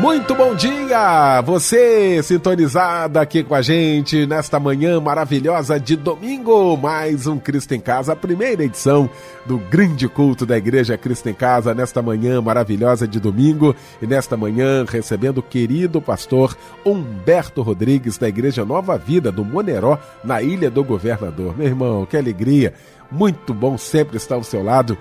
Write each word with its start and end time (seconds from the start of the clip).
Muito 0.00 0.34
bom 0.34 0.54
dia! 0.54 1.42
Você 1.42 2.22
sintonizado 2.22 3.18
aqui 3.18 3.44
com 3.44 3.54
a 3.54 3.60
gente 3.60 4.24
nesta 4.24 4.58
manhã 4.58 4.98
maravilhosa 4.98 5.78
de 5.78 5.94
domingo. 5.94 6.74
Mais 6.78 7.26
um 7.26 7.38
Cristo 7.38 7.74
em 7.74 7.80
Casa, 7.80 8.14
a 8.14 8.16
primeira 8.16 8.64
edição 8.64 9.10
do 9.44 9.58
grande 9.58 10.08
culto 10.08 10.46
da 10.46 10.56
Igreja 10.56 10.96
Cristo 10.96 11.28
em 11.28 11.34
Casa, 11.34 11.74
nesta 11.74 12.00
manhã 12.00 12.40
maravilhosa 12.40 13.06
de 13.06 13.20
domingo. 13.20 13.76
E 14.00 14.06
nesta 14.06 14.38
manhã 14.38 14.86
recebendo 14.88 15.38
o 15.38 15.42
querido 15.42 16.00
pastor 16.00 16.56
Humberto 16.82 17.60
Rodrigues, 17.60 18.16
da 18.16 18.26
Igreja 18.26 18.64
Nova 18.64 18.96
Vida, 18.96 19.30
do 19.30 19.44
Moneró, 19.44 19.98
na 20.24 20.40
Ilha 20.40 20.70
do 20.70 20.82
Governador. 20.82 21.54
Meu 21.58 21.66
irmão, 21.66 22.06
que 22.06 22.16
alegria! 22.16 22.72
Muito 23.12 23.52
bom 23.52 23.76
sempre 23.76 24.16
estar 24.16 24.36
ao 24.36 24.44
seu 24.44 24.64
lado 24.64 24.96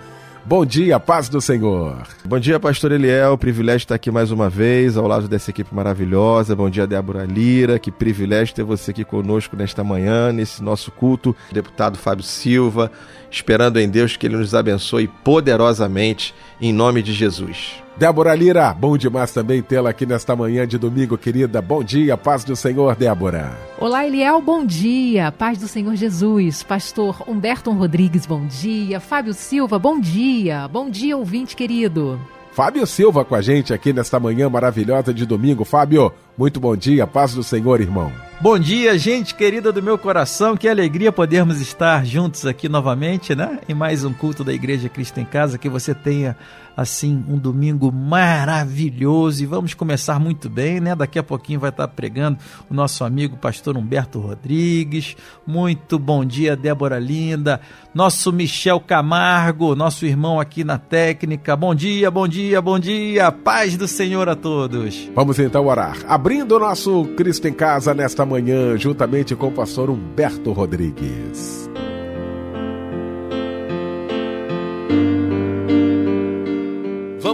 Bom 0.49 0.65
dia, 0.65 0.99
paz 0.99 1.29
do 1.29 1.39
Senhor. 1.39 2.07
Bom 2.25 2.39
dia, 2.39 2.59
pastor 2.59 2.91
Eliel. 2.91 3.37
Privilégio 3.37 3.85
estar 3.85 3.93
aqui 3.93 4.09
mais 4.09 4.31
uma 4.31 4.49
vez, 4.49 4.97
ao 4.97 5.05
lado 5.05 5.27
dessa 5.27 5.51
equipe 5.51 5.75
maravilhosa. 5.75 6.55
Bom 6.55 6.67
dia, 6.71 6.87
Débora 6.87 7.23
Lira. 7.23 7.77
Que 7.77 7.91
privilégio 7.91 8.55
ter 8.55 8.63
você 8.63 8.89
aqui 8.89 9.05
conosco 9.05 9.55
nesta 9.55 9.83
manhã, 9.83 10.33
nesse 10.33 10.63
nosso 10.63 10.89
culto. 10.89 11.35
Deputado 11.51 11.99
Fábio 11.99 12.23
Silva, 12.23 12.91
esperando 13.29 13.77
em 13.77 13.87
Deus 13.87 14.17
que 14.17 14.25
ele 14.25 14.37
nos 14.37 14.55
abençoe 14.55 15.07
poderosamente, 15.23 16.33
em 16.59 16.73
nome 16.73 17.03
de 17.03 17.13
Jesus. 17.13 17.83
Débora 17.99 18.33
Lira, 18.33 18.73
bom 18.73 18.97
demais 18.97 19.29
também 19.33 19.61
tê-la 19.61 19.89
aqui 19.89 20.05
nesta 20.05 20.33
manhã 20.33 20.65
de 20.65 20.77
domingo, 20.77 21.17
querida. 21.17 21.61
Bom 21.61 21.83
dia, 21.83 22.15
paz 22.15 22.45
do 22.45 22.55
Senhor, 22.55 22.95
Débora. 22.95 23.51
Olá, 23.77 24.07
Eliel, 24.07 24.41
bom 24.41 24.65
dia. 24.65 25.33
Paz 25.33 25.57
do 25.57 25.67
Senhor 25.67 25.93
Jesus. 25.97 26.63
Pastor 26.63 27.21
Humberto 27.27 27.69
Rodrigues, 27.71 28.25
bom 28.25 28.47
dia. 28.47 29.01
Fábio 29.01 29.33
Silva, 29.33 29.77
bom 29.77 29.99
dia. 29.99 30.65
Bom 30.69 30.89
dia, 30.89 31.17
ouvinte 31.17 31.57
querido. 31.57 32.17
Fábio 32.53 32.87
Silva 32.87 33.25
com 33.25 33.35
a 33.35 33.41
gente 33.41 33.73
aqui 33.73 33.91
nesta 33.91 34.17
manhã 34.17 34.49
maravilhosa 34.49 35.13
de 35.13 35.25
domingo. 35.25 35.65
Fábio, 35.65 36.11
muito 36.37 36.57
bom 36.57 36.77
dia, 36.77 37.05
paz 37.05 37.33
do 37.33 37.43
Senhor, 37.43 37.81
irmão. 37.81 38.11
Bom 38.41 38.57
dia, 38.57 38.97
gente 38.97 39.35
querida 39.35 39.71
do 39.71 39.83
meu 39.83 39.97
coração. 39.97 40.55
Que 40.55 40.69
alegria 40.69 41.11
podermos 41.11 41.59
estar 41.59 42.05
juntos 42.05 42.45
aqui 42.45 42.69
novamente, 42.69 43.35
né? 43.35 43.59
Em 43.67 43.73
mais 43.73 44.05
um 44.05 44.13
culto 44.13 44.45
da 44.45 44.53
Igreja 44.53 44.87
Cristo 44.87 45.19
em 45.19 45.25
Casa. 45.25 45.57
Que 45.57 45.67
você 45.67 45.93
tenha 45.93 46.37
assim 46.79 47.23
um 47.27 47.37
domingo 47.37 47.91
maravilhoso 47.91 49.43
e 49.43 49.45
vamos 49.45 49.73
começar 49.73 50.19
muito 50.19 50.49
bem, 50.49 50.79
né? 50.79 50.95
Daqui 50.95 51.19
a 51.19 51.23
pouquinho 51.23 51.59
vai 51.59 51.69
estar 51.69 51.87
pregando 51.89 52.39
o 52.69 52.73
nosso 52.73 53.03
amigo 53.03 53.35
pastor 53.35 53.75
Humberto 53.75 54.19
Rodrigues. 54.19 55.15
Muito 55.45 55.99
bom 55.99 56.23
dia, 56.23 56.55
Débora 56.55 56.97
Linda, 56.97 57.59
nosso 57.93 58.31
Michel 58.31 58.79
Camargo, 58.79 59.75
nosso 59.75 60.05
irmão 60.05 60.39
aqui 60.39 60.63
na 60.63 60.77
técnica. 60.77 61.55
Bom 61.55 61.75
dia, 61.75 62.09
bom 62.09 62.27
dia, 62.27 62.61
bom 62.61 62.79
dia. 62.79 63.31
Paz 63.31 63.75
do 63.75 63.87
Senhor 63.87 64.29
a 64.29 64.35
todos. 64.35 65.09
Vamos 65.13 65.37
então 65.37 65.67
orar. 65.67 65.97
Abrindo 66.07 66.55
o 66.55 66.59
nosso 66.59 67.05
Cristo 67.17 67.47
em 67.47 67.53
Casa 67.53 67.93
nesta 67.93 68.25
manhã, 68.25 68.77
juntamente 68.77 69.35
com 69.35 69.47
o 69.47 69.51
pastor 69.51 69.89
Humberto 69.89 70.53
Rodrigues. 70.53 71.69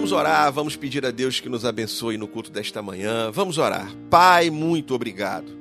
Vamos 0.06 0.20
orar, 0.20 0.54
vamos 0.54 0.76
pedir 0.76 1.04
a 1.04 1.10
Deus 1.10 1.40
que 1.40 1.50
nos 1.50 1.66
abençoe 1.66 2.16
no 2.16 2.28
culto 2.28 2.52
desta 2.52 2.80
manhã. 2.80 3.32
Vamos 3.32 3.58
orar. 3.58 3.92
Pai, 4.08 4.52
muito 4.52 4.94
obrigado. 4.94 5.52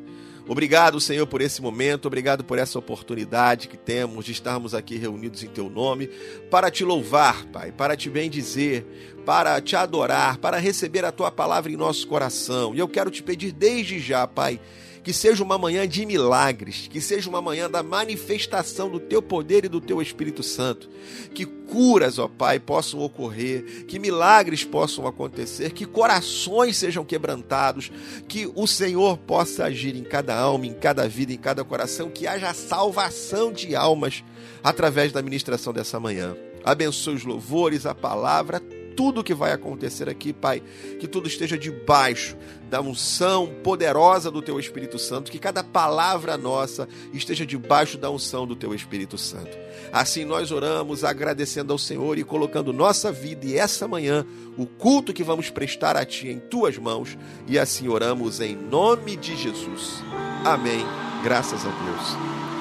Obrigado, 0.46 1.00
Senhor, 1.00 1.26
por 1.26 1.40
esse 1.40 1.62
momento, 1.62 2.04
obrigado 2.04 2.44
por 2.44 2.58
essa 2.58 2.78
oportunidade 2.78 3.68
que 3.68 3.78
temos 3.78 4.22
de 4.26 4.32
estarmos 4.32 4.74
aqui 4.74 4.98
reunidos 4.98 5.42
em 5.42 5.48
Teu 5.48 5.70
nome 5.70 6.10
para 6.50 6.70
te 6.70 6.84
louvar, 6.84 7.46
Pai, 7.46 7.72
para 7.72 7.96
te 7.96 8.10
bendizer, 8.10 8.84
para 9.24 9.62
te 9.62 9.76
adorar, 9.76 10.36
para 10.36 10.58
receber 10.58 11.06
a 11.06 11.10
Tua 11.10 11.30
palavra 11.30 11.72
em 11.72 11.76
nosso 11.76 12.06
coração. 12.06 12.74
E 12.74 12.78
eu 12.78 12.86
quero 12.86 13.10
te 13.10 13.22
pedir 13.22 13.50
desde 13.50 13.98
já, 13.98 14.26
Pai, 14.26 14.60
que 15.04 15.12
seja 15.12 15.44
uma 15.44 15.58
manhã 15.58 15.86
de 15.86 16.06
milagres, 16.06 16.88
que 16.88 17.00
seja 17.00 17.28
uma 17.28 17.42
manhã 17.42 17.70
da 17.70 17.82
manifestação 17.82 18.88
do 18.88 18.98
teu 18.98 19.20
poder 19.20 19.66
e 19.66 19.68
do 19.68 19.80
teu 19.80 20.00
Espírito 20.00 20.42
Santo, 20.42 20.88
que 21.34 21.44
curas, 21.44 22.18
ó 22.18 22.26
Pai, 22.26 22.58
possam 22.58 23.00
ocorrer, 23.00 23.84
que 23.86 23.98
milagres 23.98 24.64
possam 24.64 25.06
acontecer, 25.06 25.72
que 25.72 25.84
corações 25.84 26.78
sejam 26.78 27.04
quebrantados, 27.04 27.92
que 28.26 28.50
o 28.54 28.66
Senhor 28.66 29.18
possa 29.18 29.66
agir 29.66 29.94
em 29.94 30.04
cada 30.04 30.34
alma, 30.34 30.66
em 30.66 30.74
cada 30.74 31.06
vida, 31.06 31.32
em 31.32 31.38
cada 31.38 31.62
coração, 31.62 32.10
que 32.10 32.26
haja 32.26 32.54
salvação 32.54 33.52
de 33.52 33.76
almas 33.76 34.24
através 34.62 35.12
da 35.12 35.20
ministração 35.22 35.72
dessa 35.72 36.00
manhã. 36.00 36.34
Abençoe 36.64 37.14
os 37.14 37.24
louvores, 37.24 37.84
a 37.84 37.94
palavra, 37.94 38.62
tudo 38.96 39.24
que 39.24 39.34
vai 39.34 39.52
acontecer 39.52 40.08
aqui, 40.08 40.32
Pai, 40.32 40.62
que 40.98 41.06
tudo 41.06 41.28
esteja 41.28 41.58
debaixo 41.58 42.36
da 42.70 42.80
unção 42.80 43.52
poderosa 43.62 44.30
do 44.30 44.42
Teu 44.42 44.58
Espírito 44.58 44.98
Santo, 44.98 45.30
que 45.30 45.38
cada 45.38 45.62
palavra 45.62 46.36
nossa 46.36 46.88
esteja 47.12 47.46
debaixo 47.46 47.96
da 47.98 48.10
unção 48.10 48.46
do 48.46 48.56
Teu 48.56 48.74
Espírito 48.74 49.16
Santo. 49.16 49.56
Assim 49.92 50.24
nós 50.24 50.50
oramos, 50.50 51.04
agradecendo 51.04 51.72
ao 51.72 51.78
Senhor 51.78 52.18
e 52.18 52.24
colocando 52.24 52.72
nossa 52.72 53.12
vida 53.12 53.46
e 53.46 53.56
essa 53.56 53.86
manhã 53.86 54.26
o 54.56 54.66
culto 54.66 55.12
que 55.12 55.22
vamos 55.22 55.50
prestar 55.50 55.96
a 55.96 56.04
Ti 56.04 56.28
em 56.28 56.38
Tuas 56.38 56.78
mãos, 56.78 57.18
e 57.46 57.58
assim 57.58 57.88
oramos 57.88 58.40
em 58.40 58.56
nome 58.56 59.16
de 59.16 59.36
Jesus. 59.36 60.02
Amém. 60.44 60.84
Graças 61.22 61.64
a 61.64 61.70
Deus 61.70 62.08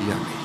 e 0.07 0.11
amém. 0.11 0.42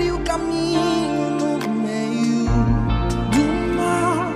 Abriu 0.00 0.18
caminho 0.20 1.30
no 1.32 1.58
meio 1.68 2.48
do 3.30 3.44
mar, 3.76 4.32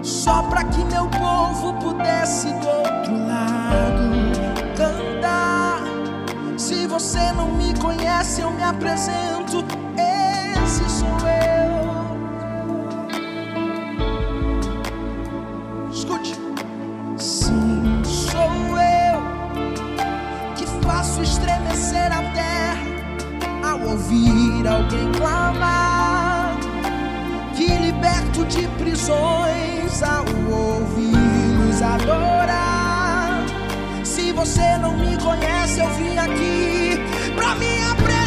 só 0.00 0.44
para 0.44 0.62
que 0.62 0.84
meu 0.84 1.08
povo 1.08 1.72
pudesse 1.80 2.46
do 2.52 2.68
outro 2.68 3.26
lado 3.26 4.12
cantar. 4.76 5.80
Se 6.56 6.86
você 6.86 7.32
não 7.32 7.50
me 7.50 7.76
conhece, 7.80 8.40
eu 8.40 8.52
me 8.52 8.62
apresento. 8.62 9.64
Esse 9.96 10.88
sou 10.88 11.08
eu. 11.26 11.98
Escute, 15.90 16.36
sim, 17.16 18.04
sou 18.04 18.78
eu 18.78 19.20
que 20.54 20.64
faço 20.86 21.22
estremecer 21.22 22.12
a 22.12 22.22
terra 22.32 22.67
ao 23.78 23.90
ouvir 23.90 24.66
alguém 24.66 25.12
clamar, 25.12 26.56
que 27.54 27.66
liberto 27.66 28.44
de 28.46 28.66
prisões 28.78 30.02
ao 30.02 30.24
ouvir-nos 30.50 31.82
adorar. 31.82 33.44
Se 34.04 34.32
você 34.32 34.78
não 34.78 34.96
me 34.96 35.16
conhece, 35.18 35.80
eu 35.80 35.88
vim 35.90 36.16
aqui 36.16 36.98
pra 37.34 37.54
me 37.54 37.82
apresentar. 37.82 38.17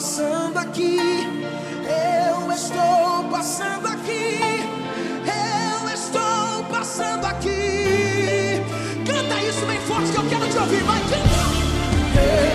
Passando 0.00 0.56
aqui. 0.56 0.98
Eu 1.84 2.50
estou 2.50 3.24
passando 3.30 3.86
aqui. 3.86 4.64
Eu 5.26 5.88
estou 5.90 6.64
passando 6.70 7.26
aqui. 7.26 8.62
Canta 9.04 9.42
isso 9.42 9.66
bem 9.66 9.78
forte 9.80 10.10
que 10.10 10.16
eu 10.16 10.26
quero 10.30 10.48
te 10.48 10.56
ouvir. 10.56 10.82
Vai, 10.84 11.00
canta. 11.00 11.50
Eu 12.18 12.49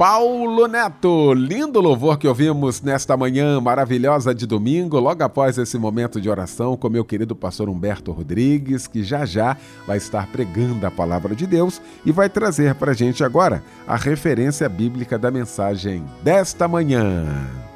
Paulo 0.00 0.66
Neto. 0.66 1.34
Lindo 1.34 1.78
louvor 1.78 2.16
que 2.16 2.26
ouvimos 2.26 2.80
nesta 2.80 3.18
manhã 3.18 3.60
maravilhosa 3.60 4.34
de 4.34 4.46
domingo, 4.46 4.98
logo 4.98 5.22
após 5.22 5.58
esse 5.58 5.76
momento 5.76 6.18
de 6.18 6.30
oração 6.30 6.74
com 6.74 6.88
meu 6.88 7.04
querido 7.04 7.36
pastor 7.36 7.68
Humberto 7.68 8.10
Rodrigues, 8.10 8.86
que 8.86 9.04
já 9.04 9.26
já 9.26 9.58
vai 9.86 9.98
estar 9.98 10.26
pregando 10.28 10.86
a 10.86 10.90
palavra 10.90 11.34
de 11.34 11.46
Deus 11.46 11.82
e 12.02 12.10
vai 12.12 12.30
trazer 12.30 12.74
para 12.76 12.92
a 12.92 12.94
gente 12.94 13.22
agora 13.22 13.62
a 13.86 13.94
referência 13.94 14.66
bíblica 14.70 15.18
da 15.18 15.30
mensagem 15.30 16.02
desta 16.22 16.66
manhã. 16.66 17.26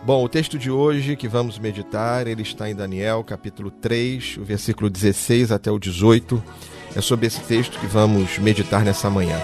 Bom, 0.02 0.24
o 0.24 0.28
texto 0.28 0.58
de 0.58 0.70
hoje 0.70 1.16
que 1.16 1.28
vamos 1.28 1.58
meditar, 1.58 2.26
ele 2.26 2.40
está 2.40 2.70
em 2.70 2.74
Daniel, 2.74 3.22
capítulo 3.22 3.70
3, 3.70 4.38
o 4.38 4.44
versículo 4.44 4.88
16 4.88 5.52
até 5.52 5.70
o 5.70 5.78
18. 5.78 6.42
É 6.96 7.02
sobre 7.02 7.26
esse 7.26 7.42
texto 7.42 7.78
que 7.78 7.86
vamos 7.86 8.38
meditar 8.38 8.82
nessa 8.82 9.10
manhã. 9.10 9.36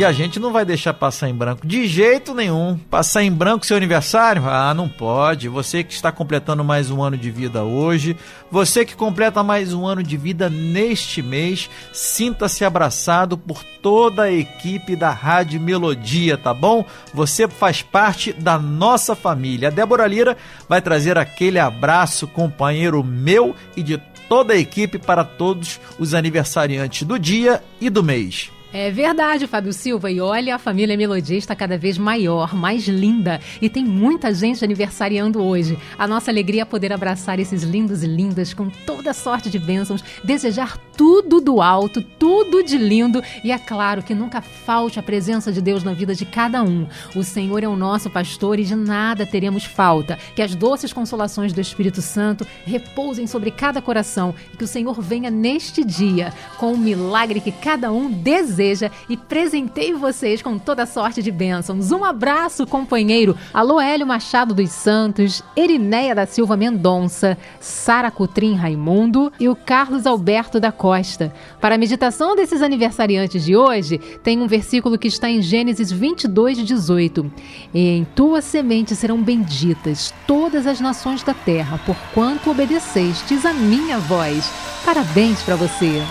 E 0.00 0.04
a 0.04 0.12
gente 0.12 0.40
não 0.40 0.50
vai 0.50 0.64
deixar 0.64 0.94
passar 0.94 1.28
em 1.28 1.34
branco 1.34 1.66
de 1.66 1.86
jeito 1.86 2.32
nenhum. 2.32 2.78
Passar 2.88 3.22
em 3.22 3.30
branco 3.30 3.66
seu 3.66 3.76
aniversário? 3.76 4.48
Ah, 4.48 4.72
não 4.72 4.88
pode. 4.88 5.46
Você 5.46 5.84
que 5.84 5.92
está 5.92 6.10
completando 6.10 6.64
mais 6.64 6.90
um 6.90 7.02
ano 7.02 7.18
de 7.18 7.30
vida 7.30 7.64
hoje, 7.64 8.16
você 8.50 8.82
que 8.86 8.96
completa 8.96 9.42
mais 9.42 9.74
um 9.74 9.86
ano 9.86 10.02
de 10.02 10.16
vida 10.16 10.48
neste 10.48 11.20
mês, 11.20 11.68
sinta-se 11.92 12.64
abraçado 12.64 13.36
por 13.36 13.62
toda 13.82 14.22
a 14.22 14.32
equipe 14.32 14.96
da 14.96 15.10
Rádio 15.10 15.60
Melodia, 15.60 16.38
tá 16.38 16.54
bom? 16.54 16.82
Você 17.12 17.46
faz 17.46 17.82
parte 17.82 18.32
da 18.32 18.58
nossa 18.58 19.14
família. 19.14 19.68
A 19.68 19.70
Débora 19.70 20.06
Lira 20.06 20.34
vai 20.66 20.80
trazer 20.80 21.18
aquele 21.18 21.58
abraço, 21.58 22.26
companheiro 22.26 23.04
meu 23.04 23.54
e 23.76 23.82
de 23.82 23.98
toda 24.30 24.54
a 24.54 24.58
equipe 24.58 24.98
para 24.98 25.24
todos 25.24 25.78
os 25.98 26.14
aniversariantes 26.14 27.06
do 27.06 27.18
dia 27.18 27.62
e 27.78 27.90
do 27.90 28.02
mês. 28.02 28.50
É 28.72 28.88
verdade, 28.88 29.48
Fábio 29.48 29.72
Silva. 29.72 30.12
E 30.12 30.20
olha, 30.20 30.54
a 30.54 30.58
família 30.58 30.96
Melodia 30.96 31.36
está 31.36 31.56
cada 31.56 31.76
vez 31.76 31.98
maior, 31.98 32.54
mais 32.54 32.86
linda. 32.86 33.40
E 33.60 33.68
tem 33.68 33.84
muita 33.84 34.32
gente 34.32 34.64
aniversariando 34.64 35.42
hoje. 35.42 35.76
A 35.98 36.06
nossa 36.06 36.30
alegria 36.30 36.62
é 36.62 36.64
poder 36.64 36.92
abraçar 36.92 37.40
esses 37.40 37.64
lindos 37.64 38.04
e 38.04 38.06
lindas 38.06 38.54
com 38.54 38.70
toda 38.70 39.12
sorte 39.12 39.50
de 39.50 39.58
bênçãos, 39.58 40.04
desejar 40.22 40.78
tudo 40.96 41.40
do 41.40 41.60
alto, 41.60 42.00
tudo 42.00 42.62
de 42.62 42.78
lindo. 42.78 43.20
E 43.42 43.50
é 43.50 43.58
claro 43.58 44.04
que 44.04 44.14
nunca 44.14 44.40
falte 44.40 45.00
a 45.00 45.02
presença 45.02 45.50
de 45.50 45.60
Deus 45.60 45.82
na 45.82 45.92
vida 45.92 46.14
de 46.14 46.24
cada 46.24 46.62
um. 46.62 46.86
O 47.16 47.24
Senhor 47.24 47.64
é 47.64 47.68
o 47.68 47.74
nosso 47.74 48.08
pastor 48.08 48.60
e 48.60 48.64
de 48.64 48.76
nada 48.76 49.26
teremos 49.26 49.64
falta. 49.64 50.16
Que 50.36 50.42
as 50.42 50.54
doces 50.54 50.92
consolações 50.92 51.52
do 51.52 51.60
Espírito 51.60 52.00
Santo 52.00 52.46
repousem 52.64 53.26
sobre 53.26 53.50
cada 53.50 53.82
coração 53.82 54.32
e 54.54 54.56
que 54.56 54.64
o 54.64 54.68
Senhor 54.68 55.02
venha 55.02 55.28
neste 55.28 55.82
dia 55.82 56.32
com 56.56 56.72
o 56.72 56.78
milagre 56.78 57.40
que 57.40 57.50
cada 57.50 57.90
um 57.90 58.08
deseja 58.08 58.59
e 59.08 59.16
presenteie 59.16 59.94
vocês 59.94 60.42
com 60.42 60.58
toda 60.58 60.84
sorte 60.84 61.22
de 61.22 61.30
bênçãos. 61.30 61.90
Um 61.90 62.04
abraço, 62.04 62.66
companheiro. 62.66 63.36
Alô, 63.54 63.80
Hélio 63.80 64.06
Machado 64.06 64.54
dos 64.54 64.70
Santos, 64.70 65.42
Erinéia 65.56 66.14
da 66.14 66.26
Silva 66.26 66.56
Mendonça, 66.56 67.38
Sara 67.58 68.10
Cutrim 68.10 68.54
Raimundo 68.54 69.32
e 69.40 69.48
o 69.48 69.56
Carlos 69.56 70.06
Alberto 70.06 70.60
da 70.60 70.70
Costa. 70.70 71.32
Para 71.60 71.76
a 71.76 71.78
meditação 71.78 72.36
desses 72.36 72.60
aniversariantes 72.60 73.44
de 73.44 73.56
hoje, 73.56 73.98
tem 74.22 74.38
um 74.40 74.46
versículo 74.46 74.98
que 74.98 75.08
está 75.08 75.30
em 75.30 75.40
Gênesis 75.40 75.90
22, 75.90 76.58
18. 76.58 77.32
Em 77.74 78.04
tua 78.14 78.42
semente 78.42 78.94
serão 78.94 79.22
benditas 79.22 80.12
todas 80.26 80.66
as 80.66 80.80
nações 80.80 81.22
da 81.22 81.32
terra, 81.32 81.80
porquanto 81.86 82.50
obedecestes 82.50 83.46
a 83.46 83.54
minha 83.54 83.98
voz. 83.98 84.52
Parabéns 84.84 85.42
para 85.42 85.56
você. 85.56 86.02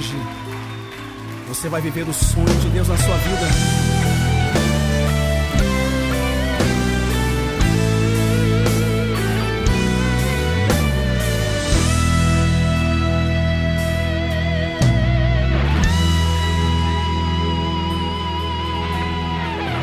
Hoje 0.00 0.16
você 1.46 1.68
vai 1.68 1.82
viver 1.82 2.08
o 2.08 2.12
sonho 2.14 2.46
de 2.46 2.70
Deus 2.70 2.88
na 2.88 2.96
sua 2.96 3.16
vida. 3.18 3.46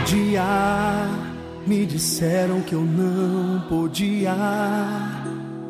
Dia 0.07 1.07
me 1.67 1.85
disseram 1.85 2.61
que 2.61 2.73
eu 2.73 2.81
não 2.81 3.61
podia, 3.69 4.35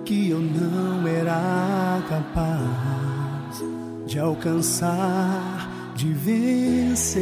que 0.06 0.30
eu 0.30 0.40
não 0.40 1.06
era 1.06 2.02
capaz 2.08 3.07
de 4.18 4.22
alcançar, 4.22 5.94
de 5.96 6.12
vencer. 6.12 7.14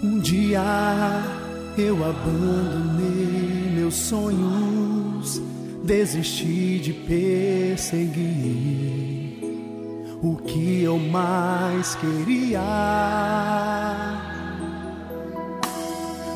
Um 0.00 0.20
dia 0.20 0.62
eu 1.76 1.96
abandonei 2.08 3.72
meus 3.74 3.94
sonhos, 3.94 5.42
desisti 5.82 6.78
de 6.78 6.92
perseguir 6.92 8.14
o 10.22 10.36
que 10.36 10.84
eu 10.84 10.96
mais 10.96 11.96
queria. 11.96 12.60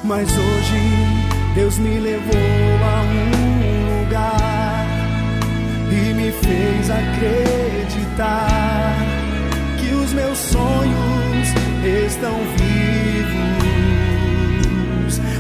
Mas 0.03 0.29
hoje 0.29 0.81
Deus 1.55 1.79
me 1.79 2.01
levou 2.01 2.35
a 2.83 3.03
um 3.05 4.01
lugar 4.01 4.52
fez 6.53 6.91
acreditar 6.91 8.97
que 9.79 9.95
os 9.95 10.13
meus 10.13 10.37
sonhos 10.39 11.49
estão 12.07 12.39
vivos. 12.57 13.33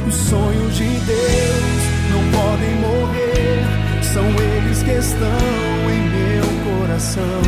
Os 0.07 0.14
sonhos 0.14 0.76
de 0.76 0.88
Deus 0.88 1.83
não 2.11 2.23
podem 2.40 2.75
morrer, 2.76 3.66
são 4.02 4.25
eles 4.25 4.83
que 4.83 4.92
estão 4.92 5.90
em 5.90 6.09
meu 6.09 6.47
coração. 6.78 7.42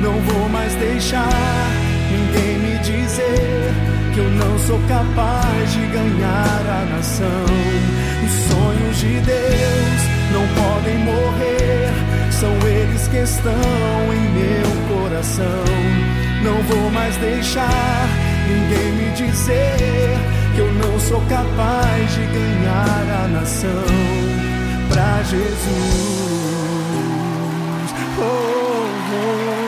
Não 0.00 0.20
vou 0.20 0.48
mais 0.48 0.72
deixar 0.76 1.72
ninguém 2.12 2.58
me 2.58 2.78
dizer 2.78 3.72
que 4.12 4.20
eu 4.20 4.30
não 4.30 4.56
sou 4.60 4.78
capaz 4.86 5.72
de 5.72 5.84
ganhar 5.86 6.64
a 6.68 6.84
nação. 6.94 7.46
Os 8.24 8.30
sonhos 8.52 8.96
de 8.98 9.18
Deus 9.20 10.00
não 10.32 10.46
podem 10.62 10.98
morrer, 10.98 11.90
são 12.44 12.68
eles 12.68 13.08
que 13.08 13.16
estão 13.16 13.52
em 14.12 14.24
meu 14.38 14.68
coração. 14.98 15.64
Não 16.42 16.62
vou 16.64 16.90
mais 16.90 17.16
deixar 17.16 18.06
ninguém 18.46 18.92
me 18.92 19.10
dizer 19.12 20.18
que 20.54 20.60
eu 20.60 20.70
não 20.74 21.00
sou 21.00 21.22
capaz 21.22 22.14
de 22.14 22.20
ganhar 22.26 23.24
a 23.24 23.28
nação 23.28 23.86
pra 24.90 25.22
Jesus. 25.22 25.54
Oh, 28.18 28.22
oh. 28.22 29.64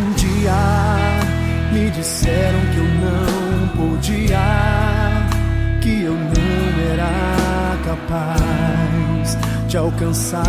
Um 0.00 0.10
dia 0.12 0.52
me 1.72 1.90
disseram 1.90 2.60
que 2.72 2.78
eu 2.78 2.88
não 3.04 3.68
podia, 3.68 4.83
que 5.84 6.02
eu 6.02 6.14
não 6.14 6.92
era 6.92 7.76
capaz 7.84 9.36
de 9.68 9.76
alcançar, 9.76 10.42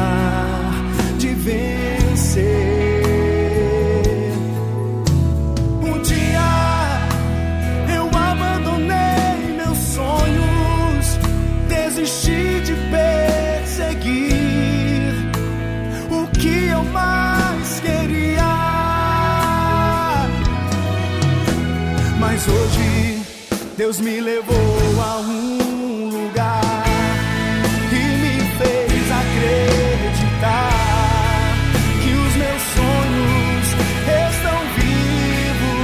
de 1.20 1.28
vencer. 1.34 1.95
Deus 23.78 24.00
me 24.00 24.22
levou 24.22 24.56
a 25.02 25.18
um 25.18 26.08
lugar 26.10 26.86
e 27.92 27.96
me 28.22 28.40
fez 28.58 29.12
acreditar 29.12 30.72
que 32.02 32.12
os 32.14 32.36
meus 32.38 32.62
sonhos 32.78 33.68
estão 34.32 34.60
vivos. 34.78 35.76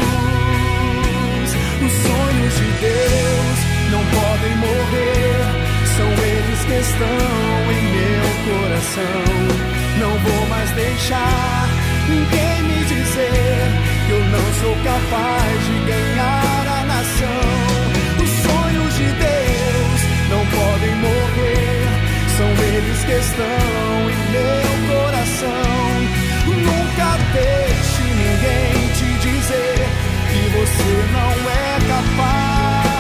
Os 1.86 1.92
sonhos 2.08 2.54
de 2.56 2.70
Deus 2.80 3.58
não 3.92 4.04
podem 4.06 4.56
morrer, 4.56 5.44
são 5.98 6.10
eles 6.24 6.62
que 6.64 6.76
estão 6.80 7.20
em 7.76 7.84
meu 7.92 8.26
coração. 8.48 9.28
Não 10.00 10.14
vou 10.18 10.48
mais 10.48 10.72
deixar 10.72 11.68
ninguém 12.08 12.64
me 12.64 12.86
dizer 12.86 13.68
que 14.08 14.12
eu 14.14 14.24
não 14.30 14.48
sou 14.62 14.76
capaz 14.82 15.60
de 15.66 15.76
ganhar 15.92 16.41
eles 23.02 23.06
que 23.06 23.12
estão 23.14 24.10
em 24.10 24.16
meu 24.32 24.72
coração. 24.94 25.50
Nunca 26.46 27.18
deixe 27.34 28.04
ninguém 28.04 28.74
te 28.94 29.10
dizer 29.20 29.80
que 30.30 30.42
você 30.50 30.94
não 31.12 31.34
é 31.50 31.80
capaz, 31.88 32.92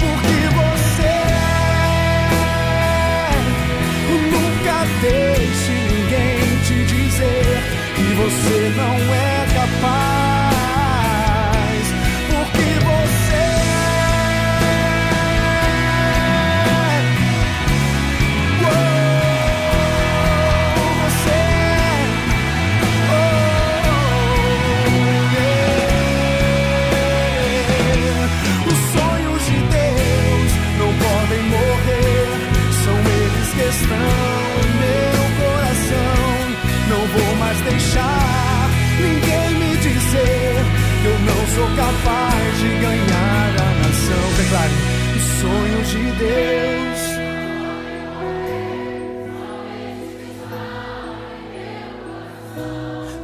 porque 0.00 0.38
você 0.56 1.12
é. 1.12 1.42
Nunca 4.30 4.78
deixe 5.00 5.72
ninguém 5.92 6.40
te 6.64 6.78
dizer 6.84 7.50
que 7.96 8.08
você 8.14 8.58
não 8.76 8.96
é 9.14 9.37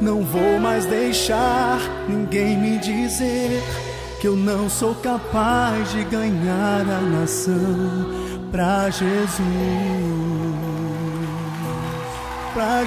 Não 0.05 0.21
vou 0.21 0.59
mais 0.59 0.85
deixar 0.85 1.79
ninguém 2.07 2.55
me 2.55 2.77
dizer 2.77 3.59
que 4.21 4.27
eu 4.27 4.35
não 4.35 4.69
sou 4.69 4.93
capaz 4.93 5.91
de 5.93 6.03
ganhar 6.03 6.81
a 6.81 7.01
nação 7.01 8.11
pra 8.51 8.87
Jesus. 8.91 9.39
Pra 12.53 12.85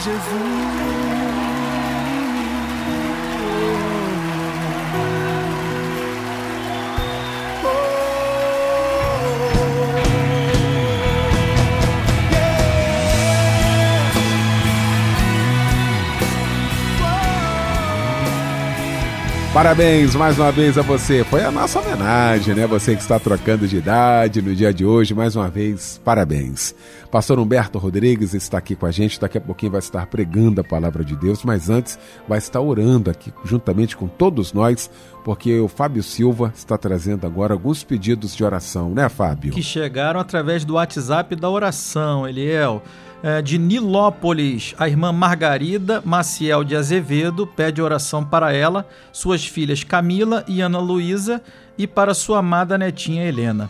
Parabéns 19.59 20.15
mais 20.15 20.39
uma 20.39 20.53
vez 20.53 20.79
a 20.79 20.83
você. 20.83 21.25
Foi 21.25 21.43
a 21.43 21.51
nossa 21.51 21.81
homenagem, 21.81 22.55
né? 22.55 22.65
Você 22.69 22.95
que 22.95 23.03
está 23.03 23.19
trocando 23.19 23.67
de 23.67 23.79
idade 23.79 24.41
no 24.41 24.55
dia 24.55 24.73
de 24.73 24.85
hoje, 24.85 25.13
mais 25.15 25.35
uma 25.35 25.49
vez, 25.49 26.01
parabéns. 26.05 26.73
Pastor 27.11 27.41
Humberto 27.41 27.77
Rodrigues 27.77 28.35
está 28.35 28.59
aqui 28.59 28.77
com 28.77 28.87
a 28.87 28.93
gente, 28.93 29.19
daqui 29.19 29.37
a 29.37 29.41
pouquinho 29.41 29.73
vai 29.73 29.81
estar 29.81 30.07
pregando 30.07 30.61
a 30.61 30.65
palavra 30.65 31.03
de 31.03 31.17
Deus, 31.17 31.43
mas 31.43 31.69
antes 31.69 31.99
vai 32.29 32.39
estar 32.39 32.61
orando 32.61 33.11
aqui 33.11 33.33
juntamente 33.45 33.97
com 33.97 34.07
todos 34.07 34.53
nós, 34.53 34.89
porque 35.25 35.59
o 35.59 35.67
Fábio 35.67 36.05
Silva 36.05 36.53
está 36.55 36.79
trazendo 36.79 37.27
agora 37.27 37.53
alguns 37.53 37.83
pedidos 37.83 38.37
de 38.37 38.45
oração, 38.45 38.91
né, 38.91 39.09
Fábio? 39.09 39.53
que 39.53 39.63
chegaram 39.63 40.21
através 40.21 40.65
do 40.65 40.75
WhatsApp 40.75 41.35
da 41.35 41.51
oração, 41.51 42.29
Eliel. 42.29 42.81
É, 42.85 43.08
de 43.45 43.59
Nilópolis, 43.59 44.75
a 44.79 44.89
irmã 44.89 45.13
Margarida 45.13 46.01
Maciel 46.05 46.63
de 46.63 46.77
Azevedo 46.77 47.47
pede 47.47 47.83
oração 47.83 48.25
para 48.25 48.53
ela, 48.53 48.87
suas 49.13 49.45
filhas 49.45 49.83
Camila 49.83 50.45
e 50.47 50.61
Ana 50.61 50.79
Luísa 50.79 51.43
e 51.77 51.87
para 51.87 52.15
sua 52.15 52.39
amada 52.39 52.79
netinha 52.79 53.25
Helena. 53.27 53.69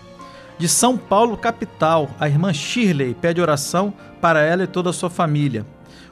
De 0.58 0.68
São 0.68 0.98
Paulo, 0.98 1.36
capital, 1.36 2.10
a 2.18 2.28
irmã 2.28 2.52
Shirley 2.52 3.14
pede 3.14 3.40
oração 3.40 3.94
para 4.20 4.42
ela 4.42 4.64
e 4.64 4.66
toda 4.66 4.90
a 4.90 4.92
sua 4.92 5.08
família. 5.08 5.64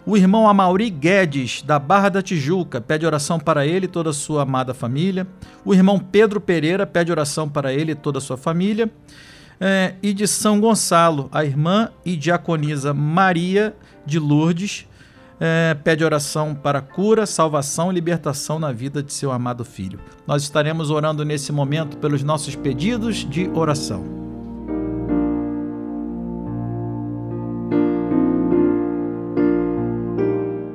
O 0.07 0.17
irmão 0.17 0.49
Amauri 0.49 0.89
Guedes, 0.89 1.63
da 1.63 1.81
Barra 1.81 2.09
da 2.09 2.23
Tijuca, 2.23 2.81
pede 2.81 3.05
oração 3.05 3.41
para 3.41 3.67
ele 3.67 3.87
e 3.87 3.89
toda 3.89 4.11
a 4.11 4.13
sua 4.13 4.43
amada 4.43 4.73
família. 4.73 5.27
O 5.65 5.75
irmão 5.75 5.99
Pedro 5.99 6.41
Pereira 6.41 6.87
pede 6.87 7.11
oração 7.11 7.49
para 7.49 7.73
ele 7.73 7.91
e 7.91 7.97
toda 7.97 8.19
a 8.19 8.21
sua 8.21 8.37
família. 8.37 8.89
É, 9.61 9.95
e 10.03 10.13
de 10.13 10.27
São 10.27 10.61
Gonçalo, 10.61 11.29
a 11.33 11.45
irmã 11.45 11.91
e 12.05 12.17
diaconisa 12.17 12.93
Maria 12.93 13.75
de 14.05 14.19
Lourdes 14.19 14.87
é, 15.41 15.75
pede 15.83 16.05
oração 16.05 16.55
para 16.55 16.81
cura, 16.81 17.27
salvação 17.27 17.91
e 17.91 17.95
libertação 17.95 18.59
na 18.59 18.73
vida 18.73 19.03
de 19.03 19.13
seu 19.13 19.31
amado 19.31 19.65
filho. 19.65 19.99
Nós 20.27 20.43
estaremos 20.43 20.91
orando 20.91 21.25
nesse 21.25 21.53
momento 21.53 21.97
pelos 21.99 22.23
nossos 22.23 22.55
pedidos 22.55 23.17
de 23.29 23.49
oração. 23.51 24.27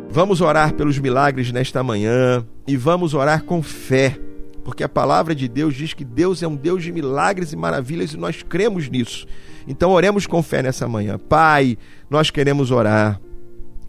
Vamos 0.09 0.41
orar 0.41 0.73
pelos 0.73 0.99
milagres 0.99 1.51
nesta 1.51 1.81
manhã 1.81 2.45
e 2.67 2.75
vamos 2.75 3.13
orar 3.13 3.43
com 3.43 3.63
fé, 3.63 4.19
porque 4.63 4.83
a 4.83 4.89
palavra 4.89 5.33
de 5.33 5.47
Deus 5.47 5.75
diz 5.75 5.93
que 5.93 6.05
Deus 6.05 6.43
é 6.43 6.47
um 6.47 6.55
Deus 6.55 6.83
de 6.83 6.91
milagres 6.91 7.51
e 7.51 7.55
maravilhas 7.55 8.13
e 8.13 8.17
nós 8.17 8.43
cremos 8.43 8.89
nisso. 8.89 9.25
Então 9.67 9.91
oremos 9.91 10.27
com 10.27 10.41
fé 10.41 10.61
nessa 10.61 10.87
manhã. 10.87 11.17
Pai, 11.17 11.77
nós 12.09 12.29
queremos 12.29 12.71
orar. 12.71 13.19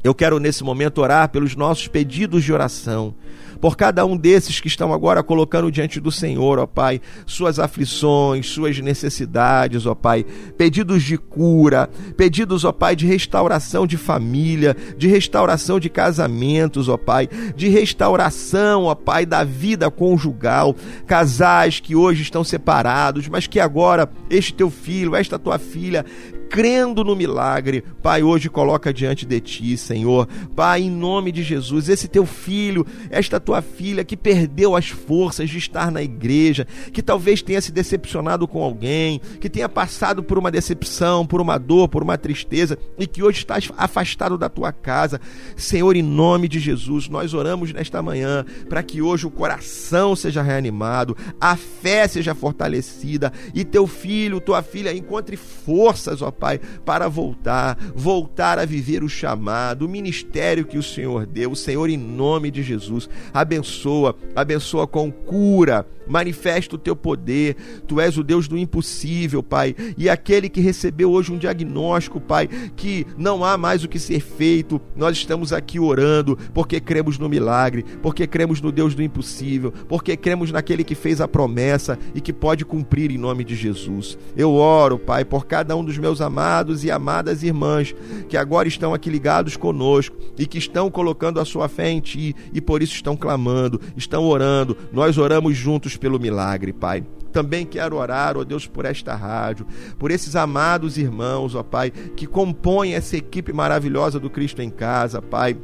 Eu 0.04 0.14
quero 0.14 0.38
nesse 0.38 0.64
momento 0.64 1.00
orar 1.00 1.28
pelos 1.28 1.54
nossos 1.54 1.86
pedidos 1.86 2.42
de 2.42 2.52
oração 2.52 3.14
por 3.62 3.76
cada 3.76 4.04
um 4.04 4.16
desses 4.16 4.58
que 4.58 4.66
estão 4.66 4.92
agora 4.92 5.22
colocando 5.22 5.70
diante 5.70 6.00
do 6.00 6.10
Senhor, 6.10 6.58
ó 6.58 6.66
Pai, 6.66 7.00
suas 7.24 7.60
aflições, 7.60 8.48
suas 8.48 8.76
necessidades, 8.80 9.86
ó 9.86 9.94
Pai, 9.94 10.26
pedidos 10.58 11.04
de 11.04 11.16
cura, 11.16 11.88
pedidos, 12.16 12.64
ó 12.64 12.72
Pai, 12.72 12.96
de 12.96 13.06
restauração 13.06 13.86
de 13.86 13.96
família, 13.96 14.76
de 14.98 15.06
restauração 15.06 15.78
de 15.78 15.88
casamentos, 15.88 16.88
ó 16.88 16.96
Pai, 16.96 17.28
de 17.54 17.68
restauração, 17.68 18.86
ó 18.86 18.96
Pai, 18.96 19.24
da 19.24 19.44
vida 19.44 19.88
conjugal, 19.92 20.74
casais 21.06 21.78
que 21.78 21.94
hoje 21.94 22.22
estão 22.22 22.42
separados, 22.42 23.28
mas 23.28 23.46
que 23.46 23.60
agora 23.60 24.10
este 24.28 24.52
teu 24.54 24.70
filho, 24.70 25.14
esta 25.14 25.38
tua 25.38 25.60
filha, 25.60 26.04
crendo 26.52 27.02
no 27.02 27.16
milagre, 27.16 27.82
Pai, 28.02 28.22
hoje 28.22 28.50
coloca 28.50 28.92
diante 28.92 29.24
de 29.24 29.40
ti, 29.40 29.74
Senhor. 29.74 30.28
Pai, 30.54 30.82
em 30.82 30.90
nome 30.90 31.32
de 31.32 31.42
Jesus, 31.42 31.88
esse 31.88 32.06
teu 32.06 32.26
filho, 32.26 32.86
esta 33.08 33.40
tua 33.40 33.62
filha 33.62 34.04
que 34.04 34.18
perdeu 34.18 34.76
as 34.76 34.90
forças 34.90 35.48
de 35.48 35.56
estar 35.56 35.90
na 35.90 36.02
igreja, 36.02 36.66
que 36.92 37.00
talvez 37.00 37.40
tenha 37.40 37.58
se 37.62 37.72
decepcionado 37.72 38.46
com 38.46 38.62
alguém, 38.62 39.18
que 39.40 39.48
tenha 39.48 39.66
passado 39.66 40.22
por 40.22 40.36
uma 40.36 40.50
decepção, 40.50 41.24
por 41.24 41.40
uma 41.40 41.56
dor, 41.56 41.88
por 41.88 42.02
uma 42.02 42.18
tristeza 42.18 42.76
e 42.98 43.06
que 43.06 43.22
hoje 43.22 43.38
está 43.38 43.56
afastado 43.78 44.36
da 44.36 44.50
tua 44.50 44.72
casa. 44.72 45.18
Senhor, 45.56 45.96
em 45.96 46.02
nome 46.02 46.48
de 46.48 46.60
Jesus, 46.60 47.08
nós 47.08 47.32
oramos 47.32 47.72
nesta 47.72 48.02
manhã 48.02 48.44
para 48.68 48.82
que 48.82 49.00
hoje 49.00 49.26
o 49.26 49.30
coração 49.30 50.14
seja 50.14 50.42
reanimado, 50.42 51.16
a 51.40 51.56
fé 51.56 52.06
seja 52.06 52.34
fortalecida 52.34 53.32
e 53.54 53.64
teu 53.64 53.86
filho, 53.86 54.38
tua 54.38 54.62
filha 54.62 54.94
encontre 54.94 55.38
forças, 55.38 56.20
ó 56.20 56.30
Pai, 56.42 56.58
para 56.84 57.08
voltar, 57.08 57.78
voltar 57.94 58.58
a 58.58 58.64
viver 58.64 59.04
o 59.04 59.08
chamado, 59.08 59.86
o 59.86 59.88
ministério 59.88 60.64
que 60.64 60.76
o 60.76 60.82
Senhor 60.82 61.24
deu. 61.24 61.52
O 61.52 61.56
Senhor, 61.56 61.88
em 61.88 61.96
nome 61.96 62.50
de 62.50 62.64
Jesus, 62.64 63.08
abençoa, 63.32 64.16
abençoa 64.34 64.84
com 64.88 65.08
cura, 65.12 65.86
manifesta 66.04 66.74
o 66.74 66.78
teu 66.78 66.96
poder. 66.96 67.54
Tu 67.86 68.00
és 68.00 68.18
o 68.18 68.24
Deus 68.24 68.48
do 68.48 68.58
impossível, 68.58 69.40
Pai. 69.40 69.76
E 69.96 70.08
aquele 70.08 70.48
que 70.48 70.60
recebeu 70.60 71.12
hoje 71.12 71.32
um 71.32 71.38
diagnóstico, 71.38 72.20
Pai, 72.20 72.48
que 72.74 73.06
não 73.16 73.44
há 73.44 73.56
mais 73.56 73.84
o 73.84 73.88
que 73.88 74.00
ser 74.00 74.18
feito, 74.18 74.80
nós 74.96 75.16
estamos 75.16 75.52
aqui 75.52 75.78
orando 75.78 76.36
porque 76.52 76.80
cremos 76.80 77.18
no 77.20 77.28
milagre, 77.28 77.84
porque 78.02 78.26
cremos 78.26 78.60
no 78.60 78.72
Deus 78.72 78.96
do 78.96 79.02
impossível, 79.02 79.72
porque 79.88 80.16
cremos 80.16 80.50
naquele 80.50 80.82
que 80.82 80.96
fez 80.96 81.20
a 81.20 81.28
promessa 81.28 81.96
e 82.16 82.20
que 82.20 82.32
pode 82.32 82.64
cumprir 82.64 83.12
em 83.12 83.18
nome 83.18 83.44
de 83.44 83.54
Jesus. 83.54 84.18
Eu 84.36 84.54
oro, 84.54 84.98
Pai, 84.98 85.24
por 85.24 85.46
cada 85.46 85.76
um 85.76 85.84
dos 85.84 85.98
meus 85.98 86.21
amados 86.22 86.84
e 86.84 86.90
amadas 86.90 87.42
irmãs 87.42 87.94
que 88.28 88.36
agora 88.36 88.68
estão 88.68 88.94
aqui 88.94 89.10
ligados 89.10 89.56
conosco 89.56 90.16
e 90.38 90.46
que 90.46 90.56
estão 90.56 90.90
colocando 90.90 91.38
a 91.38 91.44
sua 91.44 91.68
fé 91.68 91.90
em 91.90 92.00
Ti 92.00 92.34
e 92.52 92.60
por 92.60 92.82
isso 92.82 92.94
estão 92.94 93.16
clamando, 93.16 93.80
estão 93.96 94.24
orando. 94.24 94.76
Nós 94.92 95.18
oramos 95.18 95.56
juntos 95.56 95.96
pelo 95.96 96.18
milagre, 96.18 96.72
Pai. 96.72 97.04
Também 97.32 97.66
quero 97.66 97.96
orar, 97.96 98.36
ó 98.36 98.44
Deus, 98.44 98.66
por 98.66 98.84
esta 98.84 99.14
rádio, 99.14 99.66
por 99.98 100.10
esses 100.10 100.36
amados 100.36 100.98
irmãos, 100.98 101.54
ó 101.54 101.62
Pai, 101.62 101.90
que 101.90 102.26
compõem 102.26 102.94
essa 102.94 103.16
equipe 103.16 103.52
maravilhosa 103.52 104.20
do 104.20 104.30
Cristo 104.30 104.62
em 104.62 104.70
Casa, 104.70 105.20
Pai. 105.20 105.56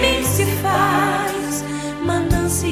mim 0.00 0.24
se 0.24 0.46
faz 0.62 1.64
manancial. 2.02 2.70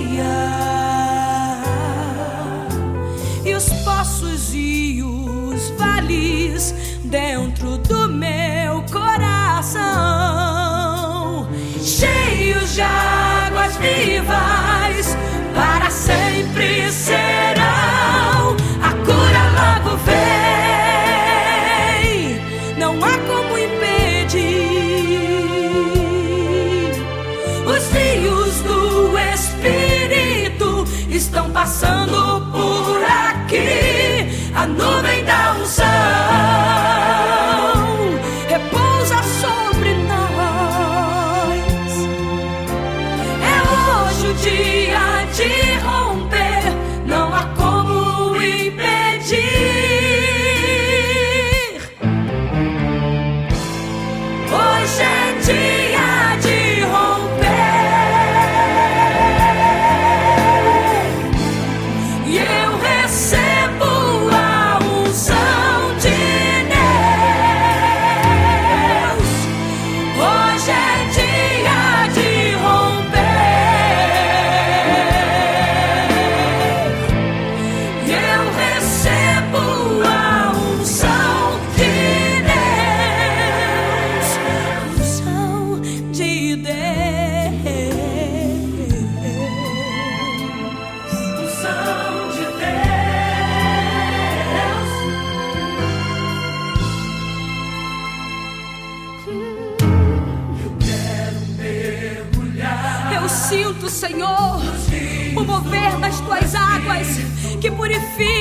E 3.44 3.54
os 3.54 3.68
poços 3.84 4.50
e 4.54 5.02
os 5.02 5.70
vales 5.78 6.74
dentro 7.04 7.78
do 7.78 8.08
meu 8.08 8.82
coração, 8.90 9.78
cheios 11.80 12.74
de 12.74 12.82
águas 12.82 13.76
vivas, 13.76 14.57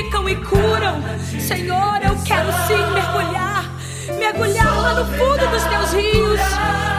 purificam 0.08 0.30
e 0.30 0.36
curam. 0.36 1.02
Senhor, 1.40 2.00
eu 2.04 2.16
quero 2.24 2.52
sim 2.68 2.94
mergulhar, 2.94 3.66
mergulhar 4.18 4.82
lá 4.82 4.94
no 4.94 5.06
fundo 5.06 5.48
dos 5.50 5.64
teus 5.64 5.94
rios, 5.94 6.40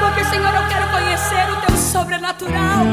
porque, 0.00 0.24
Senhor, 0.24 0.54
eu 0.54 0.68
quero 0.68 0.88
conhecer 0.88 1.50
o 1.50 1.56
teu 1.66 1.76
sobrenatural. 1.76 2.84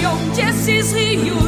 E 0.00 0.06
onde 0.06 0.40
esses 0.40 0.92
rios 0.92 1.47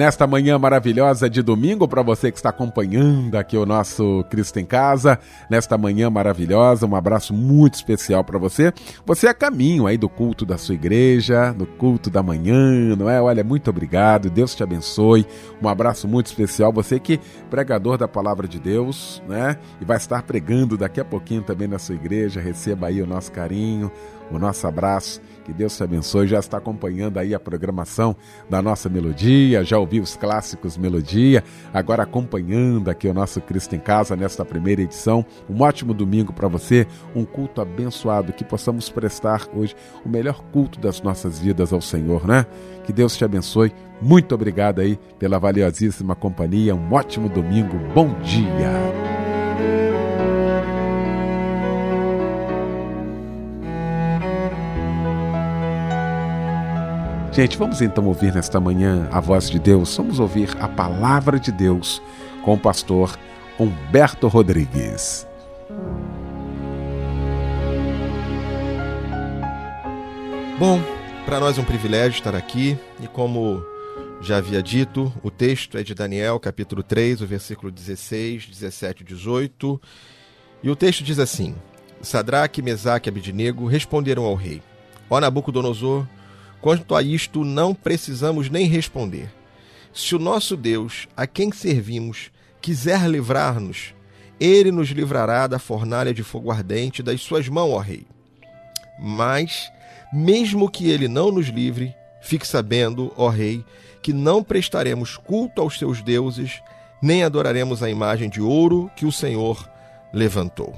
nesta 0.00 0.26
manhã 0.26 0.58
maravilhosa 0.58 1.28
de 1.28 1.42
domingo, 1.42 1.86
para 1.86 2.00
você 2.00 2.32
que 2.32 2.38
está 2.38 2.48
acompanhando 2.48 3.34
aqui 3.34 3.54
o 3.54 3.66
nosso 3.66 4.24
Cristo 4.30 4.58
em 4.58 4.64
Casa, 4.64 5.18
nesta 5.50 5.76
manhã 5.76 6.08
maravilhosa, 6.08 6.86
um 6.86 6.96
abraço 6.96 7.34
muito 7.34 7.74
especial 7.74 8.24
para 8.24 8.38
você. 8.38 8.72
Você 9.04 9.26
é 9.26 9.34
caminho 9.34 9.86
aí 9.86 9.98
do 9.98 10.08
culto 10.08 10.46
da 10.46 10.56
sua 10.56 10.74
igreja, 10.74 11.52
do 11.52 11.66
culto 11.66 12.08
da 12.08 12.22
manhã, 12.22 12.96
não 12.96 13.10
é? 13.10 13.20
Olha, 13.20 13.44
muito 13.44 13.68
obrigado, 13.68 14.30
Deus 14.30 14.54
te 14.54 14.62
abençoe. 14.62 15.26
Um 15.62 15.68
abraço 15.68 16.08
muito 16.08 16.28
especial. 16.28 16.72
Você 16.72 16.98
que 16.98 17.16
é 17.16 17.20
pregador 17.50 17.98
da 17.98 18.08
palavra 18.08 18.48
de 18.48 18.58
Deus, 18.58 19.22
né? 19.28 19.58
E 19.82 19.84
vai 19.84 19.98
estar 19.98 20.22
pregando 20.22 20.78
daqui 20.78 20.98
a 20.98 21.04
pouquinho 21.04 21.42
também 21.42 21.68
na 21.68 21.78
sua 21.78 21.94
igreja, 21.94 22.40
receba 22.40 22.86
aí 22.86 23.02
o 23.02 23.06
nosso 23.06 23.30
carinho, 23.30 23.92
o 24.30 24.38
nosso 24.38 24.66
abraço. 24.66 25.20
Que 25.50 25.54
Deus 25.54 25.76
te 25.76 25.82
abençoe. 25.82 26.28
Já 26.28 26.38
está 26.38 26.58
acompanhando 26.58 27.18
aí 27.18 27.34
a 27.34 27.40
programação 27.40 28.14
da 28.48 28.62
nossa 28.62 28.88
melodia, 28.88 29.64
já 29.64 29.76
ouviu 29.76 30.00
os 30.00 30.14
clássicos 30.14 30.78
Melodia, 30.78 31.42
agora 31.74 32.04
acompanhando 32.04 32.88
aqui 32.88 33.08
o 33.08 33.12
nosso 33.12 33.40
Cristo 33.40 33.74
em 33.74 33.80
Casa 33.80 34.14
nesta 34.14 34.44
primeira 34.44 34.80
edição. 34.80 35.26
Um 35.48 35.60
ótimo 35.62 35.92
domingo 35.92 36.32
para 36.32 36.46
você, 36.46 36.86
um 37.16 37.24
culto 37.24 37.60
abençoado, 37.60 38.32
que 38.32 38.44
possamos 38.44 38.88
prestar 38.90 39.48
hoje 39.52 39.74
o 40.06 40.08
melhor 40.08 40.40
culto 40.52 40.78
das 40.78 41.02
nossas 41.02 41.40
vidas 41.40 41.72
ao 41.72 41.80
Senhor, 41.80 42.24
né? 42.24 42.46
Que 42.84 42.92
Deus 42.92 43.16
te 43.16 43.24
abençoe. 43.24 43.72
Muito 44.00 44.32
obrigado 44.36 44.78
aí 44.78 45.00
pela 45.18 45.40
valiosíssima 45.40 46.14
companhia. 46.14 46.76
Um 46.76 46.92
ótimo 46.92 47.28
domingo. 47.28 47.76
Bom 47.92 48.14
dia. 48.20 49.09
Gente, 57.32 57.56
vamos 57.56 57.80
então 57.80 58.06
ouvir 58.06 58.34
nesta 58.34 58.58
manhã 58.58 59.08
a 59.12 59.20
voz 59.20 59.48
de 59.48 59.58
Deus. 59.60 59.96
Vamos 59.96 60.18
ouvir 60.18 60.50
a 60.60 60.66
palavra 60.66 61.38
de 61.38 61.52
Deus 61.52 62.02
com 62.42 62.54
o 62.54 62.58
pastor 62.58 63.16
Humberto 63.56 64.26
Rodrigues. 64.26 65.28
Bom, 70.58 70.80
Para 71.24 71.38
nós 71.38 71.56
é 71.56 71.60
um 71.60 71.64
privilégio 71.64 72.18
estar 72.18 72.34
aqui 72.34 72.76
e 73.00 73.06
como 73.06 73.62
já 74.20 74.38
havia 74.38 74.60
dito, 74.60 75.12
o 75.22 75.30
texto 75.30 75.78
é 75.78 75.82
de 75.84 75.94
Daniel, 75.94 76.40
capítulo 76.40 76.82
3, 76.82 77.22
o 77.22 77.26
versículo 77.26 77.70
16, 77.70 78.46
17 78.46 79.02
e 79.02 79.06
18. 79.06 79.80
E 80.64 80.68
o 80.68 80.74
texto 80.74 81.04
diz 81.04 81.20
assim: 81.20 81.54
Sadraque, 82.02 82.60
Mesaque 82.60 83.08
e 83.08 83.10
Abidnego 83.10 83.66
responderam 83.66 84.24
ao 84.24 84.34
rei: 84.34 84.60
Ó 85.08 85.20
Nabucodonosor, 85.20 86.04
quanto 86.60 86.94
a 86.94 87.02
isto 87.02 87.44
não 87.44 87.74
precisamos 87.74 88.50
nem 88.50 88.66
responder. 88.66 89.30
Se 89.92 90.14
o 90.14 90.18
nosso 90.18 90.56
Deus, 90.56 91.08
a 91.16 91.26
quem 91.26 91.50
servimos, 91.50 92.30
quiser 92.60 93.08
livrar-nos, 93.08 93.94
ele 94.38 94.70
nos 94.70 94.88
livrará 94.88 95.46
da 95.46 95.58
fornalha 95.58 96.14
de 96.14 96.22
fogo 96.22 96.50
ardente 96.50 97.02
das 97.02 97.20
suas 97.20 97.48
mãos, 97.48 97.72
ó 97.72 97.78
rei. 97.78 98.06
Mas, 98.98 99.70
mesmo 100.12 100.70
que 100.70 100.88
ele 100.88 101.08
não 101.08 101.32
nos 101.32 101.48
livre, 101.48 101.94
fique 102.22 102.46
sabendo, 102.46 103.12
ó 103.16 103.28
rei, 103.28 103.64
que 104.02 104.12
não 104.12 104.42
prestaremos 104.42 105.16
culto 105.16 105.60
aos 105.60 105.78
seus 105.78 106.02
deuses, 106.02 106.62
nem 107.02 107.22
adoraremos 107.22 107.82
a 107.82 107.90
imagem 107.90 108.28
de 108.28 108.40
ouro 108.40 108.90
que 108.96 109.04
o 109.04 109.12
Senhor 109.12 109.68
levantou. 110.12 110.74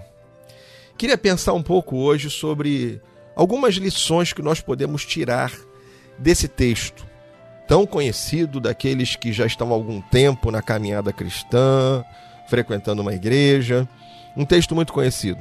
Queria 0.97 1.19
pensar 1.19 1.53
um 1.53 1.63
pouco 1.63 1.97
hoje 1.97 2.31
sobre 2.31 3.01
algumas 3.35 3.75
lições 3.75 4.33
que 4.33 4.43
nós 4.43 4.61
podemos 4.61 5.05
tirar 5.05 5.53
desse 6.19 6.49
texto 6.49 7.07
tão 7.67 7.87
conhecido 7.87 8.61
daqueles 8.61 9.17
que 9.17 9.33
já 9.33 9.47
estão 9.47 9.71
há 9.71 9.73
algum 9.73 10.01
tempo 10.01 10.51
na 10.51 10.61
caminhada 10.61 11.13
cristã, 11.13 12.05
frequentando 12.47 13.01
uma 13.01 13.15
igreja. 13.15 13.89
Um 14.37 14.45
texto 14.45 14.75
muito 14.75 14.93
conhecido. 14.93 15.41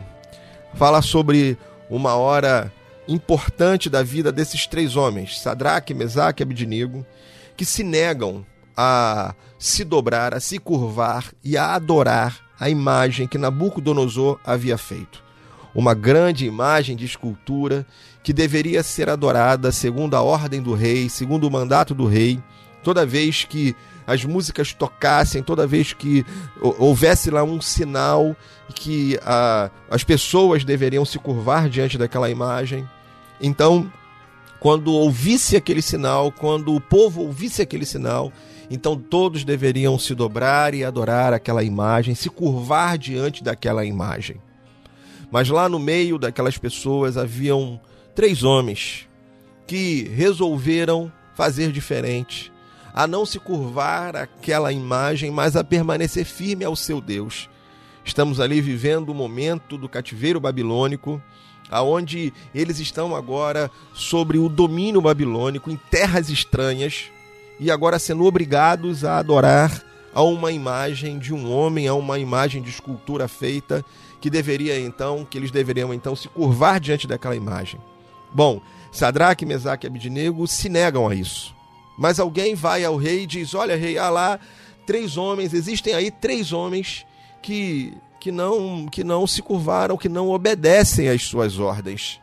Fala 0.73 1.01
sobre 1.01 1.57
uma 1.89 2.15
hora 2.15 2.71
importante 3.07 3.89
da 3.89 4.01
vida 4.01 4.31
desses 4.31 4.65
três 4.65 4.95
homens, 4.95 5.41
Sadraque, 5.41 5.93
Mesaque 5.93 6.41
e 6.41 6.45
Abidinigo, 6.45 7.05
que 7.57 7.65
se 7.65 7.83
negam 7.83 8.45
a 8.77 9.35
se 9.59 9.83
dobrar, 9.83 10.33
a 10.33 10.39
se 10.39 10.57
curvar 10.57 11.33
e 11.43 11.57
a 11.57 11.75
adorar 11.75 12.39
a 12.57 12.69
imagem 12.69 13.27
que 13.27 13.37
Nabucodonosor 13.37 14.39
havia 14.45 14.77
feito. 14.77 15.21
Uma 15.75 15.93
grande 15.93 16.45
imagem 16.45 16.95
de 16.95 17.05
escultura 17.05 17.85
que 18.23 18.33
deveria 18.33 18.83
ser 18.83 19.09
adorada 19.09 19.71
segundo 19.71 20.15
a 20.15 20.21
ordem 20.21 20.61
do 20.61 20.73
rei, 20.73 21.09
segundo 21.09 21.47
o 21.47 21.51
mandato 21.51 21.93
do 21.95 22.05
rei, 22.05 22.39
toda 22.83 23.05
vez 23.05 23.43
que 23.43 23.75
as 24.05 24.25
músicas 24.25 24.73
tocassem, 24.73 25.41
toda 25.41 25.67
vez 25.67 25.93
que 25.93 26.25
houvesse 26.61 27.29
lá 27.29 27.43
um 27.43 27.61
sinal 27.61 28.35
que 28.75 29.17
as 29.89 30.03
pessoas 30.03 30.63
deveriam 30.63 31.05
se 31.05 31.17
curvar 31.19 31.69
diante 31.69 31.97
daquela 31.97 32.29
imagem. 32.29 32.87
Então, 33.39 33.91
quando 34.59 34.93
ouvisse 34.93 35.55
aquele 35.55 35.81
sinal, 35.81 36.31
quando 36.31 36.75
o 36.75 36.81
povo 36.81 37.21
ouvisse 37.21 37.61
aquele 37.61 37.85
sinal, 37.85 38.31
então 38.69 38.95
todos 38.95 39.43
deveriam 39.43 39.97
se 39.97 40.13
dobrar 40.13 40.73
e 40.73 40.83
adorar 40.83 41.33
aquela 41.33 41.63
imagem, 41.63 42.15
se 42.15 42.29
curvar 42.29 42.97
diante 42.97 43.43
daquela 43.43 43.83
imagem. 43.83 44.37
Mas 45.31 45.49
lá 45.49 45.67
no 45.67 45.79
meio 45.79 46.17
daquelas 46.17 46.57
pessoas 46.57 47.17
haviam 47.17 47.79
três 48.15 48.43
homens 48.43 49.07
que 49.67 50.03
resolveram 50.15 51.11
fazer 51.35 51.71
diferente, 51.71 52.51
a 52.93 53.07
não 53.07 53.25
se 53.25 53.39
curvar 53.39 54.15
àquela 54.15 54.71
imagem, 54.71 55.31
mas 55.31 55.55
a 55.55 55.63
permanecer 55.63 56.25
firme 56.25 56.65
ao 56.65 56.75
seu 56.75 56.99
Deus. 56.99 57.49
Estamos 58.03 58.39
ali 58.39 58.59
vivendo 58.59 59.09
o 59.09 59.15
momento 59.15 59.77
do 59.77 59.87
cativeiro 59.87 60.39
babilônico, 60.39 61.21
aonde 61.69 62.33
eles 62.53 62.79
estão 62.79 63.15
agora 63.15 63.71
sobre 63.93 64.37
o 64.37 64.49
domínio 64.49 65.01
babilônico 65.01 65.71
em 65.71 65.77
terras 65.89 66.29
estranhas 66.29 67.05
e 67.59 67.71
agora 67.71 67.97
sendo 67.97 68.25
obrigados 68.25 69.05
a 69.05 69.19
adorar 69.19 69.83
a 70.13 70.21
uma 70.21 70.51
imagem 70.51 71.17
de 71.17 71.33
um 71.33 71.49
homem, 71.49 71.87
a 71.87 71.93
uma 71.93 72.19
imagem 72.19 72.61
de 72.61 72.69
escultura 72.69 73.27
feita 73.27 73.85
que 74.19 74.29
deveria 74.29 74.77
então, 74.79 75.25
que 75.25 75.37
eles 75.37 75.51
deveriam 75.51 75.93
então 75.93 76.15
se 76.15 76.27
curvar 76.27 76.79
diante 76.79 77.07
daquela 77.07 77.35
imagem. 77.35 77.79
Bom, 78.33 78.61
Sadraque, 78.91 79.45
Mesaque 79.45 79.85
e 79.85 79.87
Abidnego 79.87 80.47
se 80.47 80.69
negam 80.69 81.07
a 81.07 81.15
isso. 81.15 81.55
Mas 81.97 82.19
alguém 82.19 82.55
vai 82.55 82.83
ao 82.83 82.95
rei 82.95 83.23
e 83.23 83.27
diz: 83.27 83.53
Olha, 83.53 83.75
rei, 83.75 83.97
há 83.97 84.09
lá 84.09 84.39
três 84.85 85.17
homens, 85.17 85.53
existem 85.53 85.93
aí 85.93 86.09
três 86.09 86.51
homens 86.51 87.05
que, 87.41 87.93
que, 88.19 88.31
não, 88.31 88.87
que 88.87 89.03
não 89.03 89.25
se 89.27 89.41
curvaram, 89.41 89.97
que 89.97 90.09
não 90.09 90.29
obedecem 90.29 91.09
às 91.09 91.23
suas 91.23 91.59
ordens. 91.59 92.19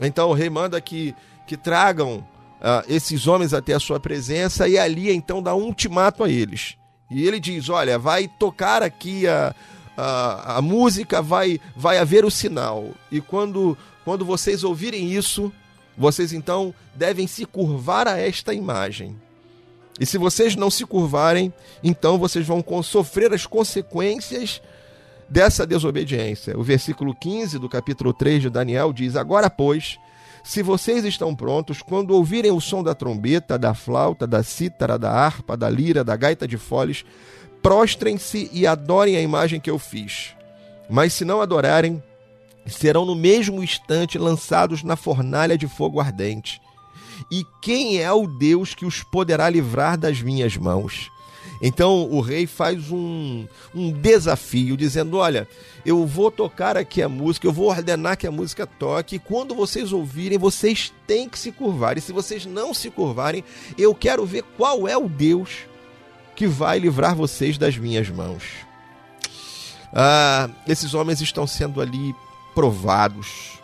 Então 0.00 0.30
o 0.30 0.34
rei 0.34 0.48
manda 0.48 0.80
que, 0.80 1.14
que 1.46 1.56
tragam 1.56 2.18
uh, 2.60 2.84
esses 2.88 3.26
homens 3.26 3.52
até 3.52 3.74
a 3.74 3.80
sua 3.80 3.98
presença 3.98 4.68
e 4.68 4.78
ali 4.78 5.10
então 5.10 5.42
dá 5.42 5.54
um 5.54 5.64
ultimato 5.64 6.22
a 6.22 6.30
eles. 6.30 6.76
E 7.10 7.26
ele 7.26 7.40
diz: 7.40 7.68
Olha, 7.68 7.98
vai 7.98 8.28
tocar 8.28 8.82
aqui 8.82 9.26
a, 9.26 9.54
a, 9.96 10.58
a 10.58 10.62
música, 10.62 11.22
vai, 11.22 11.60
vai 11.74 11.98
haver 11.98 12.24
o 12.24 12.30
sinal. 12.30 12.90
E 13.10 13.20
quando, 13.20 13.76
quando 14.08 14.24
vocês 14.24 14.64
ouvirem 14.64 15.12
isso, 15.12 15.52
vocês 15.94 16.32
então 16.32 16.74
devem 16.94 17.26
se 17.26 17.44
curvar 17.44 18.08
a 18.08 18.16
esta 18.16 18.54
imagem. 18.54 19.14
E 20.00 20.06
se 20.06 20.16
vocês 20.16 20.56
não 20.56 20.70
se 20.70 20.86
curvarem, 20.86 21.52
então 21.84 22.16
vocês 22.16 22.46
vão 22.46 22.64
sofrer 22.82 23.34
as 23.34 23.44
consequências 23.44 24.62
dessa 25.28 25.66
desobediência. 25.66 26.58
O 26.58 26.62
versículo 26.62 27.14
15 27.14 27.58
do 27.58 27.68
capítulo 27.68 28.14
3 28.14 28.40
de 28.40 28.48
Daniel 28.48 28.94
diz: 28.94 29.14
Agora, 29.14 29.50
pois, 29.50 29.98
se 30.42 30.62
vocês 30.62 31.04
estão 31.04 31.36
prontos, 31.36 31.82
quando 31.82 32.12
ouvirem 32.12 32.50
o 32.50 32.62
som 32.62 32.82
da 32.82 32.94
trombeta, 32.94 33.58
da 33.58 33.74
flauta, 33.74 34.26
da 34.26 34.42
cítara, 34.42 34.98
da 34.98 35.10
harpa, 35.10 35.54
da 35.54 35.68
lira, 35.68 36.02
da 36.02 36.16
gaita 36.16 36.48
de 36.48 36.56
foles, 36.56 37.04
prostrem-se 37.60 38.48
e 38.54 38.66
adorem 38.66 39.16
a 39.16 39.20
imagem 39.20 39.60
que 39.60 39.68
eu 39.68 39.78
fiz. 39.78 40.34
Mas 40.88 41.12
se 41.12 41.26
não 41.26 41.42
adorarem, 41.42 42.02
serão 42.68 43.04
no 43.04 43.14
mesmo 43.14 43.62
instante 43.62 44.18
lançados 44.18 44.82
na 44.82 44.96
fornalha 44.96 45.56
de 45.56 45.66
fogo 45.66 46.00
ardente. 46.00 46.60
E 47.30 47.44
quem 47.60 48.00
é 48.00 48.12
o 48.12 48.26
Deus 48.26 48.74
que 48.74 48.86
os 48.86 49.02
poderá 49.02 49.48
livrar 49.48 49.98
das 49.98 50.20
minhas 50.20 50.56
mãos? 50.56 51.10
Então 51.60 52.08
o 52.10 52.20
rei 52.20 52.46
faz 52.46 52.90
um, 52.90 53.46
um 53.74 53.90
desafio, 53.90 54.76
dizendo: 54.76 55.16
Olha, 55.16 55.48
eu 55.84 56.06
vou 56.06 56.30
tocar 56.30 56.76
aqui 56.76 57.02
a 57.02 57.08
música, 57.08 57.46
eu 57.46 57.52
vou 57.52 57.68
ordenar 57.68 58.16
que 58.16 58.26
a 58.26 58.30
música 58.30 58.66
toque, 58.66 59.16
e 59.16 59.18
quando 59.18 59.54
vocês 59.54 59.92
ouvirem, 59.92 60.38
vocês 60.38 60.92
têm 61.06 61.28
que 61.28 61.38
se 61.38 61.50
curvar. 61.50 61.98
E 61.98 62.00
se 62.00 62.12
vocês 62.12 62.46
não 62.46 62.72
se 62.72 62.90
curvarem, 62.90 63.42
eu 63.76 63.94
quero 63.94 64.24
ver 64.24 64.44
qual 64.56 64.86
é 64.86 64.96
o 64.96 65.08
Deus 65.08 65.66
que 66.36 66.46
vai 66.46 66.78
livrar 66.78 67.16
vocês 67.16 67.58
das 67.58 67.76
minhas 67.76 68.08
mãos. 68.08 68.44
Ah, 69.92 70.48
esses 70.68 70.94
homens 70.94 71.20
estão 71.20 71.46
sendo 71.46 71.80
ali 71.80 72.14
provados. 72.58 73.60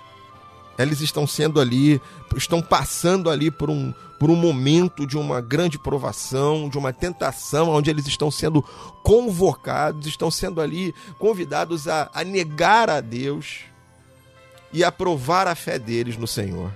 Eles 0.78 1.00
estão 1.00 1.26
sendo 1.26 1.60
ali, 1.60 2.00
estão 2.36 2.62
passando 2.62 3.28
ali 3.28 3.50
por 3.50 3.68
um, 3.68 3.92
por 4.20 4.30
um 4.30 4.36
momento 4.36 5.04
de 5.04 5.18
uma 5.18 5.40
grande 5.40 5.80
provação, 5.80 6.68
de 6.68 6.78
uma 6.78 6.92
tentação, 6.92 7.70
onde 7.70 7.90
eles 7.90 8.06
estão 8.06 8.30
sendo 8.30 8.62
convocados, 9.02 10.06
estão 10.06 10.30
sendo 10.30 10.60
ali 10.60 10.94
convidados 11.18 11.88
a, 11.88 12.08
a 12.14 12.22
negar 12.22 12.88
a 12.88 13.00
Deus 13.00 13.62
e 14.72 14.84
a 14.84 14.92
provar 14.92 15.48
a 15.48 15.56
fé 15.56 15.76
deles 15.76 16.16
no 16.16 16.28
Senhor. 16.28 16.70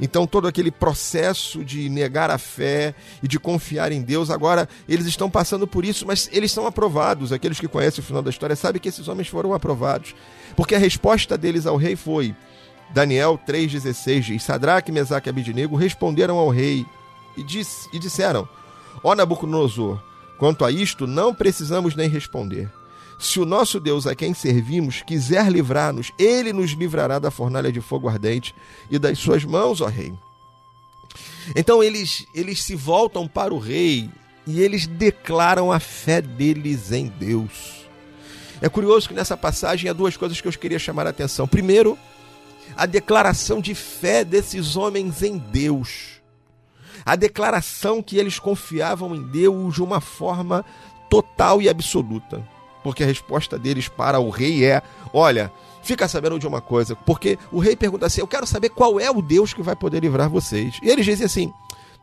Então, 0.00 0.26
todo 0.26 0.48
aquele 0.48 0.70
processo 0.70 1.64
de 1.64 1.88
negar 1.88 2.30
a 2.30 2.38
fé 2.38 2.94
e 3.22 3.28
de 3.28 3.38
confiar 3.38 3.92
em 3.92 4.02
Deus, 4.02 4.30
agora 4.30 4.68
eles 4.88 5.06
estão 5.06 5.30
passando 5.30 5.66
por 5.66 5.84
isso, 5.84 6.06
mas 6.06 6.28
eles 6.32 6.50
são 6.50 6.66
aprovados. 6.66 7.32
Aqueles 7.32 7.60
que 7.60 7.68
conhecem 7.68 8.02
o 8.02 8.06
final 8.06 8.22
da 8.22 8.30
história 8.30 8.56
sabem 8.56 8.80
que 8.80 8.88
esses 8.88 9.06
homens 9.06 9.28
foram 9.28 9.54
aprovados. 9.54 10.14
Porque 10.56 10.74
a 10.74 10.78
resposta 10.78 11.38
deles 11.38 11.66
ao 11.66 11.76
rei 11.76 11.94
foi: 11.94 12.34
Daniel 12.92 13.38
3,16 13.46 14.20
diz: 14.20 14.42
Sadraque, 14.42 14.92
Mesaque 14.92 15.28
e 15.28 15.30
Abidnego 15.30 15.76
responderam 15.76 16.38
ao 16.38 16.48
rei 16.48 16.84
e, 17.36 17.42
disse, 17.42 17.88
e 17.92 17.98
disseram: 17.98 18.48
Ó 19.02 19.14
Nabucodonosor, 19.14 20.02
quanto 20.38 20.64
a 20.64 20.70
isto 20.70 21.06
não 21.06 21.34
precisamos 21.34 21.94
nem 21.94 22.08
responder. 22.08 22.70
Se 23.18 23.40
o 23.40 23.44
nosso 23.44 23.78
Deus 23.78 24.06
a 24.06 24.14
quem 24.14 24.34
servimos 24.34 25.02
quiser 25.02 25.50
livrar-nos, 25.50 26.10
ele 26.18 26.52
nos 26.52 26.72
livrará 26.72 27.18
da 27.18 27.30
fornalha 27.30 27.70
de 27.70 27.80
fogo 27.80 28.08
ardente 28.08 28.54
e 28.90 28.98
das 28.98 29.18
suas 29.18 29.44
mãos, 29.44 29.80
ó 29.80 29.86
rei. 29.86 30.12
Então 31.54 31.82
eles, 31.82 32.26
eles 32.34 32.62
se 32.62 32.74
voltam 32.74 33.28
para 33.28 33.54
o 33.54 33.58
rei 33.58 34.10
e 34.46 34.60
eles 34.60 34.86
declaram 34.86 35.70
a 35.70 35.78
fé 35.78 36.20
deles 36.20 36.92
em 36.92 37.06
Deus. 37.06 37.84
É 38.60 38.68
curioso 38.68 39.08
que 39.08 39.14
nessa 39.14 39.36
passagem 39.36 39.90
há 39.90 39.92
duas 39.92 40.16
coisas 40.16 40.40
que 40.40 40.48
eu 40.48 40.52
queria 40.52 40.78
chamar 40.78 41.06
a 41.06 41.10
atenção. 41.10 41.46
Primeiro, 41.46 41.98
a 42.76 42.86
declaração 42.86 43.60
de 43.60 43.74
fé 43.74 44.24
desses 44.24 44.76
homens 44.76 45.22
em 45.22 45.38
Deus. 45.38 46.20
A 47.04 47.14
declaração 47.16 48.02
que 48.02 48.16
eles 48.16 48.38
confiavam 48.38 49.14
em 49.14 49.22
Deus 49.22 49.74
de 49.74 49.82
uma 49.82 50.00
forma 50.00 50.64
total 51.10 51.60
e 51.60 51.68
absoluta 51.68 52.53
porque 52.84 53.02
a 53.02 53.06
resposta 53.06 53.58
deles 53.58 53.88
para 53.88 54.20
o 54.20 54.30
rei 54.30 54.64
é: 54.64 54.80
olha, 55.12 55.50
Fica 55.84 56.08
sabendo 56.08 56.38
de 56.38 56.46
uma 56.46 56.62
coisa, 56.62 56.96
porque 56.96 57.38
o 57.52 57.58
rei 57.58 57.76
pergunta 57.76 58.06
assim: 58.06 58.22
Eu 58.22 58.26
quero 58.26 58.46
saber 58.46 58.70
qual 58.70 58.98
é 58.98 59.10
o 59.10 59.20
Deus 59.20 59.52
que 59.52 59.62
vai 59.62 59.76
poder 59.76 60.00
livrar 60.00 60.30
vocês. 60.30 60.78
E 60.82 60.88
eles 60.88 61.04
dizem 61.04 61.26
assim: 61.26 61.52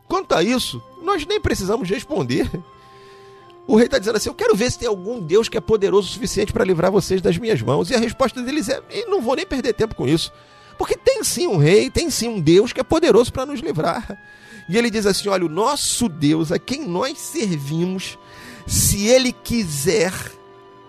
Quanto 0.06 0.36
a 0.36 0.42
isso, 0.42 0.80
nós 1.02 1.26
nem 1.26 1.40
precisamos 1.40 1.90
responder. 1.90 2.48
O 3.66 3.76
rei 3.76 3.86
está 3.86 3.98
dizendo 3.98 4.16
assim: 4.16 4.28
Eu 4.28 4.34
quero 4.34 4.54
ver 4.54 4.70
se 4.70 4.78
tem 4.78 4.88
algum 4.88 5.20
Deus 5.20 5.48
que 5.48 5.58
é 5.58 5.60
poderoso 5.60 6.08
o 6.08 6.12
suficiente 6.12 6.52
para 6.52 6.64
livrar 6.64 6.92
vocês 6.92 7.20
das 7.20 7.36
minhas 7.36 7.60
mãos. 7.60 7.90
E 7.90 7.94
a 7.94 7.98
resposta 7.98 8.40
deles 8.40 8.68
é: 8.68 8.80
"E 8.88 9.06
Não 9.06 9.20
vou 9.20 9.34
nem 9.34 9.46
perder 9.46 9.72
tempo 9.72 9.96
com 9.96 10.06
isso. 10.06 10.32
Porque 10.78 10.96
tem 10.96 11.24
sim 11.24 11.48
um 11.48 11.56
rei, 11.56 11.90
tem 11.90 12.08
sim 12.08 12.28
um 12.28 12.40
Deus 12.40 12.72
que 12.72 12.80
é 12.80 12.84
poderoso 12.84 13.32
para 13.32 13.46
nos 13.46 13.60
livrar. 13.60 14.16
E 14.68 14.78
ele 14.78 14.90
diz 14.90 15.06
assim: 15.06 15.28
Olha, 15.28 15.44
o 15.44 15.48
nosso 15.48 16.08
Deus, 16.08 16.52
a 16.52 16.58
quem 16.58 16.86
nós 16.86 17.18
servimos, 17.18 18.16
se 18.64 19.08
ele 19.08 19.32
quiser, 19.32 20.12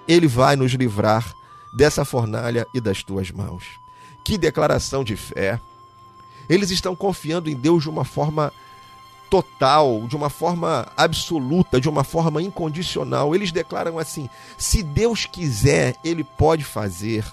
ele 0.07 0.27
vai 0.27 0.55
nos 0.55 0.71
livrar 0.73 1.33
dessa 1.73 2.05
fornalha 2.05 2.67
e 2.73 2.79
das 2.79 3.03
tuas 3.03 3.31
mãos. 3.31 3.79
Que 4.23 4.37
declaração 4.37 5.03
de 5.03 5.15
fé! 5.15 5.59
Eles 6.49 6.71
estão 6.71 6.95
confiando 6.95 7.49
em 7.49 7.55
Deus 7.55 7.83
de 7.83 7.89
uma 7.89 8.03
forma 8.03 8.51
total, 9.29 10.05
de 10.07 10.15
uma 10.15 10.29
forma 10.29 10.87
absoluta, 10.95 11.81
de 11.81 11.89
uma 11.89 12.03
forma 12.03 12.41
incondicional. 12.41 13.33
Eles 13.33 13.51
declaram 13.51 13.97
assim: 13.97 14.29
se 14.57 14.83
Deus 14.83 15.25
quiser, 15.25 15.95
ele 16.03 16.23
pode 16.23 16.63
fazer. 16.63 17.25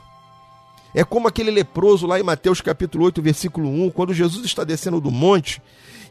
É 0.95 1.05
como 1.05 1.29
aquele 1.29 1.51
leproso 1.51 2.07
lá 2.07 2.19
em 2.19 2.23
Mateus 2.23 2.61
capítulo 2.61 3.05
8, 3.05 3.23
versículo 3.23 3.69
1, 3.69 3.91
quando 3.91 4.13
Jesus 4.13 4.45
está 4.45 4.65
descendo 4.65 5.01
do 5.01 5.11
monte, 5.11 5.63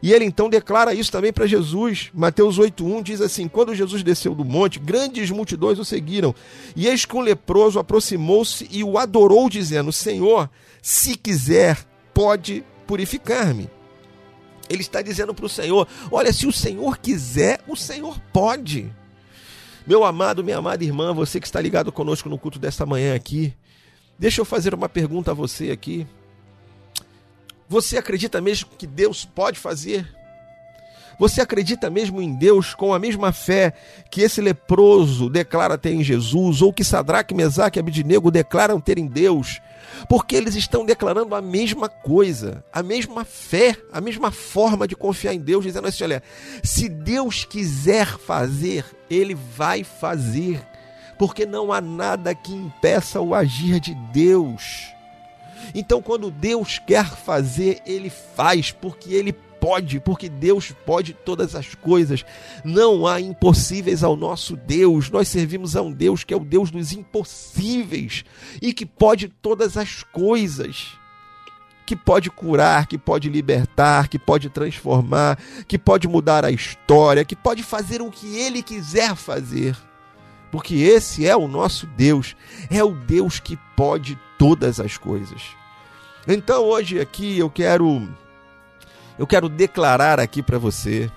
e 0.02 0.12
ele 0.12 0.24
então 0.24 0.48
declara 0.48 0.94
isso 0.94 1.12
também 1.12 1.32
para 1.32 1.46
Jesus. 1.46 2.10
Mateus 2.14 2.58
8:1 2.58 3.02
diz 3.02 3.20
assim: 3.20 3.46
Quando 3.46 3.74
Jesus 3.74 4.02
desceu 4.02 4.34
do 4.34 4.44
monte, 4.44 4.78
grandes 4.78 5.30
multidões 5.30 5.78
o 5.78 5.84
seguiram. 5.84 6.34
E 6.74 6.86
eis 6.86 7.04
que 7.04 7.16
um 7.16 7.20
leproso 7.20 7.78
aproximou-se 7.78 8.66
e 8.70 8.82
o 8.82 8.96
adorou, 8.96 9.50
dizendo: 9.50 9.92
Senhor, 9.92 10.48
se 10.80 11.16
quiser, 11.16 11.78
pode 12.14 12.64
purificar-me. 12.86 13.68
Ele 14.70 14.80
está 14.80 15.02
dizendo 15.02 15.34
para 15.34 15.44
o 15.44 15.50
Senhor: 15.50 15.86
Olha, 16.10 16.32
se 16.32 16.46
o 16.46 16.52
Senhor 16.52 16.96
quiser, 16.96 17.60
o 17.68 17.76
Senhor 17.76 18.18
pode. 18.32 18.90
Meu 19.86 20.04
amado, 20.04 20.44
minha 20.44 20.58
amada 20.58 20.84
irmã, 20.84 21.12
você 21.12 21.40
que 21.40 21.46
está 21.46 21.60
ligado 21.60 21.90
conosco 21.90 22.28
no 22.28 22.38
culto 22.38 22.58
desta 22.58 22.86
manhã 22.86 23.14
aqui, 23.14 23.52
deixa 24.20 24.42
eu 24.42 24.44
fazer 24.44 24.74
uma 24.74 24.88
pergunta 24.88 25.30
a 25.30 25.34
você 25.34 25.70
aqui. 25.70 26.06
Você 27.66 27.96
acredita 27.96 28.38
mesmo 28.40 28.68
que 28.76 28.86
Deus 28.86 29.24
pode 29.24 29.58
fazer? 29.58 30.06
Você 31.18 31.40
acredita 31.40 31.90
mesmo 31.90 32.20
em 32.20 32.34
Deus 32.34 32.74
com 32.74 32.92
a 32.92 32.98
mesma 32.98 33.32
fé 33.32 33.74
que 34.10 34.22
esse 34.22 34.40
leproso 34.40 35.28
declara 35.28 35.76
ter 35.76 35.92
em 35.92 36.02
Jesus, 36.02 36.62
ou 36.62 36.72
que 36.72 36.84
Sadraque, 36.84 37.34
Mesaque 37.34 37.78
e 37.78 37.80
Abidinego 37.80 38.30
declaram 38.30 38.80
ter 38.80 38.98
em 38.98 39.06
Deus? 39.06 39.60
Porque 40.08 40.34
eles 40.34 40.54
estão 40.54 40.84
declarando 40.84 41.34
a 41.34 41.42
mesma 41.42 41.88
coisa, 41.88 42.64
a 42.72 42.82
mesma 42.82 43.24
fé, 43.24 43.76
a 43.92 44.00
mesma 44.00 44.30
forma 44.30 44.88
de 44.88 44.96
confiar 44.96 45.34
em 45.34 45.40
Deus, 45.40 45.64
dizendo 45.64 45.88
assim: 45.88 46.04
olha, 46.04 46.22
se 46.62 46.88
Deus 46.88 47.44
quiser 47.44 48.06
fazer, 48.18 48.84
Ele 49.10 49.34
vai 49.34 49.84
fazer, 49.84 50.66
porque 51.20 51.44
não 51.44 51.70
há 51.70 51.82
nada 51.82 52.34
que 52.34 52.50
impeça 52.50 53.20
o 53.20 53.34
agir 53.34 53.78
de 53.78 53.94
Deus. 54.10 54.86
Então, 55.74 56.00
quando 56.00 56.30
Deus 56.30 56.78
quer 56.78 57.04
fazer, 57.04 57.82
Ele 57.84 58.08
faz, 58.08 58.72
porque 58.72 59.12
Ele 59.12 59.30
pode, 59.30 60.00
porque 60.00 60.30
Deus 60.30 60.72
pode 60.86 61.12
todas 61.12 61.54
as 61.54 61.74
coisas. 61.74 62.24
Não 62.64 63.06
há 63.06 63.20
impossíveis 63.20 64.02
ao 64.02 64.16
nosso 64.16 64.56
Deus. 64.56 65.10
Nós 65.10 65.28
servimos 65.28 65.76
a 65.76 65.82
um 65.82 65.92
Deus 65.92 66.24
que 66.24 66.32
é 66.32 66.36
o 66.38 66.40
Deus 66.40 66.70
dos 66.70 66.90
impossíveis 66.92 68.24
e 68.62 68.72
que 68.72 68.86
pode 68.86 69.28
todas 69.28 69.76
as 69.76 70.02
coisas. 70.02 70.86
Que 71.84 71.94
pode 71.94 72.30
curar, 72.30 72.86
que 72.86 72.96
pode 72.96 73.28
libertar, 73.28 74.08
que 74.08 74.18
pode 74.18 74.48
transformar, 74.48 75.38
que 75.68 75.78
pode 75.78 76.08
mudar 76.08 76.46
a 76.46 76.50
história, 76.50 77.26
que 77.26 77.36
pode 77.36 77.62
fazer 77.62 78.00
o 78.00 78.10
que 78.10 78.38
Ele 78.38 78.62
quiser 78.62 79.14
fazer. 79.14 79.76
Porque 80.50 80.74
esse 80.74 81.26
é 81.26 81.36
o 81.36 81.46
nosso 81.46 81.86
Deus, 81.86 82.34
é 82.70 82.82
o 82.82 82.92
Deus 82.92 83.38
que 83.38 83.56
pode 83.76 84.18
todas 84.38 84.80
as 84.80 84.96
coisas. 84.96 85.42
Então 86.26 86.64
hoje 86.64 87.00
aqui 87.00 87.38
eu 87.38 87.48
quero 87.48 88.08
eu 89.18 89.26
quero 89.26 89.48
declarar 89.48 90.18
aqui 90.18 90.42
para 90.42 90.58
você 90.58 91.10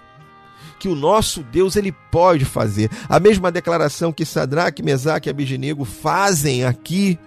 que 0.80 0.90
o 0.90 0.96
nosso 0.96 1.42
Deus 1.44 1.78
ele 1.78 1.94
pode 2.12 2.44
fazer 2.44 2.90
a 3.08 3.20
mesma 3.20 3.50
declaração 3.50 4.12
que 4.12 4.26
Sadraque, 4.26 4.84
Mesaque 4.84 5.30
e 5.30 5.32
Abidinego 5.32 5.86
fazem 5.86 6.66
aqui 6.66 7.18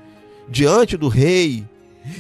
diante 0.49 0.97
do 0.97 1.09
rei. 1.09 1.67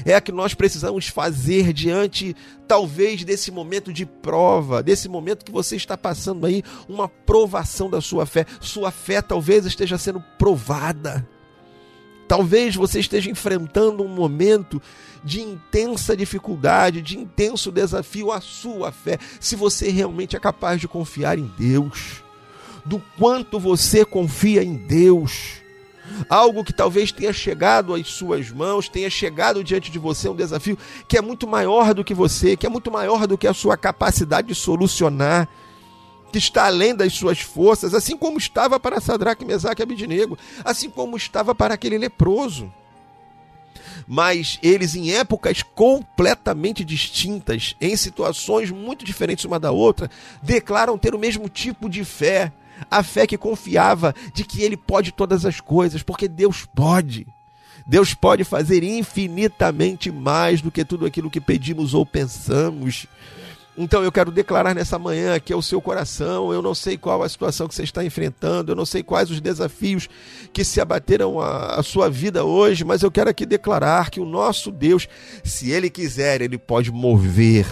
É 0.05 0.14
a 0.14 0.20
que 0.20 0.33
nós 0.33 0.55
precisamos 0.55 1.09
fazer 1.09 1.72
diante, 1.72 2.35
talvez, 2.66 3.25
desse 3.25 3.51
momento 3.51 3.92
de 3.92 4.07
prova, 4.07 4.83
desse 4.83 5.09
momento 5.09 5.44
que 5.44 5.53
você 5.53 5.77
está 5.77 5.96
passando 5.96 6.46
aí, 6.46 6.62
uma 6.88 7.09
provação 7.09 7.88
da 7.90 8.01
sua 8.01 8.27
fé. 8.27 8.46
Sua 8.61 8.90
fé 8.90 9.20
talvez 9.22 9.66
esteja 9.66 9.99
sendo 9.99 10.22
provada. 10.38 11.27
Talvez 12.29 12.75
você 12.75 12.99
esteja 12.99 13.31
enfrentando 13.31 14.03
um 14.03 14.09
momento 14.09 14.83
de 15.22 15.40
intensa 15.40 16.16
dificuldade, 16.16 17.03
de 17.03 17.18
intenso 17.18 17.70
desafio 17.70 18.33
à 18.33 18.40
sua 18.40 18.90
fé, 18.90 19.18
se 19.38 19.55
você 19.55 19.90
realmente 19.90 20.37
é 20.37 20.40
capaz 20.40 20.81
de 20.81 20.88
confiar 20.88 21.38
em 21.38 21.51
Deus. 21.59 22.22
Do 22.85 23.03
quanto 23.18 23.59
você 23.59 24.05
confia 24.05 24.62
em 24.62 24.75
Deus. 24.75 25.62
Algo 26.29 26.64
que 26.64 26.73
talvez 26.73 27.12
tenha 27.12 27.33
chegado 27.33 27.95
às 27.95 28.09
suas 28.09 28.51
mãos, 28.51 28.88
tenha 28.88 29.11
chegado 29.11 29.62
diante 29.62 29.90
de 29.90 29.99
você, 29.99 30.29
um 30.29 30.37
desafio 30.37 30.79
que 31.09 31.16
é 31.16 31.23
muito 31.23 31.47
maior 31.47 31.95
do 31.95 32.05
que 32.05 32.14
você, 32.14 32.57
que 32.57 32.66
é 32.66 32.68
muito 32.68 32.91
maior 32.91 33.26
do 33.26 33.39
que 33.39 33.47
a 33.47 33.55
sua 33.55 33.76
capacidade 33.76 34.49
de 34.49 34.55
solucionar 34.55 35.49
que 36.33 36.39
está 36.39 36.66
além 36.66 36.95
das 36.95 37.14
suas 37.14 37.41
forças, 37.41 37.95
assim 37.95 38.16
como 38.16 38.37
estava 38.37 38.78
para 38.78 39.01
Sadraque, 39.01 39.45
Mesaque 39.45 39.80
e 39.80 39.85
Abidinego, 39.85 40.37
assim 40.64 40.91
como 40.91 41.16
estava 41.16 41.55
para 41.55 41.74
aquele 41.74 41.97
leproso. 41.97 42.70
Mas 44.07 44.59
eles, 44.62 44.95
em 44.95 45.12
épocas 45.12 45.62
completamente 45.62 46.85
distintas, 46.85 47.74
em 47.80 47.97
situações 47.97 48.70
muito 48.70 49.05
diferentes 49.05 49.45
uma 49.45 49.59
da 49.59 49.72
outra, 49.72 50.11
declaram 50.43 50.99
ter 50.99 51.14
o 51.14 51.18
mesmo 51.18 51.49
tipo 51.49 51.89
de 51.89 52.05
fé, 52.05 52.53
a 52.91 53.03
fé 53.03 53.27
que 53.27 53.39
confiava 53.39 54.14
de 54.35 54.45
que 54.45 54.62
ele 54.62 54.77
pode 54.77 55.12
todas 55.12 55.45
as 55.45 55.61
coisas, 55.61 56.03
porque 56.03 56.29
Deus 56.29 56.66
pode. 56.74 57.27
Deus 57.87 58.14
pode 58.14 58.43
fazer 58.43 58.83
infinitamente 58.83 60.11
mais 60.11 60.61
do 60.61 60.70
que 60.70 60.85
tudo 60.85 61.07
aquilo 61.07 61.31
que 61.31 61.41
pedimos 61.41 61.95
ou 61.95 62.05
pensamos. 62.05 63.07
Então 63.79 64.03
eu 64.03 64.11
quero 64.11 64.31
declarar 64.33 64.74
nessa 64.74 64.99
manhã 64.99 65.39
que 65.39 65.53
é 65.53 65.57
o 65.57 65.62
seu 65.62 65.81
coração. 65.81 66.53
Eu 66.53 66.62
não 66.62 66.74
sei 66.74 66.97
qual 66.97 67.22
a 67.22 67.29
situação 67.29 67.68
que 67.68 67.74
você 67.74 67.83
está 67.83 68.03
enfrentando, 68.05 68.72
eu 68.72 68.77
não 68.77 68.87
sei 68.87 69.03
quais 69.03 69.31
os 69.31 69.41
desafios 69.41 70.09
que 70.53 70.64
se 70.64 70.81
abateram 70.81 71.41
a, 71.41 71.83
sua 71.83 72.09
vida 72.09 72.45
hoje, 72.45 72.85
mas 72.85 73.03
eu 73.03 73.11
quero 73.11 73.31
aqui 73.31 73.45
declarar 73.45 74.11
que 74.11 74.18
o 74.18 74.24
nosso 74.24 74.72
Deus, 74.72 75.07
se 75.45 75.70
Ele 75.70 75.91
quiser, 75.91 76.41
Ele 76.41 76.57
pode 76.57 76.91
mover 76.91 77.66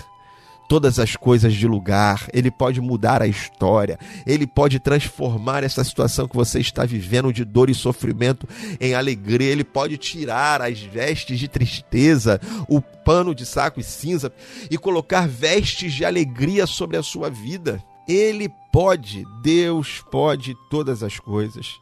todas 0.68 0.98
as 0.98 1.16
coisas 1.16 1.54
de 1.54 1.66
lugar, 1.66 2.28
ele 2.32 2.50
pode 2.50 2.80
mudar 2.80 3.22
a 3.22 3.26
história, 3.26 3.98
ele 4.26 4.46
pode 4.46 4.78
transformar 4.78 5.62
essa 5.62 5.84
situação 5.84 6.26
que 6.26 6.36
você 6.36 6.60
está 6.60 6.84
vivendo 6.84 7.32
de 7.32 7.44
dor 7.44 7.70
e 7.70 7.74
sofrimento 7.74 8.48
em 8.80 8.94
alegria, 8.94 9.50
ele 9.50 9.64
pode 9.64 9.96
tirar 9.96 10.62
as 10.62 10.80
vestes 10.80 11.38
de 11.38 11.48
tristeza, 11.48 12.40
o 12.68 12.80
pano 12.80 13.34
de 13.34 13.44
saco 13.44 13.80
e 13.80 13.84
cinza 13.84 14.32
e 14.70 14.78
colocar 14.78 15.28
vestes 15.28 15.92
de 15.92 16.04
alegria 16.04 16.66
sobre 16.66 16.96
a 16.96 17.02
sua 17.02 17.28
vida. 17.28 17.82
Ele 18.06 18.50
pode, 18.72 19.24
Deus 19.42 20.04
pode 20.10 20.54
todas 20.70 21.02
as 21.02 21.18
coisas. 21.18 21.78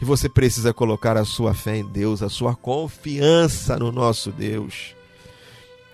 E 0.00 0.04
você 0.04 0.28
precisa 0.28 0.72
colocar 0.72 1.16
a 1.16 1.24
sua 1.24 1.52
fé 1.52 1.76
em 1.76 1.84
Deus, 1.84 2.22
a 2.22 2.28
sua 2.28 2.56
confiança 2.56 3.78
no 3.78 3.92
nosso 3.92 4.32
Deus. 4.32 4.94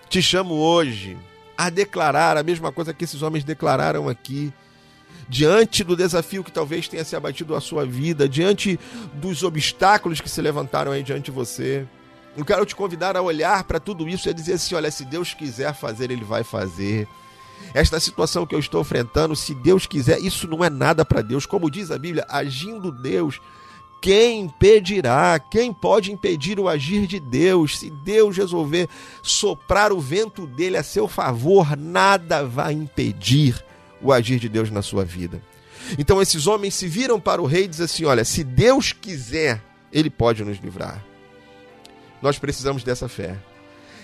Te 0.09 0.21
chamo 0.21 0.53
hoje 0.53 1.17
a 1.57 1.69
declarar 1.69 2.37
a 2.37 2.43
mesma 2.43 2.71
coisa 2.71 2.93
que 2.93 3.03
esses 3.03 3.21
homens 3.21 3.43
declararam 3.43 4.07
aqui. 4.07 4.53
Diante 5.27 5.83
do 5.83 5.95
desafio 5.95 6.43
que 6.43 6.51
talvez 6.51 6.87
tenha 6.87 7.03
se 7.03 7.15
abatido 7.15 7.55
a 7.55 7.59
sua 7.59 7.85
vida, 7.85 8.29
diante 8.29 8.79
dos 9.15 9.43
obstáculos 9.43 10.21
que 10.21 10.29
se 10.29 10.41
levantaram 10.41 10.91
aí 10.91 11.03
diante 11.03 11.25
de 11.25 11.31
você, 11.31 11.85
eu 12.37 12.45
quero 12.45 12.65
te 12.65 12.75
convidar 12.75 13.17
a 13.17 13.21
olhar 13.21 13.63
para 13.63 13.79
tudo 13.79 14.07
isso 14.07 14.29
e 14.29 14.31
a 14.31 14.33
dizer 14.33 14.53
assim: 14.53 14.75
olha, 14.75 14.91
se 14.91 15.03
Deus 15.03 15.33
quiser 15.33 15.73
fazer, 15.73 16.11
Ele 16.11 16.23
vai 16.23 16.43
fazer. 16.43 17.07
Esta 17.73 17.99
situação 17.99 18.45
que 18.45 18.55
eu 18.55 18.59
estou 18.59 18.81
enfrentando, 18.81 19.35
se 19.35 19.53
Deus 19.55 19.85
quiser, 19.85 20.19
isso 20.19 20.47
não 20.47 20.63
é 20.63 20.69
nada 20.69 21.03
para 21.03 21.21
Deus. 21.21 21.45
Como 21.45 21.69
diz 21.69 21.89
a 21.89 21.97
Bíblia, 21.97 22.25
agindo 22.29 22.91
Deus, 22.91 23.41
quem 24.01 24.41
impedirá? 24.41 25.39
Quem 25.39 25.73
pode 25.73 26.11
impedir 26.11 26.59
o 26.59 26.69
agir 26.69 27.07
de 27.07 27.19
Deus? 27.19 27.79
Se 27.79 27.89
Deus 27.89 28.37
resolver 28.37 28.87
soprar 29.21 29.91
o 29.91 29.99
vento 29.99 30.45
dele 30.45 30.77
a 30.77 30.83
seu 30.83 31.07
favor, 31.07 31.75
nada 31.75 32.45
vai 32.45 32.73
impedir 32.73 33.63
o 34.01 34.13
agir 34.13 34.39
de 34.39 34.47
Deus 34.47 34.69
na 34.69 34.81
sua 34.81 35.03
vida. 35.03 35.41
Então 35.97 36.21
esses 36.21 36.47
homens 36.47 36.75
se 36.75 36.87
viram 36.87 37.19
para 37.19 37.41
o 37.41 37.45
rei 37.45 37.63
e 37.63 37.67
dizem 37.67 37.85
assim: 37.85 38.05
Olha, 38.05 38.23
se 38.23 38.43
Deus 38.43 38.91
quiser, 38.91 39.61
ele 39.91 40.09
pode 40.09 40.43
nos 40.43 40.57
livrar. 40.57 41.03
Nós 42.21 42.37
precisamos 42.37 42.83
dessa 42.83 43.07
fé. 43.07 43.37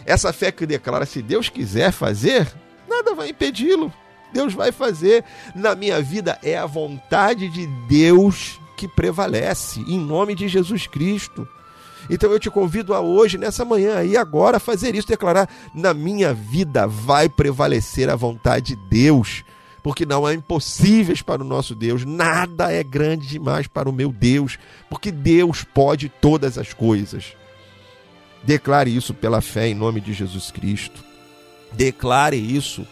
Essa 0.06 0.34
fé 0.34 0.52
que 0.52 0.66
declara: 0.66 1.06
se 1.06 1.22
Deus 1.22 1.50
quiser 1.50 1.92
fazer, 1.92 2.52
nada 2.88 3.14
vai 3.14 3.30
impedi-lo. 3.30 3.94
Deus 4.34 4.54
vai 4.54 4.72
fazer. 4.72 5.24
Na 5.56 5.76
minha 5.76 6.02
vida 6.02 6.40
é 6.42 6.58
a 6.58 6.66
vontade 6.66 7.50
de 7.50 7.68
Deus 7.88 8.60
que 8.84 8.88
prevalece, 8.88 9.80
em 9.88 9.98
nome 9.98 10.36
de 10.36 10.50
Jesus 10.50 10.88
Cristo. 10.88 11.48
Então 12.10 12.30
eu 12.32 12.40
te 12.40 12.52
convido 12.52 12.94
a 12.94 13.00
hoje, 13.00 13.38
nessa 13.38 13.64
manhã 13.64 14.04
e 14.04 14.18
agora, 14.18 14.60
fazer 14.60 14.94
isso, 14.94 15.08
declarar: 15.08 15.50
na 15.74 15.94
minha 15.94 16.34
vida 16.34 16.86
vai 16.86 17.30
prevalecer 17.30 18.10
a 18.10 18.16
vontade 18.16 18.76
de 18.76 18.82
Deus, 18.90 19.46
porque 19.82 20.06
não 20.06 20.26
há 20.26 20.34
impossíveis 20.34 21.22
para 21.22 21.42
o 21.42 21.46
nosso 21.46 21.74
Deus, 21.74 22.04
nada 22.04 22.74
é 22.74 22.84
grande 22.84 23.26
demais 23.26 23.68
para 23.68 23.90
o 23.90 23.94
meu 23.94 24.12
Deus, 24.12 24.60
porque 24.90 25.12
Deus 25.12 25.64
pode 25.64 26.10
todas 26.10 26.58
as 26.58 26.74
coisas. 26.74 27.38
Declare 28.44 28.94
isso 28.94 29.14
pela 29.14 29.40
fé 29.40 29.70
em 29.70 29.74
nome 29.74 30.02
de 30.02 30.12
Jesus 30.12 30.52
Cristo. 30.52 31.02
Declare 31.72 32.36
isso 32.36 32.86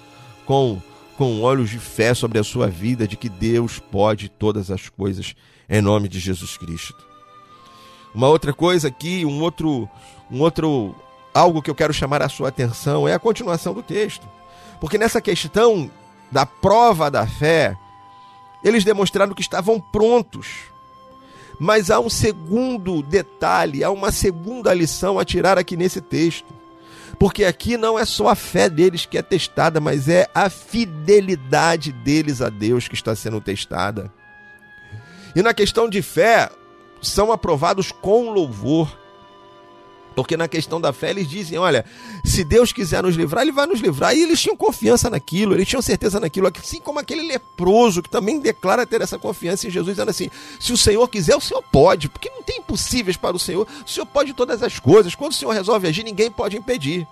com, 0.45 0.81
com 1.17 1.41
olhos 1.41 1.69
de 1.69 1.79
fé 1.79 2.13
sobre 2.13 2.39
a 2.39 2.45
sua 2.45 2.67
vida, 2.67 3.05
de 3.05 3.17
que 3.17 3.27
Deus 3.27 3.77
pode 3.77 4.29
todas 4.29 4.71
as 4.71 4.87
coisas 4.87 5.35
em 5.69 5.81
nome 5.81 6.07
de 6.07 6.19
Jesus 6.19 6.57
Cristo. 6.57 7.11
Uma 8.13 8.27
outra 8.27 8.53
coisa 8.53 8.87
aqui, 8.89 9.25
um 9.25 9.41
outro, 9.41 9.89
um 10.29 10.41
outro 10.41 10.95
algo 11.33 11.61
que 11.61 11.69
eu 11.69 11.75
quero 11.75 11.93
chamar 11.93 12.21
a 12.21 12.29
sua 12.29 12.49
atenção 12.49 13.07
é 13.07 13.13
a 13.13 13.19
continuação 13.19 13.73
do 13.73 13.81
texto. 13.81 14.27
Porque 14.79 14.97
nessa 14.97 15.21
questão 15.21 15.89
da 16.31 16.45
prova 16.45 17.09
da 17.09 17.25
fé, 17.25 17.75
eles 18.63 18.83
demonstraram 18.83 19.33
que 19.33 19.41
estavam 19.41 19.79
prontos. 19.79 20.47
Mas 21.59 21.91
há 21.91 21.99
um 21.99 22.09
segundo 22.09 23.03
detalhe, 23.03 23.83
há 23.83 23.91
uma 23.91 24.11
segunda 24.11 24.73
lição 24.73 25.19
a 25.19 25.25
tirar 25.25 25.57
aqui 25.57 25.77
nesse 25.77 26.01
texto. 26.01 26.51
Porque 27.19 27.45
aqui 27.45 27.77
não 27.77 27.99
é 27.99 28.05
só 28.05 28.29
a 28.29 28.35
fé 28.35 28.67
deles 28.67 29.05
que 29.05 29.17
é 29.17 29.21
testada, 29.21 29.79
mas 29.79 30.09
é 30.09 30.27
a 30.33 30.49
fidelidade 30.49 31.91
deles 31.91 32.41
a 32.41 32.49
Deus 32.49 32.87
que 32.87 32.95
está 32.95 33.15
sendo 33.15 33.39
testada. 33.39 34.11
E 35.35 35.41
na 35.41 35.53
questão 35.53 35.89
de 35.89 36.01
fé, 36.01 36.49
são 37.01 37.31
aprovados 37.31 37.91
com 37.91 38.29
louvor. 38.29 38.87
Porque 40.15 40.35
na 40.35 40.47
questão 40.47 40.79
da 40.79 40.91
fé 40.91 41.09
eles 41.09 41.27
dizem: 41.29 41.57
olha, 41.57 41.85
se 42.23 42.43
Deus 42.43 42.73
quiser 42.73 43.01
nos 43.01 43.15
livrar, 43.15 43.43
Ele 43.43 43.51
vai 43.51 43.65
nos 43.65 43.79
livrar. 43.79 44.13
E 44.13 44.21
eles 44.21 44.41
tinham 44.41 44.57
confiança 44.57 45.09
naquilo, 45.09 45.53
eles 45.53 45.67
tinham 45.67 45.81
certeza 45.81 46.19
naquilo, 46.19 46.51
assim 46.59 46.81
como 46.81 46.99
aquele 46.99 47.21
leproso 47.21 48.01
que 48.01 48.09
também 48.09 48.39
declara 48.39 48.85
ter 48.85 49.01
essa 49.01 49.17
confiança 49.17 49.67
em 49.67 49.71
Jesus, 49.71 49.95
dizendo 49.95 50.09
assim: 50.11 50.29
se 50.59 50.73
o 50.73 50.77
Senhor 50.77 51.07
quiser, 51.07 51.35
o 51.35 51.41
Senhor 51.41 51.63
pode, 51.71 52.09
porque 52.09 52.29
não 52.29 52.43
tem 52.43 52.57
impossíveis 52.57 53.15
para 53.15 53.35
o 53.35 53.39
Senhor. 53.39 53.65
O 53.85 53.89
Senhor 53.89 54.05
pode 54.05 54.33
todas 54.33 54.61
as 54.61 54.79
coisas. 54.79 55.15
Quando 55.15 55.31
o 55.31 55.35
Senhor 55.35 55.51
resolve 55.51 55.87
agir, 55.87 56.03
ninguém 56.03 56.29
pode 56.29 56.57
impedir. 56.57 57.07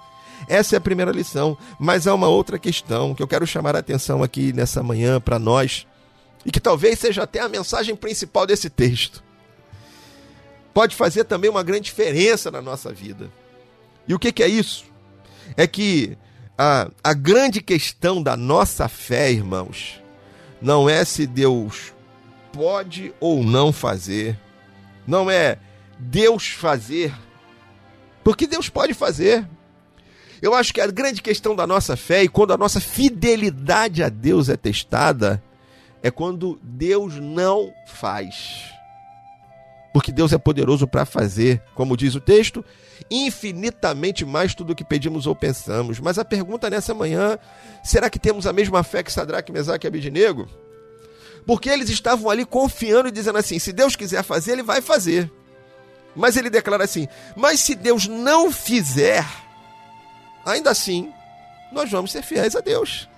Essa 0.47 0.75
é 0.75 0.77
a 0.77 0.81
primeira 0.81 1.11
lição. 1.11 1.57
Mas 1.79 2.05
há 2.05 2.13
uma 2.13 2.27
outra 2.27 2.59
questão 2.59 3.15
que 3.15 3.23
eu 3.23 3.27
quero 3.27 3.47
chamar 3.47 3.75
a 3.75 3.79
atenção 3.79 4.21
aqui 4.23 4.51
nessa 4.51 4.83
manhã 4.83 5.21
para 5.21 5.39
nós, 5.39 5.87
e 6.45 6.51
que 6.51 6.59
talvez 6.59 6.99
seja 6.99 7.23
até 7.23 7.39
a 7.39 7.49
mensagem 7.49 7.95
principal 7.95 8.45
desse 8.45 8.69
texto 8.69 9.23
pode 10.73 10.95
fazer 10.95 11.25
também 11.25 11.49
uma 11.49 11.63
grande 11.63 11.85
diferença 11.85 12.49
na 12.49 12.61
nossa 12.61 12.93
vida. 12.93 13.29
E 14.07 14.13
o 14.13 14.19
que, 14.19 14.31
que 14.31 14.41
é 14.41 14.47
isso? 14.47 14.85
É 15.57 15.67
que 15.67 16.17
a, 16.57 16.89
a 17.03 17.13
grande 17.13 17.61
questão 17.61 18.23
da 18.23 18.37
nossa 18.37 18.87
fé, 18.87 19.31
irmãos, 19.31 20.01
não 20.61 20.89
é 20.89 21.03
se 21.03 21.27
Deus 21.27 21.93
pode 22.53 23.13
ou 23.19 23.43
não 23.43 23.73
fazer, 23.73 24.39
não 25.05 25.29
é 25.29 25.57
Deus 25.99 26.47
fazer, 26.47 27.13
porque 28.23 28.47
Deus 28.47 28.69
pode 28.69 28.93
fazer. 28.93 29.47
Eu 30.41 30.55
acho 30.55 30.73
que 30.73 30.79
a 30.79 30.87
grande 30.87 31.21
questão 31.21 31.53
da 31.55 31.67
nossa 31.67 31.97
fé 31.97 32.23
e 32.23 32.29
quando 32.29 32.53
a 32.53 32.57
nossa 32.57 32.79
fidelidade 32.79 34.01
a 34.01 34.07
Deus 34.07 34.47
é 34.47 34.55
testada, 34.55 35.43
é 36.01 36.09
quando 36.09 36.59
Deus 36.63 37.15
não 37.15 37.73
faz 37.85 38.79
porque 39.93 40.11
Deus 40.11 40.31
é 40.31 40.37
poderoso 40.37 40.87
para 40.87 41.05
fazer, 41.05 41.61
como 41.73 41.97
diz 41.97 42.15
o 42.15 42.21
texto, 42.21 42.63
infinitamente 43.11 44.23
mais 44.23 44.53
tudo 44.53 44.71
o 44.71 44.75
que 44.75 44.83
pedimos 44.83 45.25
ou 45.25 45.35
pensamos. 45.35 45.99
Mas 45.99 46.17
a 46.17 46.23
pergunta 46.23 46.69
nessa 46.69 46.93
manhã, 46.93 47.37
será 47.83 48.09
que 48.09 48.17
temos 48.17 48.45
a 48.45 48.53
mesma 48.53 48.83
fé 48.83 49.03
que 49.03 49.11
Sadraque, 49.11 49.51
Mesaque 49.51 49.85
e 49.85 49.89
Abidinego? 49.89 50.47
Porque 51.45 51.69
eles 51.69 51.89
estavam 51.89 52.29
ali 52.29 52.45
confiando 52.45 53.09
e 53.09 53.11
dizendo 53.11 53.39
assim, 53.39 53.57
se 53.57 53.73
Deus 53.73 53.95
quiser 53.95 54.23
fazer, 54.23 54.53
ele 54.53 54.63
vai 54.63 54.81
fazer. 54.81 55.29
Mas 56.15 56.37
ele 56.37 56.49
declara 56.49 56.83
assim, 56.83 57.07
mas 57.35 57.59
se 57.59 57.73
Deus 57.75 58.07
não 58.07 58.51
fizer, 58.51 59.25
ainda 60.45 60.69
assim, 60.69 61.11
nós 61.71 61.89
vamos 61.89 62.11
ser 62.11 62.21
fiéis 62.21 62.55
a 62.55 62.61
Deus. 62.61 63.08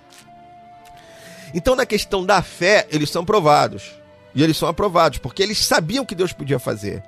Então, 1.54 1.76
na 1.76 1.86
questão 1.86 2.24
da 2.24 2.42
fé, 2.42 2.86
eles 2.90 3.10
são 3.10 3.24
provados. 3.24 3.92
E 4.34 4.42
eles 4.42 4.56
são 4.56 4.68
aprovados, 4.68 5.18
porque 5.18 5.42
eles 5.42 5.58
sabiam 5.58 6.04
que 6.04 6.14
Deus 6.14 6.32
podia 6.32 6.58
fazer. 6.58 7.02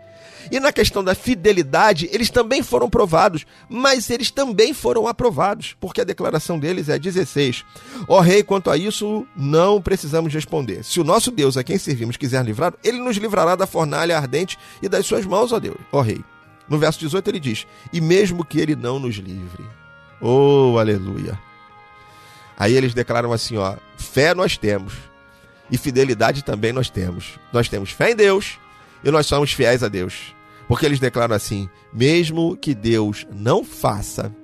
E 0.51 0.61
na 0.61 0.73
questão 0.73 1.03
da 1.03 1.15
fidelidade, 1.15 2.09
eles 2.13 2.29
também 2.29 2.63
foram 2.63 2.91
provados, 2.91 3.47
mas 3.69 4.11
eles 4.11 4.31
também 4.31 4.75
foram 4.75 5.07
aprovados, 5.07 5.75
porque 5.81 6.01
a 6.01 6.05
declaração 6.05 6.59
deles 6.59 6.89
é 6.89 6.99
16. 6.99 7.65
Ó 8.07 8.21
rei, 8.21 8.43
quanto 8.43 8.71
a 8.71 8.77
isso, 8.77 9.27
não 9.35 9.81
precisamos 9.81 10.33
responder. 10.33 10.85
Se 10.85 11.01
o 11.01 11.05
nosso 11.05 11.31
Deus, 11.31 11.57
a 11.57 11.65
quem 11.65 11.79
servimos, 11.79 12.17
quiser 12.17 12.45
livrar, 12.45 12.75
ele 12.83 12.99
nos 12.99 13.17
livrará 13.17 13.57
da 13.57 13.67
fornalha 13.67 14.17
ardente 14.17 14.59
e 14.83 14.89
das 14.89 15.07
suas 15.07 15.25
mãos, 15.25 15.53
ó 15.53 15.59
Deus, 15.59 15.79
ó 15.91 16.01
rei. 16.01 16.23
No 16.69 16.79
verso 16.79 16.99
18 17.01 17.29
ele 17.31 17.41
diz: 17.41 17.67
E 17.93 18.01
mesmo 18.01 18.45
que 18.45 18.59
ele 18.59 18.75
não 18.75 18.99
nos 18.99 19.17
livre. 19.17 19.65
Oh, 20.21 20.79
aleluia. 20.79 21.39
Aí 22.59 22.75
eles 22.75 22.95
declaram 22.95 23.33
assim, 23.33 23.57
ó: 23.57 23.77
Fé 23.97 24.35
nós 24.35 24.57
temos 24.57 24.95
e 25.71 25.79
fidelidade 25.79 26.45
também 26.45 26.73
nós 26.73 26.91
temos. 26.91 27.39
Nós 27.53 27.69
temos 27.69 27.91
fé 27.91 28.13
em 28.13 28.17
Deus 28.17 28.59
e 29.03 29.11
nós 29.11 29.27
somos 29.27 29.53
fiéis 29.53 29.83
a 29.83 29.89
Deus. 29.89 30.35
Porque 30.69 30.87
eles 30.87 31.01
declaram 31.01 31.35
assim: 31.35 31.69
mesmo 31.93 32.57
que 32.57 32.75
Deus 32.75 33.27
não 33.33 33.65
faça, 33.65 34.35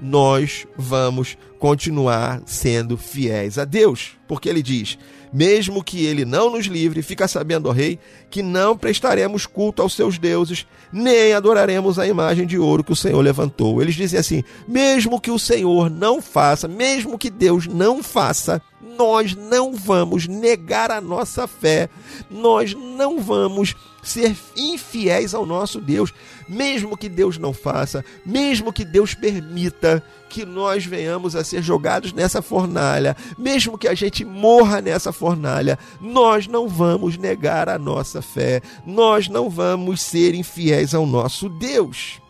nós 0.00 0.66
vamos 0.76 1.36
continuar 1.58 2.42
sendo 2.46 2.96
fiéis 2.96 3.58
a 3.58 3.64
Deus. 3.64 4.12
Porque 4.26 4.48
ele 4.48 4.62
diz: 4.62 4.98
mesmo 5.32 5.82
que 5.82 6.04
ele 6.04 6.24
não 6.24 6.50
nos 6.50 6.66
livre, 6.66 7.02
fica 7.02 7.28
sabendo, 7.28 7.68
ó 7.68 7.72
rei, 7.72 7.98
que 8.30 8.42
não 8.42 8.76
prestaremos 8.76 9.46
culto 9.46 9.82
aos 9.82 9.94
seus 9.94 10.18
deuses, 10.18 10.66
nem 10.92 11.32
adoraremos 11.32 11.98
a 11.98 12.06
imagem 12.06 12.46
de 12.46 12.58
ouro 12.58 12.84
que 12.84 12.92
o 12.92 12.96
Senhor 12.96 13.20
levantou. 13.20 13.80
Eles 13.80 13.94
dizem 13.94 14.18
assim: 14.18 14.44
mesmo 14.66 15.20
que 15.20 15.30
o 15.30 15.38
Senhor 15.38 15.90
não 15.90 16.20
faça, 16.20 16.66
mesmo 16.66 17.18
que 17.18 17.30
Deus 17.30 17.66
não 17.66 18.02
faça, 18.02 18.60
nós 18.80 19.34
não 19.34 19.74
vamos 19.74 20.26
negar 20.26 20.90
a 20.90 21.00
nossa 21.00 21.46
fé, 21.46 21.88
nós 22.30 22.74
não 22.74 23.20
vamos 23.20 23.74
ser 24.02 24.34
infiéis 24.56 25.34
ao 25.34 25.44
nosso 25.44 25.80
Deus, 25.80 26.12
mesmo 26.48 26.96
que 26.96 27.08
Deus 27.08 27.38
não 27.38 27.52
faça, 27.52 28.04
mesmo 28.24 28.72
que 28.72 28.84
Deus 28.84 29.14
permita 29.14 30.02
que 30.28 30.44
nós 30.44 30.86
venhamos 30.86 31.36
a 31.36 31.44
ser 31.44 31.62
jogados 31.62 32.12
nessa 32.12 32.40
fornalha, 32.40 33.16
mesmo 33.36 33.76
que 33.76 33.88
a 33.88 33.94
gente 33.94 34.24
morra 34.24 34.80
nessa 34.80 35.12
fornalha, 35.12 35.78
nós 36.00 36.46
não 36.46 36.68
vamos 36.68 37.18
negar 37.18 37.68
a 37.68 37.78
nossa 37.78 38.22
fé, 38.22 38.62
nós 38.86 39.28
não 39.28 39.50
vamos 39.50 40.00
ser 40.00 40.34
infiéis 40.34 40.94
ao 40.94 41.04
nosso 41.04 41.48
Deus. 41.48 42.20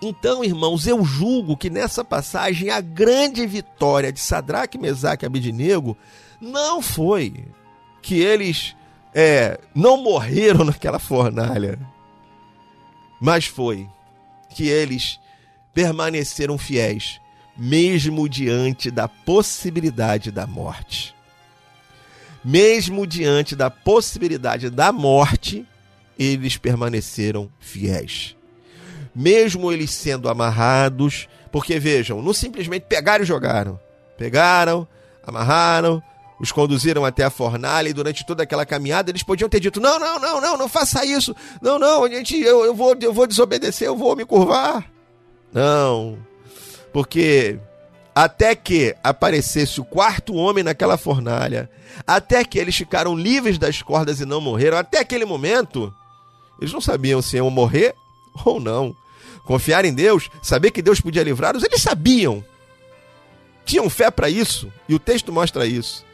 Então, 0.00 0.44
irmãos, 0.44 0.86
eu 0.86 1.04
julgo 1.04 1.56
que 1.56 1.70
nessa 1.70 2.04
passagem 2.04 2.70
a 2.70 2.80
grande 2.80 3.46
vitória 3.46 4.12
de 4.12 4.20
Sadraque, 4.20 4.78
Mesaque 4.78 5.24
e 5.24 5.26
Abednego 5.26 5.96
não 6.40 6.80
foi 6.80 7.46
que 8.02 8.20
eles 8.20 8.76
é, 9.14 9.58
não 9.74 10.02
morreram 10.02 10.64
naquela 10.66 10.98
fornalha, 10.98 11.78
mas 13.20 13.46
foi 13.46 13.88
que 14.50 14.68
eles 14.68 15.18
permaneceram 15.74 16.56
fiéis, 16.58 17.20
mesmo 17.56 18.28
diante 18.28 18.90
da 18.90 19.08
possibilidade 19.08 20.30
da 20.30 20.46
morte. 20.46 21.14
Mesmo 22.42 23.06
diante 23.06 23.54
da 23.54 23.68
possibilidade 23.68 24.70
da 24.70 24.90
morte, 24.90 25.66
eles 26.18 26.56
permaneceram 26.56 27.50
fiéis 27.58 28.34
mesmo 29.14 29.72
eles 29.72 29.92
sendo 29.92 30.28
amarrados, 30.28 31.28
porque 31.50 31.78
vejam, 31.78 32.22
não 32.22 32.32
simplesmente 32.32 32.86
pegaram 32.88 33.24
e 33.24 33.26
jogaram. 33.26 33.78
Pegaram, 34.16 34.86
amarraram, 35.22 36.02
os 36.40 36.52
conduziram 36.52 37.04
até 37.04 37.24
a 37.24 37.30
fornalha 37.30 37.88
e 37.88 37.92
durante 37.92 38.24
toda 38.24 38.42
aquela 38.42 38.64
caminhada 38.64 39.10
eles 39.10 39.22
podiam 39.22 39.48
ter 39.48 39.60
dito: 39.60 39.80
não, 39.80 39.98
não, 39.98 40.18
não, 40.18 40.40
não, 40.40 40.56
não 40.56 40.68
faça 40.68 41.04
isso. 41.04 41.34
Não, 41.60 41.78
não, 41.78 42.08
gente, 42.08 42.38
eu, 42.40 42.64
eu, 42.64 42.74
vou, 42.74 42.96
eu 43.00 43.12
vou 43.12 43.26
desobedecer, 43.26 43.88
eu 43.88 43.96
vou 43.96 44.16
me 44.16 44.24
curvar. 44.24 44.90
Não, 45.52 46.18
porque 46.92 47.58
até 48.14 48.54
que 48.54 48.94
aparecesse 49.02 49.80
o 49.80 49.84
quarto 49.84 50.34
homem 50.34 50.64
naquela 50.64 50.96
fornalha, 50.96 51.70
até 52.06 52.44
que 52.44 52.58
eles 52.58 52.76
ficaram 52.76 53.16
livres 53.16 53.58
das 53.58 53.82
cordas 53.82 54.20
e 54.20 54.24
não 54.24 54.40
morreram, 54.40 54.78
até 54.78 55.00
aquele 55.00 55.24
momento, 55.24 55.92
eles 56.60 56.72
não 56.72 56.80
sabiam 56.80 57.20
se 57.20 57.36
iam 57.36 57.50
morrer 57.50 57.94
ou 58.44 58.60
não. 58.60 58.94
Confiar 59.44 59.84
em 59.84 59.92
Deus, 59.92 60.30
saber 60.42 60.70
que 60.70 60.82
Deus 60.82 61.00
podia 61.00 61.22
livrá-los, 61.22 61.62
eles 61.62 61.82
sabiam. 61.82 62.44
Tinham 63.64 63.88
fé 63.90 64.10
para 64.10 64.28
isso, 64.28 64.72
e 64.88 64.94
o 64.94 64.98
texto 64.98 65.32
mostra 65.32 65.66
isso. 65.66 66.04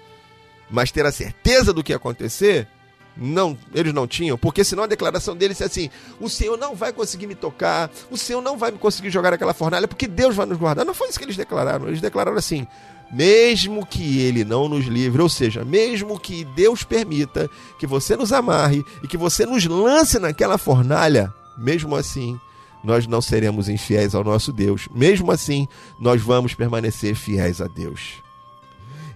Mas 0.71 0.91
ter 0.91 1.07
a 1.07 1.13
certeza 1.13 1.73
do 1.73 1.83
que 1.83 1.93
ia 1.93 1.97
acontecer, 1.97 2.69
não, 3.17 3.57
eles 3.75 3.95
não 3.95 4.07
tinham, 4.07 4.37
porque 4.37 4.63
senão 4.63 4.85
a 4.85 4.89
declaração 4.89 5.37
deles 5.37 5.61
é 5.61 5.65
assim: 5.65 5.89
o 6.21 6.29
Senhor 6.29 6.57
não 6.59 6.75
vai 6.75 6.93
conseguir 6.93 7.27
me 7.27 7.35
tocar, 7.35 7.91
o 8.11 8.17
Senhor 8.17 8.43
não 8.43 8.59
vai 8.59 8.71
me 8.71 8.79
conseguir 8.79 9.11
jogar 9.11 9.31
naquela 9.31 9.55
fornalha, 9.55 9.89
porque 9.89 10.07
Deus 10.07 10.37
vai 10.37 10.45
nos 10.45 10.59
guardar. 10.59 10.85
Não 10.85 10.93
foi 10.93 11.09
isso 11.09 11.19
que 11.19 11.25
eles 11.25 11.37
declararam. 11.37 11.89
Eles 11.89 12.01
declararam 12.01 12.37
assim: 12.37 12.67
mesmo 13.11 13.87
que 13.87 14.21
Ele 14.21 14.45
não 14.45 14.69
nos 14.69 14.87
livre, 14.87 15.23
ou 15.23 15.29
seja, 15.29 15.65
mesmo 15.65 16.19
que 16.19 16.45
Deus 16.45 16.83
permita 16.83 17.49
que 17.79 17.87
você 17.87 18.17
nos 18.17 18.33
amarre 18.33 18.85
e 19.03 19.09
que 19.09 19.17
você 19.17 19.47
nos 19.47 19.65
lance 19.65 20.19
naquela 20.19 20.59
fornalha, 20.59 21.33
mesmo 21.57 21.95
assim, 21.97 22.39
nós 22.83 23.07
não 23.07 23.21
seremos 23.21 23.69
infiéis 23.69 24.15
ao 24.15 24.23
nosso 24.23 24.53
Deus. 24.53 24.89
Mesmo 24.95 25.33
assim, 25.33 25.67
nós 25.99 26.23
vamos 26.23 26.55
permanecer 26.55 27.15
fiéis 27.15 27.61
a 27.61 27.67
Deus. 27.67 28.23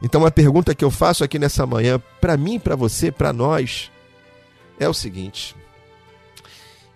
Então 0.03 0.24
a 0.24 0.30
pergunta 0.30 0.74
que 0.74 0.84
eu 0.84 0.91
faço 0.91 1.22
aqui 1.22 1.38
nessa 1.38 1.66
manhã, 1.66 2.01
para 2.20 2.36
mim, 2.36 2.59
para 2.59 2.74
você, 2.74 3.12
para 3.12 3.32
nós, 3.32 3.91
é 4.78 4.88
o 4.88 4.95
seguinte: 4.95 5.55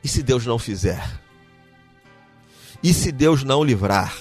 e 0.02 0.08
se 0.08 0.22
Deus 0.22 0.44
não 0.44 0.58
fizer? 0.58 1.02
E 2.82 2.92
se 2.92 3.12
Deus 3.12 3.42
não 3.42 3.64
livrar? 3.64 4.14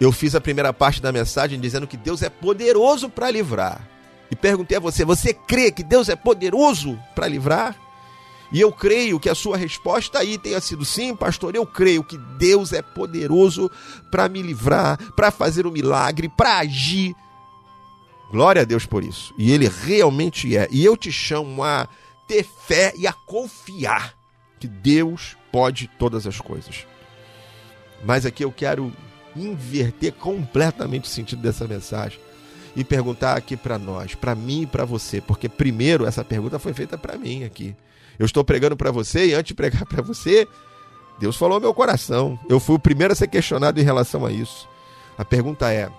Eu 0.00 0.10
fiz 0.12 0.34
a 0.34 0.40
primeira 0.40 0.72
parte 0.72 1.02
da 1.02 1.12
mensagem 1.12 1.60
dizendo 1.60 1.86
que 1.86 1.96
Deus 1.96 2.22
é 2.22 2.30
poderoso 2.30 3.10
para 3.10 3.30
livrar. 3.30 3.86
E 4.30 4.36
perguntei 4.36 4.76
a 4.76 4.80
você: 4.80 5.04
você 5.04 5.34
crê 5.34 5.70
que 5.70 5.82
Deus 5.82 6.08
é 6.08 6.16
poderoso 6.16 6.98
para 7.14 7.28
livrar? 7.28 7.76
E 8.52 8.60
eu 8.60 8.72
creio 8.72 9.20
que 9.20 9.28
a 9.28 9.34
sua 9.34 9.56
resposta 9.56 10.18
aí 10.18 10.36
tenha 10.36 10.60
sido 10.60 10.84
sim, 10.84 11.14
pastor. 11.14 11.54
Eu 11.54 11.64
creio 11.64 12.02
que 12.02 12.18
Deus 12.18 12.72
é 12.72 12.82
poderoso 12.82 13.70
para 14.10 14.28
me 14.28 14.42
livrar, 14.42 14.98
para 15.14 15.30
fazer 15.30 15.66
o 15.66 15.68
um 15.68 15.72
milagre, 15.72 16.28
para 16.28 16.58
agir. 16.58 17.14
Glória 18.30 18.62
a 18.62 18.64
Deus 18.64 18.86
por 18.86 19.04
isso. 19.04 19.32
E 19.38 19.52
Ele 19.52 19.68
realmente 19.68 20.56
é. 20.56 20.68
E 20.70 20.84
eu 20.84 20.96
te 20.96 21.12
chamo 21.12 21.62
a 21.62 21.88
ter 22.26 22.44
fé 22.44 22.92
e 22.96 23.06
a 23.06 23.12
confiar 23.12 24.14
que 24.58 24.66
Deus 24.66 25.36
pode 25.52 25.88
todas 25.98 26.26
as 26.26 26.40
coisas. 26.40 26.86
Mas 28.04 28.26
aqui 28.26 28.44
eu 28.44 28.52
quero 28.52 28.92
inverter 29.36 30.12
completamente 30.12 31.04
o 31.04 31.12
sentido 31.12 31.42
dessa 31.42 31.66
mensagem 31.66 32.18
e 32.74 32.84
perguntar 32.84 33.36
aqui 33.36 33.56
para 33.56 33.78
nós, 33.78 34.14
para 34.14 34.34
mim 34.34 34.62
e 34.62 34.66
para 34.66 34.84
você, 34.84 35.20
porque 35.20 35.48
primeiro 35.48 36.06
essa 36.06 36.24
pergunta 36.24 36.58
foi 36.58 36.72
feita 36.72 36.96
para 36.96 37.16
mim 37.16 37.44
aqui. 37.44 37.74
Eu 38.20 38.26
estou 38.26 38.44
pregando 38.44 38.76
para 38.76 38.90
você 38.90 39.28
e 39.28 39.34
antes 39.34 39.48
de 39.48 39.54
pregar 39.54 39.86
para 39.86 40.02
você, 40.02 40.46
Deus 41.18 41.38
falou 41.38 41.54
ao 41.54 41.60
meu 41.60 41.72
coração. 41.72 42.38
Eu 42.50 42.60
fui 42.60 42.76
o 42.76 42.78
primeiro 42.78 43.14
a 43.14 43.16
ser 43.16 43.28
questionado 43.28 43.80
em 43.80 43.82
relação 43.82 44.26
a 44.26 44.30
isso. 44.30 44.68
A 45.16 45.24
pergunta 45.24 45.72
é: 45.72 45.90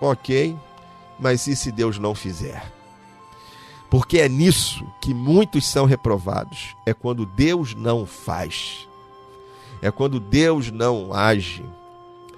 ok, 0.00 0.56
mas 1.18 1.46
e 1.46 1.54
se 1.54 1.70
Deus 1.70 1.98
não 1.98 2.14
fizer? 2.14 2.72
Porque 3.90 4.20
é 4.20 4.26
nisso 4.26 4.86
que 5.02 5.12
muitos 5.12 5.66
são 5.66 5.84
reprovados. 5.84 6.74
É 6.86 6.94
quando 6.94 7.26
Deus 7.26 7.74
não 7.74 8.06
faz. 8.06 8.88
É 9.82 9.90
quando 9.90 10.18
Deus 10.18 10.70
não 10.70 11.12
age. 11.12 11.62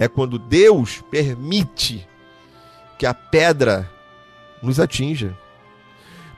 É 0.00 0.08
quando 0.08 0.36
Deus 0.36 1.00
permite 1.12 2.08
que 2.98 3.06
a 3.06 3.14
pedra 3.14 3.88
nos 4.60 4.80
atinja. 4.80 5.38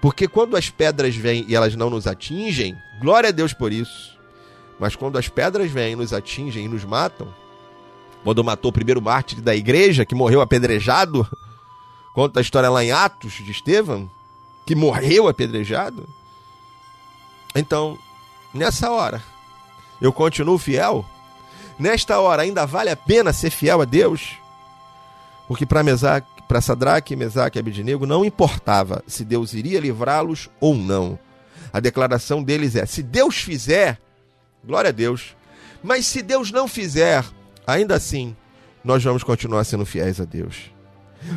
Porque 0.05 0.29
quando 0.29 0.55
as 0.55 0.69
pedras 0.69 1.17
vêm 1.17 1.47
e 1.49 1.57
elas 1.57 1.75
não 1.75 1.89
nos 1.89 2.07
atingem, 2.07 2.77
glória 3.01 3.31
a 3.31 3.33
Deus 3.33 3.55
por 3.55 3.73
isso. 3.73 4.19
Mas 4.79 4.95
quando 4.95 5.17
as 5.17 5.31
pedras 5.31 5.71
vêm 5.71 5.93
e 5.93 5.97
nos 5.97 6.13
atingem 6.13 6.67
e 6.67 6.69
nos 6.69 6.85
matam, 6.85 7.35
quando 8.23 8.45
matou 8.45 8.69
o 8.69 8.73
primeiro 8.73 9.01
mártir 9.01 9.41
da 9.41 9.57
igreja, 9.57 10.05
que 10.05 10.15
morreu 10.15 10.43
apedrejado, 10.43 11.27
conta 12.13 12.39
a 12.39 12.43
história 12.43 12.69
lá 12.69 12.85
em 12.85 12.93
Atos 12.93 13.33
de 13.33 13.51
Estevão, 13.51 14.11
que 14.67 14.75
morreu 14.75 15.27
apedrejado. 15.27 16.07
Então, 17.55 17.99
nessa 18.53 18.91
hora, 18.91 19.23
eu 20.03 20.13
continuo 20.13 20.59
fiel. 20.59 21.03
Nesta 21.79 22.21
hora, 22.21 22.43
ainda 22.43 22.67
vale 22.67 22.91
a 22.91 22.97
pena 22.97 23.33
ser 23.33 23.49
fiel 23.49 23.81
a 23.81 23.87
Deus? 23.87 24.37
Porque 25.49 25.65
para 25.65 25.83
Mesaque 25.83 26.34
para 26.49 26.61
Sadraque, 26.61 27.17
Mesaque 27.17 27.59
e 27.59 27.61
Abednego 27.61 28.07
não 28.07 28.25
importava 28.25 29.03
se 29.07 29.25
Deus 29.25 29.55
iria 29.55 29.81
livrá-los 29.81 30.51
ou 30.61 30.75
não. 30.75 31.19
A 31.73 31.81
declaração 31.81 32.43
deles 32.43 32.77
é: 32.77 32.87
se 32.87 33.03
Deus 33.03 33.37
fizer, 33.37 33.99
glória 34.65 34.89
a 34.89 34.93
Deus. 34.93 35.37
Mas 35.83 36.07
se 36.07 36.23
Deus 36.23 36.51
não 36.51 36.67
fizer, 36.67 37.25
ainda 37.67 37.95
assim, 37.95 38.35
nós 38.83 39.05
vamos 39.05 39.23
continuar 39.23 39.65
sendo 39.65 39.85
fiéis 39.85 40.21
a 40.21 40.25
Deus. 40.25 40.73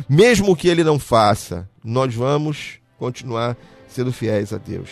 Mesmo 0.08 0.56
que 0.56 0.68
ele 0.68 0.84
não 0.84 0.98
faça, 0.98 1.68
nós 1.84 2.14
vamos 2.14 2.78
continuar 2.98 3.56
sendo 3.88 4.12
fiéis 4.12 4.52
a 4.52 4.58
Deus. 4.58 4.88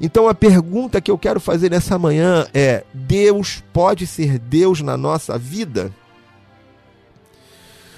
Então 0.00 0.28
a 0.28 0.34
pergunta 0.34 1.00
que 1.00 1.10
eu 1.10 1.18
quero 1.18 1.40
fazer 1.40 1.70
nessa 1.70 1.98
manhã 1.98 2.46
é: 2.52 2.84
Deus 2.92 3.62
pode 3.72 4.06
ser 4.06 4.38
Deus 4.38 4.80
na 4.80 4.96
nossa 4.96 5.38
vida? 5.38 5.92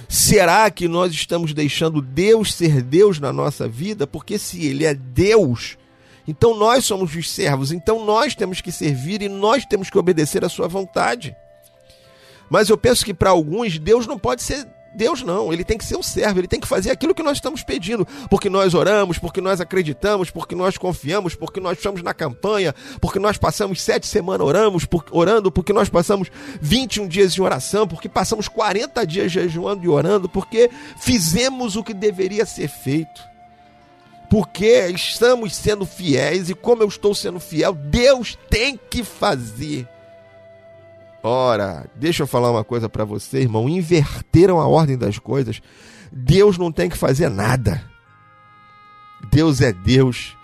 Será 0.08 0.70
que 0.70 0.86
nós 0.86 1.12
estamos 1.12 1.52
deixando 1.52 2.00
Deus 2.00 2.54
ser 2.54 2.82
Deus 2.82 3.18
na 3.18 3.32
nossa 3.32 3.68
vida? 3.68 4.06
Porque 4.06 4.38
se 4.38 4.64
Ele 4.64 4.84
é 4.84 4.94
Deus, 4.94 5.76
então 6.28 6.56
nós 6.56 6.84
somos 6.84 7.14
os 7.14 7.30
servos, 7.30 7.72
então 7.72 8.04
nós 8.04 8.34
temos 8.34 8.60
que 8.60 8.70
servir 8.70 9.22
e 9.22 9.28
nós 9.28 9.64
temos 9.64 9.90
que 9.90 9.98
obedecer 9.98 10.44
à 10.44 10.48
Sua 10.48 10.68
vontade. 10.68 11.34
Mas 12.48 12.68
eu 12.68 12.78
penso 12.78 13.04
que 13.04 13.14
para 13.14 13.30
alguns 13.30 13.78
Deus 13.78 14.06
não 14.06 14.18
pode 14.18 14.42
ser 14.42 14.66
Deus 14.96 15.22
não, 15.22 15.52
ele 15.52 15.62
tem 15.62 15.76
que 15.76 15.84
ser 15.84 15.96
o 15.96 16.02
servo, 16.02 16.40
ele 16.40 16.48
tem 16.48 16.58
que 16.58 16.66
fazer 16.66 16.90
aquilo 16.90 17.14
que 17.14 17.22
nós 17.22 17.36
estamos 17.36 17.62
pedindo, 17.62 18.06
porque 18.30 18.48
nós 18.48 18.72
oramos, 18.72 19.18
porque 19.18 19.42
nós 19.42 19.60
acreditamos, 19.60 20.30
porque 20.30 20.54
nós 20.54 20.78
confiamos, 20.78 21.34
porque 21.34 21.60
nós 21.60 21.76
estamos 21.76 22.02
na 22.02 22.14
campanha, 22.14 22.74
porque 23.00 23.18
nós 23.18 23.36
passamos 23.36 23.82
sete 23.82 24.06
semanas 24.06 24.46
oramos, 24.46 24.86
por, 24.86 25.04
orando, 25.10 25.52
porque 25.52 25.72
nós 25.72 25.90
passamos 25.90 26.30
21 26.62 27.08
dias 27.08 27.36
em 27.36 27.42
oração, 27.42 27.86
porque 27.86 28.08
passamos 28.08 28.48
40 28.48 29.06
dias 29.06 29.30
jejuando 29.30 29.84
e 29.84 29.88
orando, 29.88 30.28
porque 30.30 30.70
fizemos 30.98 31.76
o 31.76 31.84
que 31.84 31.92
deveria 31.92 32.46
ser 32.46 32.68
feito. 32.68 33.22
Porque 34.30 34.88
estamos 34.88 35.54
sendo 35.54 35.84
fiéis 35.84 36.48
e 36.48 36.54
como 36.54 36.82
eu 36.82 36.88
estou 36.88 37.14
sendo 37.14 37.38
fiel, 37.38 37.74
Deus 37.74 38.36
tem 38.50 38.80
que 38.90 39.04
fazer. 39.04 39.86
Ora, 41.28 41.90
deixa 41.96 42.22
eu 42.22 42.26
falar 42.28 42.52
uma 42.52 42.62
coisa 42.62 42.88
para 42.88 43.04
você, 43.04 43.40
irmão. 43.40 43.68
Inverteram 43.68 44.60
a 44.60 44.68
ordem 44.68 44.96
das 44.96 45.18
coisas. 45.18 45.60
Deus 46.12 46.56
não 46.56 46.70
tem 46.70 46.88
que 46.88 46.96
fazer 46.96 47.28
nada. 47.28 47.82
Deus 49.28 49.60
é 49.60 49.72
Deus. 49.72 50.36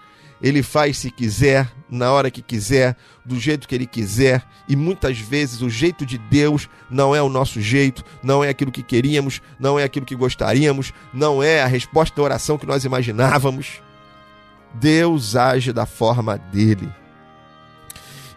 Ele 0.42 0.60
faz 0.60 0.98
se 0.98 1.08
quiser, 1.08 1.70
na 1.88 2.10
hora 2.10 2.32
que 2.32 2.42
quiser, 2.42 2.96
do 3.24 3.38
jeito 3.38 3.68
que 3.68 3.76
ele 3.76 3.86
quiser. 3.86 4.44
E 4.68 4.74
muitas 4.74 5.20
vezes 5.20 5.62
o 5.62 5.70
jeito 5.70 6.04
de 6.04 6.18
Deus 6.18 6.68
não 6.90 7.14
é 7.14 7.22
o 7.22 7.28
nosso 7.28 7.60
jeito, 7.60 8.04
não 8.20 8.42
é 8.42 8.48
aquilo 8.48 8.72
que 8.72 8.82
queríamos, 8.82 9.40
não 9.60 9.78
é 9.78 9.84
aquilo 9.84 10.04
que 10.04 10.16
gostaríamos, 10.16 10.92
não 11.14 11.40
é 11.40 11.62
a 11.62 11.66
resposta 11.68 12.16
da 12.16 12.22
oração 12.22 12.58
que 12.58 12.66
nós 12.66 12.84
imaginávamos. 12.84 13.80
Deus 14.74 15.36
age 15.36 15.72
da 15.72 15.86
forma 15.86 16.36
dele. 16.36 16.92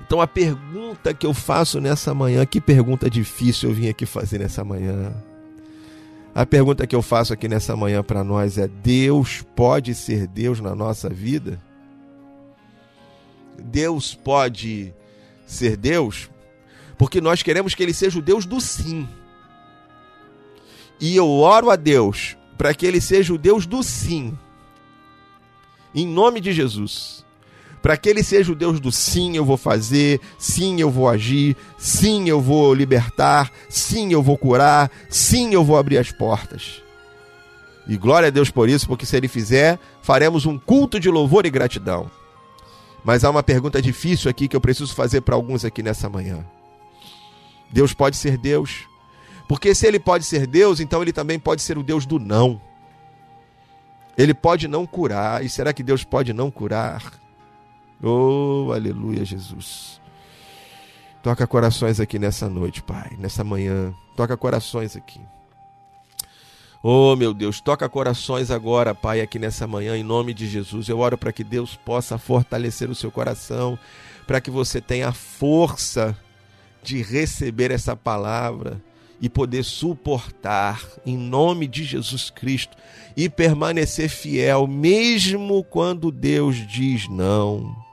Então 0.06 0.22
a 0.22 0.28
pergunta 0.28 1.16
que 1.16 1.26
eu 1.26 1.34
faço 1.34 1.82
nessa 1.82 2.14
manhã, 2.14 2.45
que 2.45 2.62
pergunta 2.62 3.10
difícil 3.10 3.70
eu 3.70 3.76
vim 3.76 3.89
aqui 3.89 4.06
fazer 4.06 4.38
nessa 4.38 4.64
manhã. 4.64 5.12
A 6.34 6.45
pergunta 6.45 6.86
que 6.86 6.95
eu 6.95 7.01
faço 7.01 7.34
aqui 7.34 7.47
nessa 7.47 7.76
manhã 7.76 8.03
para 8.03 8.24
nós 8.24 8.60
é: 8.60 8.68
Deus 8.68 9.43
pode 9.56 9.95
ser 9.95 10.28
Deus 10.28 10.60
na 10.60 10.76
nossa 10.76 11.10
vida? 11.10 11.60
Deus 13.58 14.14
pode 14.14 14.93
ser 15.47 15.76
Deus? 15.76 16.30
Porque 16.99 17.20
nós 17.20 17.41
queremos 17.41 17.74
que 17.74 17.82
Ele 17.82 17.93
seja 17.93 18.20
o 18.20 18.22
Deus 18.22 18.45
do 18.45 18.62
sim. 18.62 19.10
E 21.01 21.16
eu 21.16 21.28
oro 21.28 21.72
a 21.72 21.76
Deus 21.76 22.38
para 22.60 22.76
que 22.76 22.86
Ele 22.86 23.01
seja 23.01 23.34
o 23.34 23.39
Deus 23.39 23.66
do 23.66 23.82
sim. 23.82 24.38
Em 25.95 26.06
nome 26.06 26.39
de 26.39 26.53
Jesus 26.53 27.24
para 27.86 27.98
que 27.98 28.10
ele 28.10 28.24
seja 28.24 28.52
o 28.52 28.56
Deus 28.56 28.80
do 28.80 28.92
sim, 28.92 29.38
eu 29.38 29.46
vou 29.46 29.58
fazer, 29.58 30.20
sim, 30.40 30.82
eu 30.82 30.90
vou 30.90 31.08
agir, 31.08 31.56
sim, 31.78 32.28
eu 32.28 32.42
vou 32.42 32.74
libertar, 32.74 33.52
sim, 33.70 34.12
eu 34.12 34.24
vou 34.24 34.40
curar, 34.40 34.90
sim, 35.08 35.54
eu 35.54 35.64
vou 35.64 35.78
abrir 35.78 36.00
as 36.00 36.12
portas. 36.12 36.82
E 37.88 37.96
glória 37.96 38.30
a 38.30 38.32
Deus 38.32 38.50
por 38.50 38.68
isso, 38.70 38.88
porque 38.88 39.06
se 39.06 39.16
ele 39.16 39.28
fizer, 39.28 39.78
faremos 40.02 40.48
um 40.48 40.58
culto 40.58 41.00
de 41.00 41.12
louvor 41.12 41.46
e 41.46 41.52
gratidão. 41.52 42.10
Mas 43.04 43.24
há 43.24 43.30
uma 43.30 43.44
pergunta 43.44 43.80
difícil 43.80 44.32
aqui 44.32 44.48
que 44.48 44.56
eu 44.56 44.62
preciso 44.62 44.96
fazer 44.96 45.22
para 45.22 45.36
alguns 45.36 45.64
aqui 45.64 45.84
nessa 45.84 46.10
manhã. 46.10 46.44
Deus 47.72 47.94
pode 47.94 48.18
ser 48.18 48.36
Deus? 48.36 48.88
Porque 49.48 49.76
se 49.76 49.86
ele 49.86 50.00
pode 50.00 50.26
ser 50.26 50.48
Deus, 50.48 50.80
então 50.80 51.04
ele 51.04 51.14
também 51.14 51.38
pode 51.38 51.62
ser 51.62 51.78
o 51.78 51.84
Deus 51.84 52.08
do 52.08 52.18
não. 52.18 52.60
Ele 54.18 54.34
pode 54.34 54.68
não 54.68 54.88
curar. 54.88 55.46
E 55.46 55.50
será 55.50 55.72
que 55.72 55.84
Deus 55.84 56.04
pode 56.04 56.34
não 56.34 56.50
curar? 56.50 57.24
Oh, 58.02 58.72
aleluia, 58.74 59.24
Jesus. 59.24 60.02
Toca 61.24 61.48
corações 61.48 62.00
aqui 62.00 62.20
nessa 62.20 62.48
noite, 62.48 62.84
Pai, 62.84 63.16
nessa 63.18 63.43
manhã. 63.43 63.93
Toca 64.16 64.38
corações 64.38 64.96
aqui. 64.96 65.20
Oh, 66.84 67.16
meu 67.16 67.34
Deus, 67.34 67.60
toca 67.60 67.89
corações 67.89 68.52
agora, 68.52 68.93
Pai, 68.93 69.20
aqui 69.20 69.39
nessa 69.39 69.66
manhã, 69.66 69.98
em 69.98 70.04
nome 70.04 70.36
de 70.36 70.48
Jesus. 70.48 70.88
Eu 70.88 71.00
oro 71.00 71.18
para 71.18 71.34
que 71.34 71.43
Deus 71.43 71.76
possa 71.76 72.18
fortalecer 72.20 72.91
o 72.91 72.96
seu 72.96 73.10
coração, 73.10 73.76
para 74.28 74.39
que 74.39 74.52
você 74.52 74.80
tenha 74.80 75.08
a 75.08 75.14
força 75.14 76.16
de 76.84 77.02
receber 77.02 77.72
essa 77.72 77.96
palavra 77.96 78.80
e 79.20 79.28
poder 79.28 79.64
suportar, 79.64 80.80
em 81.04 81.18
nome 81.18 81.68
de 81.68 81.84
Jesus 81.84 82.30
Cristo, 82.30 82.78
e 83.18 83.28
permanecer 83.28 84.10
fiel, 84.10 84.68
mesmo 84.68 85.64
quando 85.64 86.12
Deus 86.12 86.56
diz 86.68 87.10
não. 87.10 87.85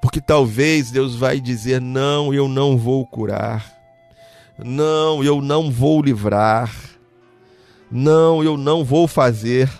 Porque 0.00 0.20
talvez 0.20 0.90
Deus 0.90 1.14
vai 1.16 1.40
dizer: 1.40 1.80
não, 1.80 2.32
eu 2.32 2.48
não 2.48 2.76
vou 2.76 3.06
curar, 3.06 3.72
não, 4.58 5.22
eu 5.22 5.40
não 5.40 5.70
vou 5.70 6.02
livrar 6.02 6.70
não, 7.90 8.42
eu 8.42 8.56
não 8.56 8.84
vou 8.84 9.06
fazer. 9.06 9.70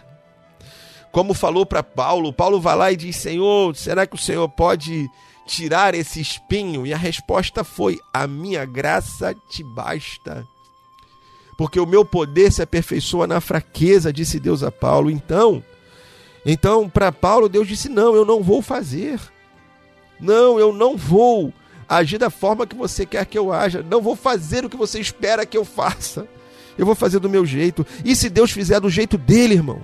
Como 1.10 1.34
falou 1.34 1.64
para 1.64 1.82
Paulo, 1.82 2.32
Paulo 2.32 2.60
vai 2.60 2.76
lá 2.76 2.92
e 2.92 2.96
diz: 2.96 3.16
Senhor, 3.16 3.74
será 3.74 4.06
que 4.06 4.14
o 4.14 4.18
Senhor 4.18 4.48
pode 4.48 5.08
tirar 5.46 5.94
esse 5.94 6.20
espinho? 6.20 6.86
E 6.86 6.92
a 6.92 6.96
resposta 6.96 7.64
foi: 7.64 7.98
A 8.12 8.26
minha 8.26 8.64
graça 8.64 9.34
te 9.50 9.62
basta. 9.62 10.46
Porque 11.58 11.80
o 11.80 11.86
meu 11.86 12.04
poder 12.04 12.52
se 12.52 12.60
aperfeiçoa 12.60 13.26
na 13.26 13.40
fraqueza, 13.40 14.12
disse 14.12 14.38
Deus 14.38 14.62
a 14.62 14.70
Paulo. 14.70 15.10
Então, 15.10 15.64
então 16.44 16.88
para 16.88 17.10
Paulo, 17.10 17.48
Deus 17.48 17.66
disse: 17.66 17.88
Não, 17.88 18.14
eu 18.14 18.24
não 18.24 18.42
vou 18.42 18.60
fazer. 18.60 19.18
Não, 20.20 20.58
eu 20.58 20.72
não 20.72 20.96
vou 20.96 21.52
agir 21.88 22.18
da 22.18 22.30
forma 22.30 22.66
que 22.66 22.74
você 22.74 23.06
quer 23.06 23.26
que 23.26 23.38
eu 23.38 23.52
haja. 23.52 23.82
Não 23.82 24.00
vou 24.00 24.16
fazer 24.16 24.64
o 24.64 24.68
que 24.70 24.76
você 24.76 25.00
espera 25.00 25.46
que 25.46 25.56
eu 25.56 25.64
faça. 25.64 26.26
Eu 26.76 26.84
vou 26.84 26.94
fazer 26.94 27.18
do 27.18 27.30
meu 27.30 27.46
jeito. 27.46 27.86
E 28.04 28.14
se 28.14 28.28
Deus 28.28 28.50
fizer 28.50 28.80
do 28.80 28.90
jeito 28.90 29.16
dele, 29.16 29.54
irmão? 29.54 29.80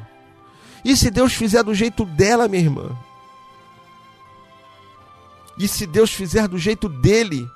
E 0.85 0.97
se 0.97 1.11
Deus 1.11 1.33
fizer 1.33 1.63
do 1.63 1.75
jeito 1.75 2.05
dela, 2.05 2.49
minha 2.49 2.63
irmã? 2.63 2.97
E 5.59 5.69
se 5.69 5.87
Deus 5.87 6.13
fizer 6.13 6.49
do 6.49 6.59
jeito 6.59 6.89
dele? 6.89 7.47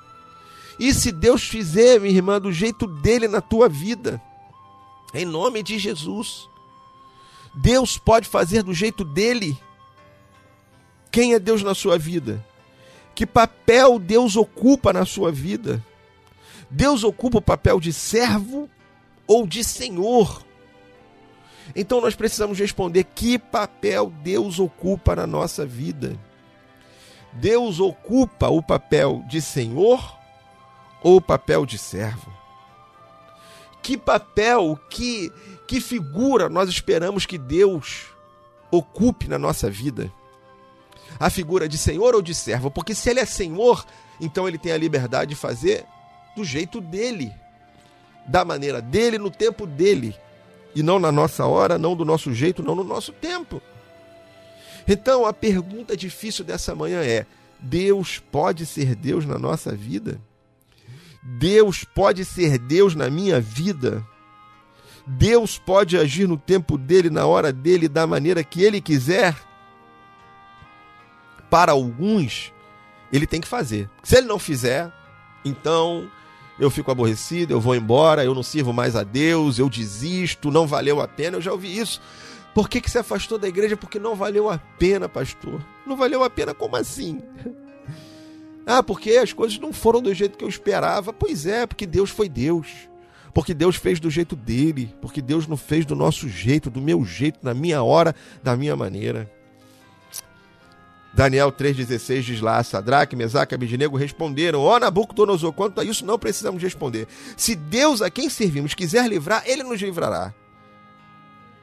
E 0.79 0.93
se 0.93 1.11
Deus 1.11 1.43
fizer, 1.43 1.99
minha 1.99 2.13
irmã, 2.13 2.39
do 2.39 2.51
jeito 2.51 2.87
dele 2.87 3.27
na 3.27 3.41
tua 3.41 3.67
vida? 3.67 4.21
Em 5.13 5.25
nome 5.25 5.63
de 5.63 5.77
Jesus. 5.77 6.47
Deus 7.53 7.97
pode 7.97 8.27
fazer 8.27 8.63
do 8.63 8.73
jeito 8.73 9.03
dele. 9.03 9.57
Quem 11.11 11.33
é 11.33 11.39
Deus 11.39 11.63
na 11.63 11.73
sua 11.73 11.97
vida? 11.97 12.45
Que 13.17 13.25
papel 13.25 13.97
Deus 13.97 14.35
ocupa 14.35 14.93
na 14.93 15.03
sua 15.03 15.31
vida? 15.31 15.83
Deus 16.69 17.03
ocupa 17.03 17.39
o 17.39 17.41
papel 17.41 17.79
de 17.79 17.91
servo 17.91 18.69
ou 19.25 19.47
de 19.47 19.63
Senhor. 19.63 20.45
Então 21.75 21.99
nós 21.99 22.13
precisamos 22.13 22.59
responder 22.59 23.05
que 23.05 23.39
papel 23.39 24.13
Deus 24.21 24.59
ocupa 24.59 25.15
na 25.15 25.25
nossa 25.25 25.65
vida. 25.65 26.15
Deus 27.33 27.79
ocupa 27.79 28.49
o 28.49 28.61
papel 28.61 29.23
de 29.27 29.41
Senhor 29.41 30.15
ou 31.01 31.15
o 31.15 31.21
papel 31.21 31.65
de 31.65 31.79
servo? 31.79 32.31
Que 33.81 33.97
papel, 33.97 34.79
que, 34.91 35.31
que 35.67 35.81
figura 35.81 36.49
nós 36.49 36.69
esperamos 36.69 37.25
que 37.25 37.39
Deus 37.39 38.11
ocupe 38.69 39.27
na 39.27 39.39
nossa 39.39 39.71
vida? 39.71 40.13
A 41.19 41.29
figura 41.29 41.67
de 41.67 41.77
Senhor 41.77 42.15
ou 42.15 42.21
de 42.21 42.33
servo? 42.33 42.69
Porque 42.69 42.93
se 42.93 43.09
ele 43.09 43.19
é 43.19 43.25
Senhor, 43.25 43.85
então 44.19 44.47
ele 44.47 44.57
tem 44.57 44.71
a 44.71 44.77
liberdade 44.77 45.29
de 45.29 45.35
fazer 45.35 45.85
do 46.35 46.43
jeito 46.43 46.79
dele 46.79 47.33
da 48.27 48.43
maneira 48.43 48.81
dele, 48.81 49.17
no 49.17 49.31
tempo 49.31 49.65
dele. 49.65 50.15
E 50.75 50.83
não 50.83 50.99
na 50.99 51.11
nossa 51.11 51.45
hora, 51.45 51.77
não 51.77 51.95
do 51.95 52.03
nosso 52.03 52.33
jeito, 52.33 52.61
não 52.61 52.75
no 52.75 52.83
nosso 52.83 53.11
tempo. 53.13 53.61
Então 54.87 55.25
a 55.25 55.33
pergunta 55.33 55.95
difícil 55.95 56.43
dessa 56.43 56.75
manhã 56.75 57.01
é: 57.01 57.25
Deus 57.59 58.19
pode 58.19 58.65
ser 58.65 58.93
Deus 58.93 59.25
na 59.25 59.39
nossa 59.39 59.73
vida? 59.73 60.19
Deus 61.23 61.83
pode 61.83 62.23
ser 62.23 62.57
Deus 62.57 62.95
na 62.95 63.09
minha 63.09 63.39
vida? 63.39 64.05
Deus 65.05 65.57
pode 65.57 65.97
agir 65.97 66.27
no 66.27 66.37
tempo 66.37 66.77
dele, 66.77 67.09
na 67.09 67.25
hora 67.25 67.51
dele, 67.51 67.87
da 67.87 68.05
maneira 68.05 68.43
que 68.43 68.61
ele 68.61 68.81
quiser? 68.81 69.35
Para 71.49 71.71
alguns, 71.71 72.53
ele 73.11 73.27
tem 73.27 73.41
que 73.41 73.47
fazer. 73.47 73.89
Se 74.03 74.17
ele 74.17 74.27
não 74.27 74.39
fizer, 74.39 74.91
então 75.43 76.09
eu 76.59 76.69
fico 76.69 76.91
aborrecido, 76.91 77.51
eu 77.53 77.61
vou 77.61 77.75
embora, 77.75 78.23
eu 78.23 78.33
não 78.33 78.43
sirvo 78.43 78.73
mais 78.73 78.95
a 78.95 79.03
Deus, 79.03 79.59
eu 79.59 79.69
desisto, 79.69 80.51
não 80.51 80.65
valeu 80.65 81.01
a 81.01 81.07
pena. 81.07 81.37
Eu 81.37 81.41
já 81.41 81.51
ouvi 81.51 81.77
isso. 81.77 82.01
Por 82.53 82.67
que, 82.67 82.81
que 82.81 82.89
se 82.89 82.97
afastou 82.97 83.37
da 83.37 83.47
igreja? 83.47 83.77
Porque 83.77 83.99
não 83.99 84.15
valeu 84.15 84.49
a 84.49 84.57
pena, 84.57 85.07
pastor. 85.07 85.63
Não 85.85 85.95
valeu 85.95 86.23
a 86.23 86.29
pena? 86.29 86.53
Como 86.53 86.75
assim? 86.75 87.21
Ah, 88.69 88.83
porque 88.83 89.11
as 89.11 89.31
coisas 89.31 89.57
não 89.59 89.71
foram 89.71 90.01
do 90.01 90.13
jeito 90.13 90.37
que 90.37 90.43
eu 90.43 90.49
esperava. 90.49 91.13
Pois 91.13 91.45
é, 91.45 91.65
porque 91.65 91.85
Deus 91.85 92.09
foi 92.09 92.27
Deus. 92.27 92.67
Porque 93.33 93.53
Deus 93.53 93.77
fez 93.77 93.97
do 93.97 94.09
jeito 94.09 94.35
dele. 94.35 94.93
Porque 95.01 95.21
Deus 95.21 95.47
não 95.47 95.55
fez 95.55 95.85
do 95.85 95.95
nosso 95.95 96.27
jeito, 96.27 96.69
do 96.69 96.81
meu 96.81 97.05
jeito, 97.05 97.39
na 97.41 97.53
minha 97.53 97.81
hora, 97.81 98.13
da 98.43 98.57
minha 98.57 98.75
maneira. 98.75 99.31
Daniel 101.17 101.51
3,16 101.51 102.21
diz 102.21 102.41
lá: 102.41 102.63
Sadraque, 102.63 103.15
Mesaque 103.15 103.51
e 103.51 103.55
Abidinego 103.55 103.97
responderam: 103.97 104.59
Ó 104.59 104.75
oh, 104.75 104.79
Nabucodonosor, 104.79 105.51
quanto 105.51 105.81
a 105.81 105.83
isso 105.83 106.05
não 106.05 106.19
precisamos 106.19 106.61
responder. 106.61 107.07
Se 107.35 107.55
Deus 107.55 108.03
a 108.03 108.11
quem 108.11 108.29
servimos 108.29 108.75
quiser 108.75 109.09
livrar, 109.09 109.41
ele 109.47 109.63
nos 109.63 109.81
livrará. 109.81 110.31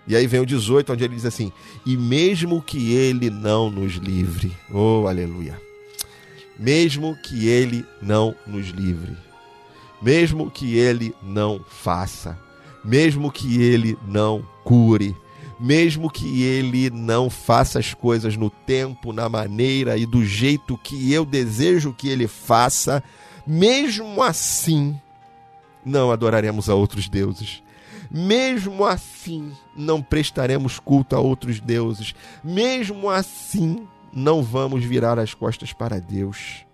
E 0.08 0.16
aí 0.16 0.26
vem 0.26 0.40
o 0.40 0.46
18, 0.46 0.92
onde 0.92 1.04
ele 1.04 1.14
diz 1.14 1.24
assim: 1.24 1.52
E 1.86 1.96
mesmo 1.96 2.60
que 2.60 2.94
ele 2.94 3.30
não 3.30 3.70
nos 3.70 3.92
livre, 3.92 4.52
oh 4.72 5.06
aleluia, 5.06 5.56
mesmo 6.58 7.16
que 7.22 7.46
ele 7.46 7.86
não 8.02 8.34
nos 8.44 8.70
livre, 8.70 9.16
mesmo 10.02 10.50
que 10.50 10.76
ele 10.76 11.14
não 11.22 11.64
faça, 11.68 12.36
mesmo 12.84 13.30
que 13.30 13.62
ele 13.62 13.96
não 14.04 14.44
cure, 14.64 15.14
mesmo 15.58 16.10
que 16.10 16.42
ele 16.42 16.90
não 16.90 17.30
faça 17.30 17.78
as 17.78 17.94
coisas 17.94 18.36
no 18.36 18.50
tempo, 18.50 19.12
na 19.12 19.28
maneira 19.28 19.96
e 19.96 20.06
do 20.06 20.24
jeito 20.24 20.76
que 20.78 21.12
eu 21.12 21.24
desejo 21.24 21.92
que 21.92 22.08
ele 22.08 22.26
faça, 22.26 23.02
mesmo 23.46 24.22
assim 24.22 24.98
não 25.84 26.10
adoraremos 26.10 26.68
a 26.68 26.74
outros 26.74 27.08
deuses. 27.08 27.62
Mesmo 28.10 28.84
assim, 28.84 29.52
não 29.76 30.00
prestaremos 30.00 30.78
culto 30.78 31.16
a 31.16 31.20
outros 31.20 31.60
deuses. 31.60 32.14
Mesmo 32.42 33.10
assim, 33.10 33.86
não 34.12 34.42
vamos 34.42 34.84
virar 34.84 35.18
as 35.18 35.34
costas 35.34 35.72
para 35.72 36.00
Deus. 36.00 36.64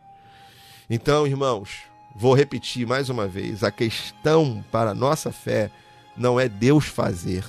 Então, 0.89 1.27
irmãos, 1.27 1.83
vou 2.15 2.35
repetir 2.35 2.87
mais 2.87 3.09
uma 3.09 3.27
vez: 3.27 3.65
a 3.65 3.71
questão 3.71 4.65
para 4.71 4.91
a 4.91 4.95
nossa 4.95 5.33
fé 5.33 5.71
não 6.17 6.39
é 6.39 6.49
Deus 6.49 6.85
fazer, 6.85 7.45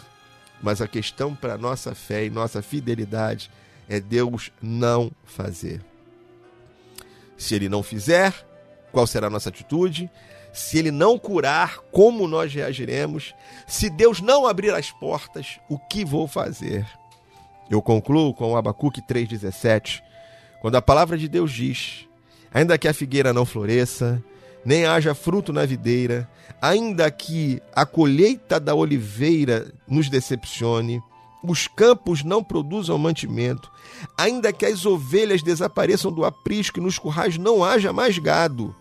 mas 0.62 0.82
a 0.82 0.88
questão 0.88 1.36
para 1.36 1.58
nossa 1.58 1.96
fé 1.96 2.26
e 2.26 2.30
nossa 2.30 2.62
fidelidade 2.62 3.50
é 3.90 4.00
Deus 4.00 4.52
não 4.62 5.12
fazer. 5.24 5.82
Se 7.38 7.56
ele 7.56 7.68
não 7.68 7.82
fizer, 7.82 8.34
qual 8.92 9.08
será 9.08 9.28
a 9.28 9.30
nossa 9.30 9.50
atitude? 9.50 10.10
Se 10.54 10.78
ele 10.78 10.92
não 10.92 11.18
curar, 11.18 11.80
como 11.92 12.28
nós 12.28 12.54
reagiremos? 12.54 13.34
Se 13.66 13.90
Deus 13.90 14.22
não 14.22 14.46
abrir 14.46 14.74
as 14.74 14.92
portas, 14.92 15.60
o 15.70 15.80
que 15.80 16.06
vou 16.06 16.28
fazer? 16.28 16.86
Eu 17.70 17.82
concluo 17.82 18.34
com 18.34 18.56
Abacuque 18.56 19.02
3,17, 19.02 20.02
quando 20.62 20.76
a 20.76 20.82
palavra 20.82 21.18
de 21.18 21.28
Deus 21.28 21.52
diz: 21.52 22.06
Ainda 22.54 22.78
que 22.78 22.88
a 22.88 22.94
figueira 22.94 23.34
não 23.34 23.46
floresça, 23.46 24.22
nem 24.64 24.86
haja 24.86 25.14
fruto 25.14 25.52
na 25.52 25.66
videira, 25.66 26.30
ainda 26.62 27.10
que 27.10 27.62
a 27.76 27.86
colheita 27.86 28.60
da 28.60 28.76
oliveira 28.76 29.74
nos 29.88 30.10
decepcione, 30.10 31.02
os 31.44 31.68
campos 31.68 32.24
não 32.24 32.44
produzam 32.44 32.98
mantimento, 32.98 33.72
ainda 34.18 34.54
que 34.54 34.66
as 34.66 34.86
ovelhas 34.86 35.42
desapareçam 35.42 36.12
do 36.12 36.24
aprisco 36.24 36.80
e 36.80 36.82
nos 36.82 37.00
currais 37.00 37.38
não 37.38 37.64
haja 37.64 37.92
mais 37.92 38.18
gado. 38.20 38.76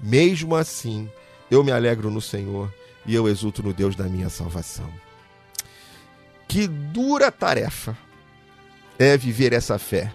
Mesmo 0.00 0.56
assim, 0.56 1.08
eu 1.48 1.62
me 1.62 1.70
alegro 1.70 2.10
no 2.10 2.20
Senhor 2.20 2.72
e 3.06 3.14
eu 3.14 3.28
exulto 3.28 3.62
no 3.62 3.72
Deus 3.72 3.94
da 3.94 4.04
minha 4.04 4.28
salvação. 4.28 4.90
Que 6.48 6.66
dura 6.66 7.30
tarefa 7.30 7.96
é 8.98 9.16
viver 9.16 9.52
essa 9.52 9.78
fé. 9.78 10.12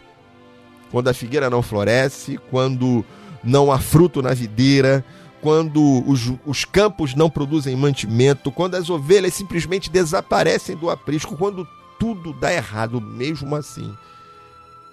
Quando 0.91 1.07
a 1.07 1.13
figueira 1.13 1.49
não 1.49 1.61
floresce, 1.61 2.37
quando 2.49 3.03
não 3.43 3.71
há 3.71 3.79
fruto 3.79 4.21
na 4.21 4.33
videira, 4.33 5.03
quando 5.41 6.03
os, 6.07 6.33
os 6.45 6.65
campos 6.65 7.13
não 7.15 7.29
produzem 7.29 7.75
mantimento, 7.75 8.51
quando 8.51 8.75
as 8.75 8.89
ovelhas 8.89 9.33
simplesmente 9.33 9.89
desaparecem 9.89 10.75
do 10.75 10.89
aprisco, 10.89 11.37
quando 11.37 11.67
tudo 11.99 12.33
dá 12.33 12.53
errado, 12.53 12.99
mesmo 12.99 13.55
assim, 13.55 13.95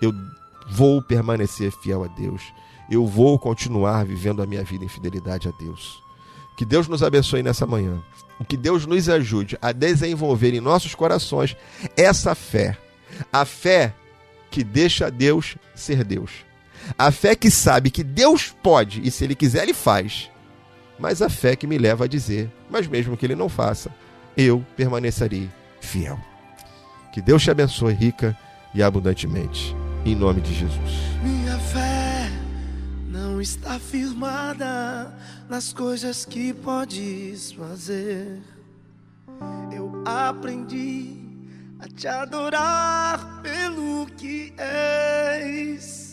eu 0.01 0.15
vou 0.69 1.03
permanecer 1.03 1.73
fiel 1.73 2.05
a 2.05 2.09
Deus. 2.09 2.43
eu 2.91 3.07
vou 3.07 3.39
continuar 3.39 4.05
vivendo 4.05 4.43
a 4.43 4.47
minha 4.47 4.63
vida 4.63 4.85
em 4.85 4.89
fidelidade 4.89 5.49
a 5.49 5.53
Deus. 5.53 6.03
Que 6.57 6.65
Deus 6.65 6.87
nos 6.87 7.03
abençoe 7.03 7.43
nessa 7.43 7.67
manhã. 7.67 8.01
Que 8.47 8.57
Deus 8.57 8.85
nos 8.87 9.09
ajude 9.09 9.57
a 9.61 9.73
desenvolver 9.73 10.55
em 10.55 10.61
nossos 10.61 10.95
corações 10.95 11.57
essa 11.97 12.35
fé. 12.35 12.77
A 13.33 13.45
fé 13.45 13.95
que 14.51 14.63
deixa 14.63 15.11
Deus 15.11 15.57
ser 15.75 16.05
Deus. 16.05 16.31
A 16.99 17.11
fé 17.11 17.35
que 17.35 17.51
sabe 17.51 17.91
que 17.91 18.03
Deus 18.05 18.55
pode 18.63 19.01
e 19.07 19.11
se 19.11 19.25
Ele 19.25 19.35
quiser, 19.35 19.63
Ele 19.63 19.75
faz. 19.75 20.31
Mas 20.99 21.21
a 21.21 21.29
fé 21.29 21.57
que 21.57 21.67
me 21.67 21.79
leva 21.79 22.05
a 22.05 22.09
dizer, 22.09 22.51
mas 22.71 22.87
mesmo 22.87 23.17
que 23.17 23.27
Ele 23.27 23.35
não 23.35 23.49
faça, 23.49 23.91
eu 24.37 24.65
permanecerei 24.77 25.51
fiel. 25.81 26.19
Que 27.13 27.21
Deus 27.21 27.43
te 27.43 27.51
abençoe 27.51 27.93
rica 27.93 28.37
e 28.75 28.83
abundantemente. 28.83 29.75
Em 30.05 30.15
nome 30.15 30.41
de 30.41 30.53
Jesus. 30.53 30.91
Minha 31.23 31.59
fé 31.59 32.31
não 33.09 33.41
está 33.41 33.79
firmada 33.79 35.17
nas 35.49 35.73
coisas 35.73 36.25
que 36.25 36.53
podes 36.53 37.53
fazer. 37.53 38.41
Eu 39.73 40.03
aprendi 40.05 41.25
a 41.81 41.89
te 41.89 42.07
adorar 42.07 43.41
pelo 43.43 44.07
que 44.17 44.53
és. 44.57 46.04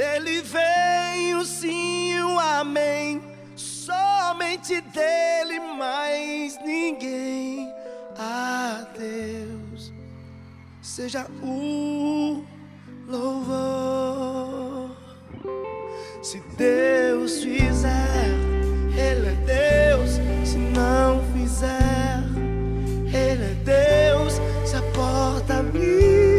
Dele 0.00 0.40
vem 0.40 1.34
o 1.34 1.44
sim 1.44 2.18
o 2.22 2.38
amém. 2.38 3.20
Somente 3.54 4.80
dele, 4.80 5.60
mais 5.76 6.58
ninguém. 6.64 7.70
A 8.18 8.86
Deus 8.98 9.92
seja 10.80 11.26
o 11.42 12.42
louvor. 13.06 14.96
Se 16.22 16.40
Deus 16.56 17.42
fizer, 17.42 18.30
Ele 18.96 19.28
é 19.28 19.36
Deus. 19.44 20.12
Se 20.48 20.56
não 20.56 21.22
fizer, 21.34 22.24
Ele 23.04 23.44
é 23.44 23.54
Deus. 23.66 24.40
Se 24.64 24.76
a 24.76 24.82
porta 24.94 25.58
abrir, 25.58 26.29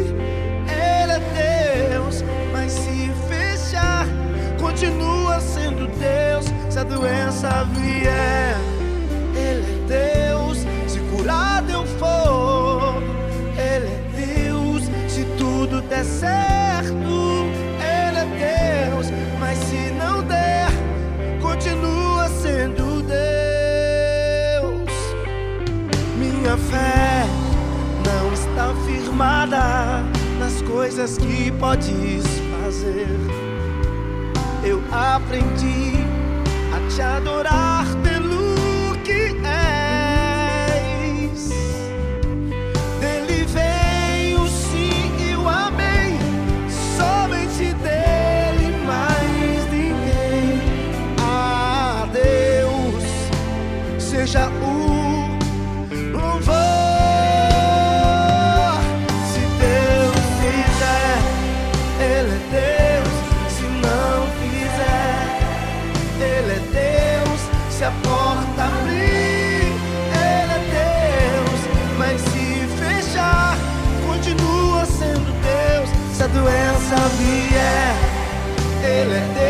continua 4.81 5.39
sendo 5.39 5.87
Deus. 5.99 6.45
Se 6.71 6.79
a 6.79 6.83
doença 6.83 7.63
vier, 7.65 8.55
Ele 9.35 9.61
é 9.61 10.29
Deus. 10.31 10.65
Se 10.87 10.99
curado 11.11 11.69
eu 11.69 11.85
for, 11.85 13.03
Ele 13.55 13.85
é 13.85 14.01
Deus. 14.25 14.85
Se 15.07 15.23
tudo 15.37 15.81
der 15.83 16.03
certo, 16.03 17.45
Ele 17.77 18.17
é 18.17 18.89
Deus. 18.89 19.11
Mas 19.39 19.59
se 19.59 19.91
não 19.91 20.23
der, 20.23 20.67
continua 21.39 22.27
sendo 22.41 23.03
Deus. 23.03 23.21
Minha 26.17 26.57
fé 26.57 27.27
não 28.03 28.33
está 28.33 28.73
firmada 28.87 30.03
nas 30.39 30.59
coisas 30.63 31.19
que 31.19 31.51
podes 31.51 32.23
fazer. 32.63 33.30
Eu 34.63 34.79
aprendi 34.91 35.95
a 36.71 36.89
te 36.93 37.01
adorar 37.01 37.83
vier, 76.97 77.95
Ele 78.83 79.15
é 79.15 79.40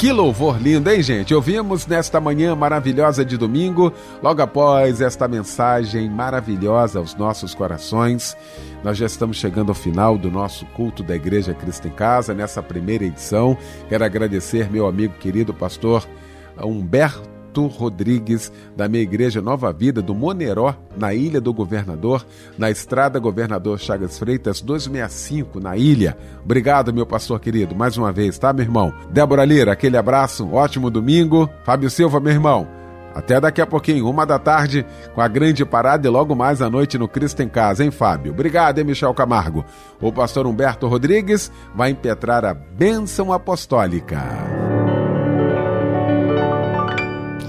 Que 0.00 0.12
louvor 0.12 0.56
lindo, 0.58 0.90
hein, 0.90 1.02
gente? 1.02 1.34
Ouvimos 1.34 1.86
nesta 1.86 2.18
manhã 2.18 2.56
maravilhosa 2.56 3.22
de 3.22 3.36
domingo, 3.36 3.92
logo 4.22 4.40
após 4.40 5.02
esta 5.02 5.28
mensagem 5.28 6.08
maravilhosa 6.08 6.98
aos 6.98 7.14
nossos 7.14 7.54
corações. 7.54 8.34
Nós 8.82 8.96
já 8.96 9.04
estamos 9.04 9.36
chegando 9.36 9.68
ao 9.68 9.74
final 9.74 10.16
do 10.16 10.30
nosso 10.30 10.64
culto 10.68 11.02
da 11.02 11.14
Igreja 11.14 11.52
Cristo 11.52 11.86
em 11.86 11.90
Casa, 11.90 12.32
nessa 12.32 12.62
primeira 12.62 13.04
edição. 13.04 13.58
Quero 13.90 14.02
agradecer 14.02 14.70
meu 14.70 14.86
amigo 14.86 15.12
querido 15.20 15.52
pastor 15.52 16.08
Humberto 16.56 17.39
Rodrigues, 17.58 18.52
da 18.76 18.88
minha 18.88 19.02
igreja 19.02 19.40
Nova 19.40 19.72
Vida, 19.72 20.00
do 20.00 20.14
Moneró, 20.14 20.74
na 20.96 21.14
Ilha 21.14 21.40
do 21.40 21.52
Governador, 21.52 22.24
na 22.56 22.70
estrada 22.70 23.18
Governador 23.18 23.78
Chagas 23.78 24.18
Freitas 24.18 24.60
265, 24.60 25.60
na 25.60 25.76
ilha. 25.76 26.16
Obrigado, 26.44 26.92
meu 26.92 27.06
pastor 27.06 27.40
querido, 27.40 27.74
mais 27.74 27.96
uma 27.96 28.12
vez, 28.12 28.38
tá, 28.38 28.52
meu 28.52 28.64
irmão? 28.64 28.92
Débora 29.10 29.44
Lira, 29.44 29.72
aquele 29.72 29.96
abraço, 29.96 30.44
um 30.44 30.54
ótimo 30.54 30.90
domingo. 30.90 31.48
Fábio 31.64 31.90
Silva, 31.90 32.20
meu 32.20 32.32
irmão. 32.32 32.80
Até 33.14 33.40
daqui 33.40 33.60
a 33.60 33.66
pouquinho, 33.66 34.08
uma 34.08 34.24
da 34.24 34.38
tarde, 34.38 34.86
com 35.14 35.20
a 35.20 35.26
grande 35.26 35.64
parada 35.64 36.06
e 36.06 36.10
logo 36.10 36.34
mais 36.34 36.62
à 36.62 36.70
noite 36.70 36.96
no 36.96 37.08
Cristo 37.08 37.42
em 37.42 37.48
Casa, 37.48 37.84
hein, 37.84 37.90
Fábio? 37.90 38.32
Obrigado, 38.32 38.78
hein, 38.78 38.84
Michel 38.84 39.12
Camargo. 39.14 39.64
O 40.00 40.12
pastor 40.12 40.46
Humberto 40.46 40.86
Rodrigues 40.86 41.50
vai 41.74 41.90
impetrar 41.90 42.44
a 42.44 42.54
bênção 42.54 43.32
apostólica. 43.32 44.69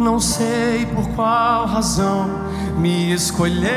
Não 0.00 0.18
sei 0.18 0.86
por 0.86 1.06
qual 1.10 1.66
razão 1.66 2.26
me 2.78 3.12
escolheu. 3.12 3.68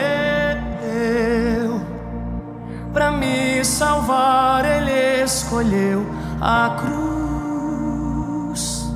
Para 2.94 3.12
me 3.12 3.62
salvar, 3.66 4.64
ele 4.64 5.22
escolheu 5.22 6.06
a 6.40 6.78
cruz. 6.80 8.90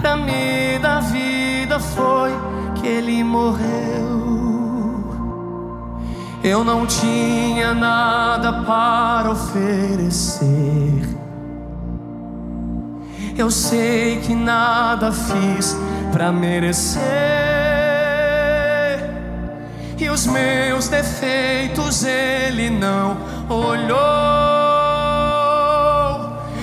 Para 0.00 0.16
me 0.16 0.78
dar 0.78 1.00
vida 1.00 1.78
foi 1.78 2.32
que 2.76 2.86
ele 2.86 3.22
morreu. 3.22 4.24
Eu 6.42 6.64
não 6.64 6.86
tinha 6.86 7.74
nada 7.74 8.62
para 8.62 9.30
oferecer. 9.30 11.14
Eu 13.36 13.50
sei 13.50 14.20
que 14.20 14.34
nada 14.34 15.12
fiz 15.12 15.76
para 16.14 16.30
merecer. 16.30 17.02
E 19.98 20.08
os 20.08 20.28
meus 20.28 20.86
defeitos 20.86 22.04
ele 22.04 22.70
não 22.70 23.16
olhou. 23.48 23.98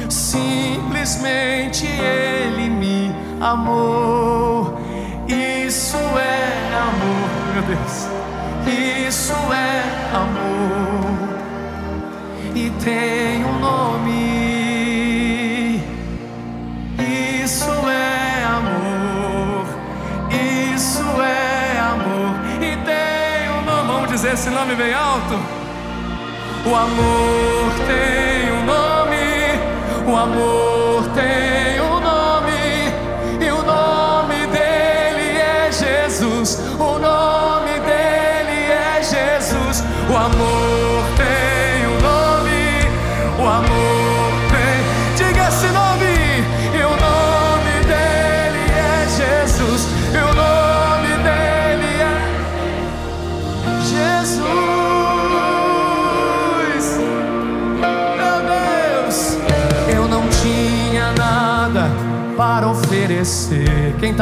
Simplesmente 0.09 1.85
ele 1.85 2.69
me 2.69 3.13
amou. 3.41 4.79
Isso 5.27 5.97
é 5.97 6.71
amor, 6.73 7.29
meu 7.53 7.63
Deus. 7.63 8.07
Isso 9.05 9.33
é 9.33 9.83
amor 10.15 10.81
e 12.55 12.69
tem 12.83 13.43
um 13.45 13.60
esse 24.41 24.49
nome 24.49 24.73
bem 24.73 24.91
alto. 24.91 25.35
O 26.65 26.75
amor 26.75 27.71
tem 27.85 28.51
um 28.51 28.65
nome, 28.65 30.11
o 30.11 30.17
amor 30.17 30.70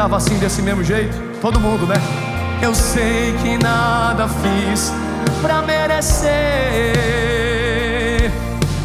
Quem 0.00 0.06
tava 0.08 0.16
assim 0.16 0.38
desse 0.38 0.62
mesmo 0.62 0.82
jeito? 0.82 1.14
Todo 1.40 1.60
mundo, 1.60 1.86
né? 1.86 1.96
Eu 2.62 2.74
sei 2.74 3.34
que 3.42 3.58
nada 3.58 4.28
fiz 4.28 4.92
pra 5.42 5.60
merecer. 5.62 6.30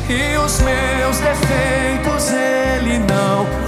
E 0.10 0.38
os 0.38 0.60
meus 0.60 1.18
defeitos 1.20 2.32
ele 2.32 3.00
não 3.00 3.65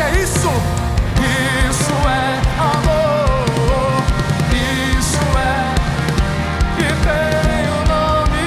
que, 0.00 0.06
que 0.06 0.16
é 0.18 0.22
isso? 0.22 0.48
Isso 1.68 1.92
é 2.08 2.40
amor. 2.58 4.02
Isso 4.98 5.22
é. 5.36 5.74
E 6.78 6.88
tem 7.04 7.64
um 7.70 7.82
nome. 7.92 8.46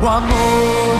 O 0.00 0.08
amor 0.08 0.91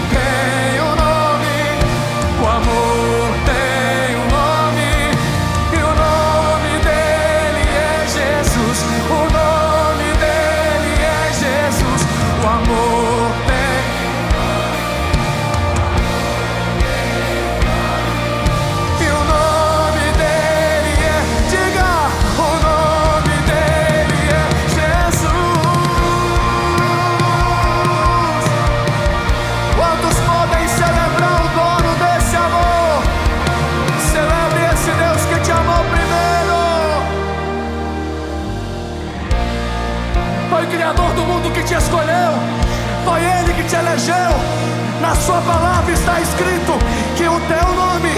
Na 45.03 45.15
sua 45.15 45.43
palavra 45.43 45.93
está 45.93 46.19
escrito 46.19 46.73
que 47.15 47.29
o 47.29 47.39
teu 47.41 47.75
nome 47.75 48.09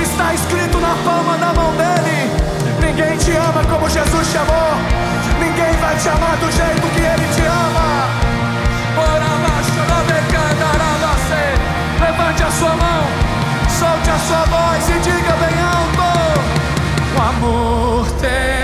está 0.00 0.32
escrito 0.32 0.78
na 0.78 0.94
palma 1.04 1.36
da 1.38 1.52
mão 1.52 1.72
dele. 1.72 2.30
Ninguém 2.78 3.18
te 3.18 3.32
ama 3.32 3.64
como 3.68 3.90
Jesus 3.90 4.30
te 4.30 4.38
amou. 4.38 4.76
Ninguém 5.40 5.72
vai 5.80 5.96
te 5.96 6.08
amar 6.08 6.36
do 6.36 6.52
jeito 6.52 6.86
que 6.94 7.00
ele 7.00 7.34
te 7.34 7.42
ama. 7.46 7.84
Levante 12.00 12.42
a 12.42 12.50
sua 12.52 12.68
mão, 12.68 13.04
solte 13.68 14.10
a 14.10 14.18
sua 14.18 14.44
voz 14.44 14.88
e 14.88 14.98
diga 15.00 15.32
bem 15.32 15.58
alto: 15.64 16.40
O 17.16 17.22
amor 17.22 18.06
tem. 18.20 18.63